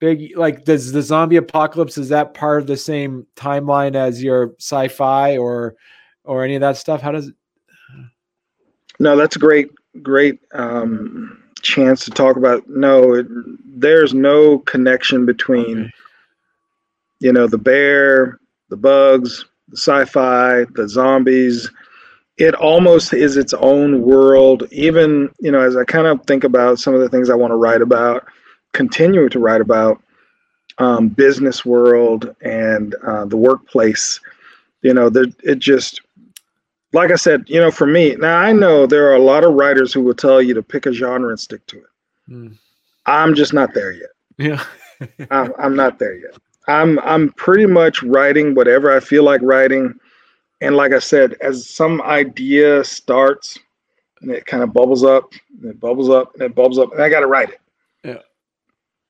big 0.00 0.36
like 0.36 0.64
does 0.64 0.92
the 0.92 1.02
zombie 1.02 1.36
apocalypse 1.36 1.98
is 1.98 2.08
that 2.10 2.34
part 2.34 2.60
of 2.60 2.66
the 2.66 2.76
same 2.76 3.26
timeline 3.36 3.94
as 3.94 4.22
your 4.22 4.54
sci-fi 4.58 5.36
or 5.36 5.74
or 6.24 6.44
any 6.44 6.54
of 6.54 6.60
that 6.60 6.76
stuff? 6.76 7.00
How 7.00 7.12
does 7.12 7.28
it? 7.28 7.34
No, 9.00 9.16
that's 9.16 9.36
a 9.36 9.38
great, 9.38 9.70
great 10.02 10.40
um, 10.52 11.42
chance 11.62 12.04
to 12.04 12.10
talk 12.10 12.36
about. 12.36 12.68
No, 12.68 13.14
it, 13.14 13.26
there's 13.64 14.12
no 14.12 14.58
connection 14.60 15.24
between, 15.24 15.82
Okay. 15.82 15.90
you 17.20 17.32
know, 17.32 17.46
the 17.46 17.58
bear, 17.58 18.40
the 18.70 18.76
bugs, 18.76 19.44
the 19.68 19.76
sci-fi, 19.76 20.64
the 20.74 20.88
zombies. 20.88 21.70
It 22.38 22.54
almost 22.54 23.12
is 23.14 23.36
its 23.36 23.54
own 23.54 24.02
world. 24.02 24.64
Even 24.70 25.30
you 25.40 25.50
know, 25.50 25.60
as 25.60 25.76
I 25.76 25.84
kind 25.84 26.06
of 26.06 26.24
think 26.26 26.44
about 26.44 26.78
some 26.78 26.94
of 26.94 27.00
the 27.00 27.08
things 27.08 27.30
I 27.30 27.34
want 27.34 27.52
to 27.52 27.56
write 27.56 27.82
about, 27.82 28.26
continue 28.78 29.28
to 29.28 29.38
write 29.38 29.60
about, 29.60 30.00
um, 30.78 31.08
business 31.08 31.64
world 31.64 32.34
and 32.42 32.94
uh, 33.06 33.24
the 33.24 33.36
workplace. 33.36 34.20
You 34.82 34.94
know, 34.94 35.10
it 35.42 35.58
just 35.58 36.00
like 36.92 37.10
I 37.10 37.16
said, 37.16 37.44
you 37.48 37.60
know, 37.60 37.70
for 37.70 37.86
me, 37.86 38.14
now 38.16 38.38
I 38.38 38.52
know 38.52 38.86
there 38.86 39.08
are 39.10 39.16
a 39.16 39.20
lot 39.32 39.44
of 39.44 39.54
writers 39.54 39.92
who 39.92 40.00
will 40.00 40.14
tell 40.14 40.40
you 40.40 40.54
to 40.54 40.62
pick 40.62 40.86
a 40.86 40.92
genre 40.92 41.30
and 41.30 41.40
stick 41.40 41.66
to 41.66 41.78
it. 41.78 41.92
Hmm. 42.26 42.48
I'm 43.06 43.34
just 43.34 43.52
not 43.52 43.74
there 43.74 43.92
yet. 43.92 44.10
Yeah. 44.38 44.64
I'm, 45.30 45.52
I'm 45.58 45.76
not 45.76 45.98
there 45.98 46.16
yet. 46.16 46.36
I'm 46.66 46.98
I'm 47.00 47.30
pretty 47.32 47.66
much 47.66 48.02
writing 48.02 48.54
whatever 48.54 48.94
I 48.94 49.00
feel 49.00 49.24
like 49.24 49.40
writing, 49.42 49.94
and 50.60 50.76
like 50.76 50.92
I 50.92 50.98
said, 50.98 51.34
as 51.40 51.66
some 51.68 52.02
idea 52.02 52.84
starts, 52.84 53.58
and 54.20 54.30
it 54.30 54.44
kind 54.44 54.62
of 54.62 54.74
bubbles 54.74 55.02
up, 55.02 55.32
and 55.62 55.70
it 55.70 55.80
bubbles 55.80 56.10
up, 56.10 56.34
and 56.34 56.42
it 56.42 56.54
bubbles 56.54 56.78
up, 56.78 56.92
and 56.92 57.02
I 57.02 57.08
got 57.08 57.20
to 57.20 57.26
write 57.26 57.48
it. 57.48 57.60
Yeah. 58.04 58.18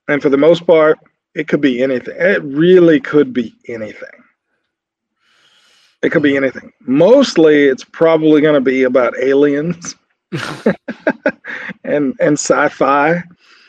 And 0.09 0.23
for 0.23 0.29
the 0.29 0.37
most 0.37 0.65
part, 0.65 0.97
it 1.35 1.47
could 1.47 1.61
be 1.61 1.83
anything. 1.83 2.15
It 2.17 2.43
really 2.43 2.99
could 2.99 3.31
be 3.31 3.53
anything. 3.67 4.09
It 6.01 6.11
could 6.11 6.23
be 6.23 6.35
anything. 6.35 6.73
Mostly, 6.81 7.65
it's 7.65 7.83
probably 7.83 8.41
going 8.41 8.55
to 8.55 8.61
be 8.61 8.83
about 8.83 9.13
aliens 9.19 9.95
and 11.83 12.15
and 12.19 12.33
sci-fi. 12.39 13.21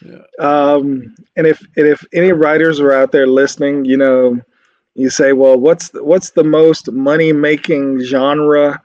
Yeah. 0.02 0.22
Um, 0.38 1.14
and 1.36 1.46
if 1.46 1.60
and 1.76 1.86
if 1.86 2.02
any 2.14 2.32
writers 2.32 2.80
are 2.80 2.92
out 2.92 3.12
there 3.12 3.26
listening, 3.26 3.84
you 3.84 3.98
know, 3.98 4.40
you 4.94 5.10
say, 5.10 5.34
well, 5.34 5.58
what's 5.58 5.90
the, 5.90 6.02
what's 6.02 6.30
the 6.30 6.44
most 6.44 6.90
money 6.90 7.34
making 7.34 8.00
genre 8.02 8.80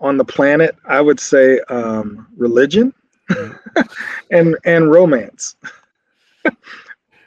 on 0.00 0.18
the 0.18 0.24
planet? 0.26 0.76
I 0.86 1.00
would 1.00 1.20
say 1.20 1.60
um, 1.70 2.26
religion 2.36 2.92
and 4.30 4.58
and 4.66 4.90
romance. 4.90 5.56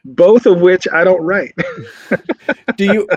Both 0.05 0.45
of 0.45 0.61
which 0.61 0.88
I 0.93 1.03
don't 1.03 1.22
write. 1.22 1.53
Do 2.78 2.86
you? 2.86 3.07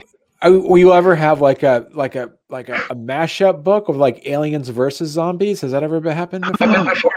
uh, 0.43 0.51
Will 0.51 0.79
you 0.79 0.93
ever 0.93 1.15
have 1.15 1.41
like 1.41 1.63
a 1.63 1.87
like 1.93 2.17
a 2.17 2.33
like 2.49 2.69
a, 2.69 2.77
a 2.91 2.95
mashup 2.97 3.63
book 3.63 3.89
of 3.89 3.97
like 3.97 4.27
aliens 4.27 4.69
versus 4.71 5.11
zombies? 5.11 5.61
Has 5.61 5.73
that 5.73 5.83
ever 5.83 6.01
been 6.01 6.17
happened 6.17 6.45
before? 6.51 7.13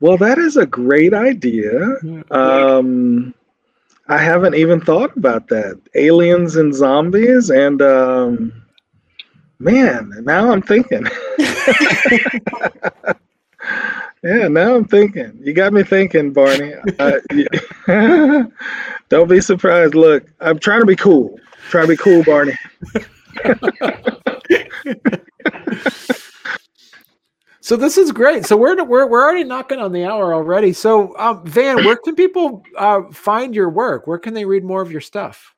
Well, 0.00 0.16
that 0.18 0.38
is 0.38 0.56
a 0.56 0.66
great 0.66 1.12
idea. 1.12 1.78
Um, 2.30 3.34
I 4.08 4.16
haven't 4.18 4.54
even 4.54 4.80
thought 4.80 5.16
about 5.16 5.48
that. 5.48 5.78
Aliens 5.94 6.56
and 6.56 6.74
zombies, 6.74 7.50
and 7.50 7.82
um, 7.82 8.52
man, 9.58 10.10
now 10.22 10.50
I'm 10.50 10.62
thinking. 10.62 11.06
yeah, 14.22 14.48
now 14.48 14.76
I'm 14.76 14.84
thinking. 14.84 15.38
You 15.42 15.52
got 15.52 15.72
me 15.72 15.82
thinking, 15.82 16.32
Barney. 16.32 16.74
Uh, 16.98 17.18
don't 19.08 19.28
be 19.28 19.40
surprised. 19.40 19.94
Look, 19.94 20.24
I'm 20.40 20.58
trying 20.58 20.80
to 20.80 20.86
be 20.86 20.96
cool. 20.96 21.38
Try 21.68 21.82
to 21.82 21.88
be 21.88 21.96
cool, 21.96 22.24
Barney. 22.24 22.54
So 27.70 27.76
this 27.76 27.96
is 27.96 28.10
great. 28.10 28.44
So 28.46 28.56
we're 28.56 28.82
we're 28.82 29.06
we're 29.06 29.22
already 29.22 29.44
knocking 29.44 29.78
on 29.78 29.92
the 29.92 30.04
hour 30.04 30.34
already. 30.34 30.72
So 30.72 31.16
um, 31.16 31.46
Van, 31.46 31.84
where 31.84 31.94
can 31.94 32.16
people 32.16 32.64
uh, 32.76 33.02
find 33.12 33.54
your 33.54 33.70
work? 33.70 34.08
Where 34.08 34.18
can 34.18 34.34
they 34.34 34.44
read 34.44 34.64
more 34.64 34.82
of 34.82 34.90
your 34.90 35.00
stuff? 35.00 35.54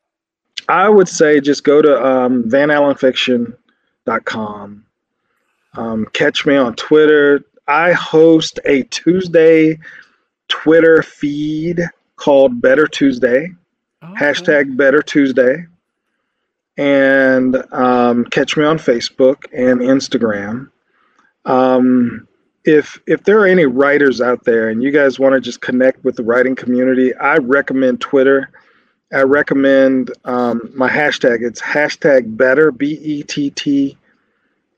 I 0.69 0.91
would 0.91 1.09
say 1.09 1.41
just 1.41 1.65
go 1.65 1.81
to 1.81 2.07
um, 2.07 2.45
vanallenfiction.com. 2.45 4.85
Um, 5.75 6.07
catch 6.13 6.45
me 6.45 6.57
on 6.57 6.77
Twitter. 6.77 7.47
I 7.67 7.93
host 7.93 8.59
a 8.65 8.83
Tuesday 8.85 9.79
Twitter 10.49 11.03
feed 11.03 11.81
called 12.17 12.61
Better 12.61 12.87
Tuesday, 12.87 13.49
Oh, 14.03 14.15
hashtag 14.19 14.77
Better 14.77 15.03
Tuesday. 15.03 15.67
And 16.77 17.57
um, 17.73 18.25
catch 18.25 18.57
me 18.57 18.65
on 18.65 18.79
Facebook 18.79 19.45
and 19.53 19.81
Instagram. 19.81 20.71
Um, 21.45 22.27
if 22.65 23.01
if 23.07 23.25
there 23.25 23.41
are 23.41 23.47
any 23.47 23.67
writers 23.67 24.21
out 24.21 24.45
there 24.45 24.69
and 24.69 24.83
you 24.83 24.91
guys 24.91 25.19
want 25.19 25.35
to 25.35 25.41
just 25.41 25.61
connect 25.61 26.05
with 26.05 26.17
the 26.17 26.23
writing 26.23 26.55
community, 26.55 27.15
I 27.15 27.37
recommend 27.37 28.01
Twitter. 28.01 28.51
I 29.13 29.23
recommend 29.23 30.13
um, 30.25 30.73
my 30.75 30.89
hashtag. 30.89 31.43
It's 31.43 31.61
hashtag 31.61 32.37
better 32.37 32.71
B 32.73 32.99
E 33.03 33.23
T 33.23 33.51
T 33.51 33.99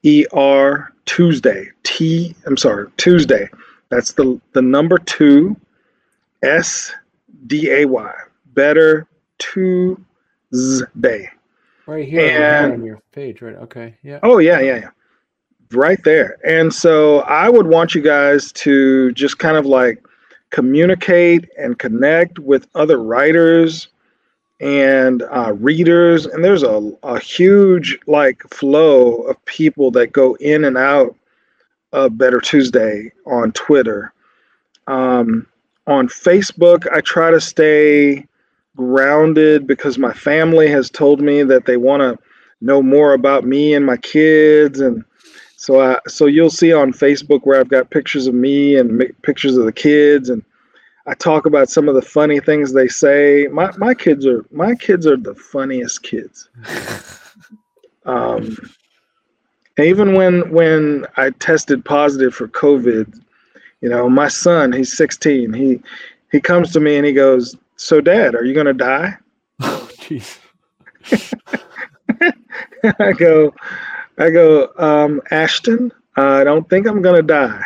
E 0.04 0.26
R 0.32 0.92
Tuesday. 1.06 1.70
T. 1.82 2.34
I'm 2.46 2.56
sorry, 2.56 2.88
Tuesday. 2.96 3.48
That's 3.88 4.12
the 4.12 4.40
the 4.52 4.62
number 4.62 4.98
two 4.98 5.56
S 6.42 6.92
D 7.46 7.70
A 7.70 7.84
Y. 7.86 8.14
Better 8.54 9.06
Tuesday. 9.38 9.98
right 10.52 11.28
here, 11.86 11.96
right 11.96 12.06
here 12.06 12.20
and- 12.22 12.72
on 12.72 12.84
your 12.84 13.02
page, 13.12 13.42
right? 13.42 13.56
Okay, 13.56 13.96
yeah. 14.02 14.20
Oh 14.22 14.38
yeah, 14.38 14.60
yeah, 14.60 14.76
yeah. 14.76 14.90
Right 15.72 16.02
there. 16.04 16.36
And 16.46 16.72
so 16.72 17.20
I 17.20 17.48
would 17.48 17.66
want 17.66 17.94
you 17.94 18.02
guys 18.02 18.52
to 18.52 19.10
just 19.12 19.38
kind 19.38 19.56
of 19.56 19.66
like 19.66 20.04
communicate 20.50 21.48
and 21.58 21.78
connect 21.78 22.38
with 22.38 22.68
other 22.76 23.02
writers 23.02 23.88
and 24.60 25.22
uh, 25.22 25.52
readers. 25.54 26.26
And 26.26 26.44
there's 26.44 26.62
a, 26.62 26.92
a 27.02 27.18
huge 27.18 27.98
like 28.06 28.42
flow 28.52 29.14
of 29.22 29.44
people 29.44 29.90
that 29.92 30.12
go 30.12 30.34
in 30.36 30.64
and 30.64 30.76
out 30.78 31.14
of 31.92 32.18
Better 32.18 32.40
Tuesday 32.40 33.12
on 33.26 33.52
Twitter. 33.52 34.12
Um, 34.86 35.46
on 35.86 36.08
Facebook, 36.08 36.86
I 36.92 37.00
try 37.00 37.30
to 37.30 37.40
stay 37.40 38.26
grounded 38.76 39.66
because 39.66 39.98
my 39.98 40.12
family 40.12 40.68
has 40.68 40.90
told 40.90 41.20
me 41.20 41.42
that 41.42 41.66
they 41.66 41.76
want 41.76 42.00
to 42.00 42.18
know 42.60 42.82
more 42.82 43.12
about 43.12 43.44
me 43.44 43.74
and 43.74 43.84
my 43.84 43.96
kids 43.98 44.80
and 44.80 45.04
so 45.56 45.80
I 45.80 45.98
so 46.08 46.26
you'll 46.26 46.50
see 46.50 46.72
on 46.72 46.92
Facebook 46.92 47.40
where 47.44 47.60
I've 47.60 47.68
got 47.68 47.90
pictures 47.90 48.26
of 48.26 48.34
me 48.34 48.76
and 48.76 48.98
mi- 48.98 49.12
pictures 49.22 49.56
of 49.56 49.64
the 49.64 49.72
kids 49.72 50.28
and 50.28 50.42
I 51.06 51.14
talk 51.14 51.44
about 51.44 51.68
some 51.68 51.88
of 51.88 51.94
the 51.94 52.02
funny 52.02 52.40
things 52.40 52.72
they 52.72 52.88
say. 52.88 53.46
My 53.50 53.70
my 53.76 53.94
kids 53.94 54.26
are 54.26 54.44
my 54.50 54.74
kids 54.74 55.06
are 55.06 55.16
the 55.16 55.34
funniest 55.34 56.02
kids. 56.02 56.48
Um, 58.06 58.58
even 59.78 60.14
when 60.14 60.50
when 60.52 61.06
I 61.16 61.30
tested 61.30 61.84
positive 61.84 62.34
for 62.34 62.48
COVID, 62.48 63.18
you 63.80 63.88
know, 63.88 64.08
my 64.08 64.28
son, 64.28 64.72
he's 64.72 64.96
16. 64.96 65.52
He 65.52 65.80
he 66.30 66.40
comes 66.40 66.72
to 66.72 66.80
me 66.80 66.96
and 66.96 67.06
he 67.06 67.12
goes, 67.12 67.56
"So, 67.76 68.00
Dad, 68.00 68.34
are 68.34 68.44
you 68.44 68.54
going 68.54 68.66
to 68.66 68.72
die?" 68.72 69.16
Oh, 69.60 69.88
jeez. 69.94 70.38
I 72.98 73.12
go, 73.12 73.54
I 74.18 74.30
go, 74.30 74.70
um, 74.78 75.22
Ashton, 75.30 75.92
I 76.16 76.44
don't 76.44 76.68
think 76.68 76.86
I'm 76.86 77.02
gonna 77.02 77.22
die. 77.22 77.64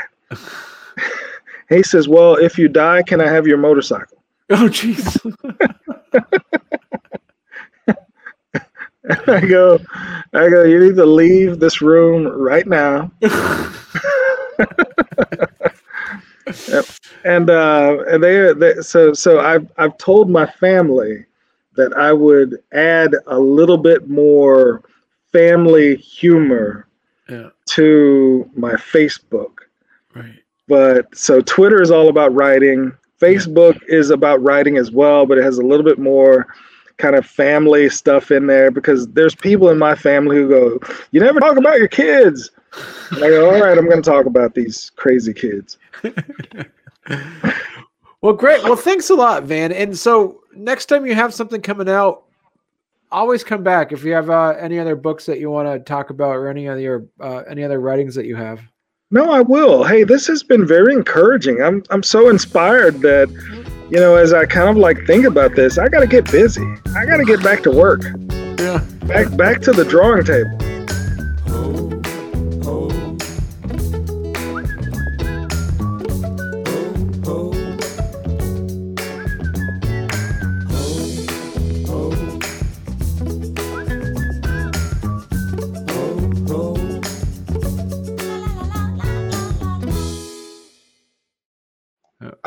He 1.68 1.82
says, 1.82 2.08
Well, 2.08 2.36
if 2.36 2.58
you 2.58 2.68
die, 2.68 3.02
can 3.02 3.20
I 3.20 3.28
have 3.28 3.46
your 3.46 3.58
motorcycle? 3.58 4.16
Oh, 4.50 4.66
jeez. 4.66 5.18
I 9.26 9.40
go, 9.40 9.78
I 10.32 10.48
go, 10.48 10.64
you 10.64 10.80
need 10.80 10.96
to 10.96 11.04
leave 11.04 11.60
this 11.60 11.82
room 11.82 12.26
right 12.26 12.66
now. 12.66 13.10
yep. 13.20 13.32
And 17.24 17.50
uh, 17.50 18.04
and 18.08 18.22
they, 18.22 18.54
they 18.54 18.74
so 18.80 19.12
so 19.12 19.40
I've 19.40 19.70
I've 19.76 19.98
told 19.98 20.30
my 20.30 20.46
family 20.46 21.26
that 21.76 21.92
I 21.94 22.12
would 22.12 22.62
add 22.72 23.14
a 23.26 23.38
little 23.38 23.76
bit 23.76 24.08
more 24.08 24.82
family 25.32 25.96
humor 25.96 26.88
yeah. 27.28 27.50
to 27.70 28.48
my 28.54 28.72
Facebook. 28.72 29.58
Right. 30.14 30.40
But 30.68 31.16
so 31.16 31.40
Twitter 31.40 31.82
is 31.82 31.90
all 31.90 32.08
about 32.08 32.34
writing. 32.34 32.92
Facebook 33.20 33.80
is 33.88 34.10
about 34.10 34.42
writing 34.42 34.76
as 34.76 34.90
well, 34.90 35.26
but 35.26 35.38
it 35.38 35.44
has 35.44 35.58
a 35.58 35.62
little 35.62 35.84
bit 35.84 35.98
more 35.98 36.46
kind 36.98 37.16
of 37.16 37.26
family 37.26 37.88
stuff 37.88 38.30
in 38.30 38.46
there 38.46 38.70
because 38.70 39.08
there's 39.08 39.34
people 39.34 39.70
in 39.70 39.78
my 39.78 39.94
family 39.94 40.36
who 40.36 40.48
go, 40.48 40.78
"You 41.10 41.20
never 41.20 41.40
talk 41.40 41.56
about 41.56 41.78
your 41.78 41.88
kids." 41.88 42.50
And 43.10 43.24
I 43.24 43.28
go, 43.28 43.50
"All 43.52 43.60
right, 43.60 43.76
I'm 43.78 43.88
going 43.88 44.02
to 44.02 44.10
talk 44.10 44.26
about 44.26 44.54
these 44.54 44.90
crazy 44.96 45.32
kids." 45.32 45.78
Well, 48.20 48.32
great. 48.32 48.64
Well, 48.64 48.76
thanks 48.76 49.10
a 49.10 49.14
lot, 49.14 49.44
Van. 49.44 49.70
And 49.70 49.96
so 49.96 50.40
next 50.52 50.86
time 50.86 51.06
you 51.06 51.14
have 51.14 51.32
something 51.32 51.60
coming 51.62 51.88
out, 51.88 52.24
always 53.12 53.44
come 53.44 53.62
back 53.62 53.92
if 53.92 54.02
you 54.02 54.12
have 54.12 54.28
uh, 54.28 54.56
any 54.58 54.80
other 54.80 54.96
books 54.96 55.24
that 55.26 55.38
you 55.38 55.50
want 55.50 55.68
to 55.68 55.78
talk 55.78 56.10
about 56.10 56.34
or 56.34 56.48
any 56.48 56.68
other 56.68 57.06
uh, 57.20 57.42
any 57.48 57.62
other 57.62 57.80
writings 57.80 58.14
that 58.16 58.26
you 58.26 58.34
have. 58.34 58.60
No, 59.10 59.30
I 59.30 59.40
will. 59.40 59.84
Hey, 59.84 60.04
this 60.04 60.26
has 60.26 60.42
been 60.42 60.66
very 60.66 60.92
encouraging. 60.92 61.62
I'm 61.62 61.82
I'm 61.88 62.02
so 62.02 62.28
inspired 62.28 63.00
that 63.00 63.30
you 63.90 63.96
know, 63.96 64.16
as 64.16 64.34
I 64.34 64.44
kind 64.44 64.68
of 64.68 64.76
like 64.76 65.06
think 65.06 65.24
about 65.24 65.54
this, 65.54 65.78
I 65.78 65.88
got 65.88 66.00
to 66.00 66.06
get 66.06 66.30
busy. 66.30 66.62
I 66.94 67.06
got 67.06 67.16
to 67.16 67.24
get 67.24 67.42
back 67.42 67.62
to 67.62 67.70
work. 67.70 68.02
Yeah. 68.58 68.84
Back 69.06 69.34
back 69.34 69.60
to 69.62 69.72
the 69.72 69.86
drawing 69.86 70.24
table. 70.24 70.58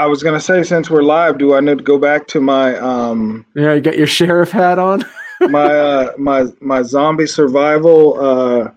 I 0.02 0.08
was 0.08 0.24
gonna 0.24 0.40
say, 0.40 0.64
since 0.64 0.90
we're 0.90 1.04
live, 1.04 1.38
do 1.38 1.54
I 1.54 1.60
need 1.60 1.78
to 1.78 1.84
go 1.84 2.00
back 2.00 2.26
to 2.30 2.42
my 2.42 2.76
um? 2.78 3.46
Yeah, 3.54 3.76
you 3.76 3.82
got 3.82 4.00
your 4.00 4.08
sheriff 4.08 4.50
hat 4.50 4.80
on. 4.80 5.06
my 5.42 5.78
uh, 5.78 6.14
my 6.18 6.46
my 6.60 6.82
zombie 6.82 7.28
survival 7.28 8.20
uh, 8.20 8.72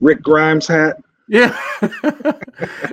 Rick 0.00 0.20
Grimes 0.20 0.66
hat. 0.66 1.02
Yeah, 1.26 1.58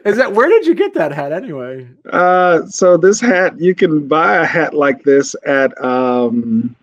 is 0.05 0.15
that 0.15 0.31
where 0.31 0.47
did 0.47 0.65
you 0.65 0.73
get 0.73 0.93
that 0.93 1.11
hat 1.11 1.33
anyway? 1.33 1.85
Uh, 2.13 2.65
so 2.67 2.95
this 2.95 3.19
hat 3.19 3.59
you 3.59 3.75
can 3.75 4.07
buy 4.07 4.35
a 4.35 4.45
hat 4.45 4.73
like 4.73 5.03
this 5.03 5.35
at 5.45 5.77
um, 5.83 6.73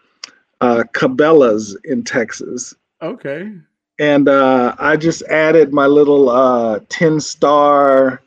uh, 0.60 0.84
Cabela's 0.92 1.74
in 1.84 2.04
Texas. 2.04 2.74
Okay. 3.00 3.50
And 3.98 4.28
uh, 4.28 4.74
I 4.78 4.98
just 4.98 5.22
added 5.22 5.72
my 5.72 5.86
little 5.86 6.28
uh, 6.28 6.80
ten 6.90 7.18
star 7.18 8.20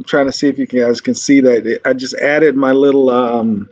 I'm 0.00 0.04
trying 0.04 0.24
to 0.24 0.32
see 0.32 0.48
if 0.48 0.58
you 0.58 0.64
guys 0.64 0.98
can 0.98 1.14
see 1.14 1.42
that. 1.42 1.78
I 1.84 1.92
just 1.92 2.14
added 2.14 2.56
my 2.56 2.72
little 2.72 3.10
um, 3.10 3.68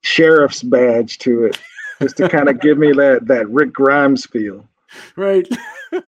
sheriff's 0.00 0.64
badge 0.64 1.18
to 1.18 1.44
it 1.44 1.56
just 2.02 2.16
to 2.16 2.28
kind 2.28 2.48
of 2.48 2.60
give 2.60 2.78
me 2.78 2.90
that 2.94 3.28
that 3.28 3.48
Rick 3.48 3.74
Grimes 3.74 4.26
feel. 4.26 4.68
Right. 5.14 5.48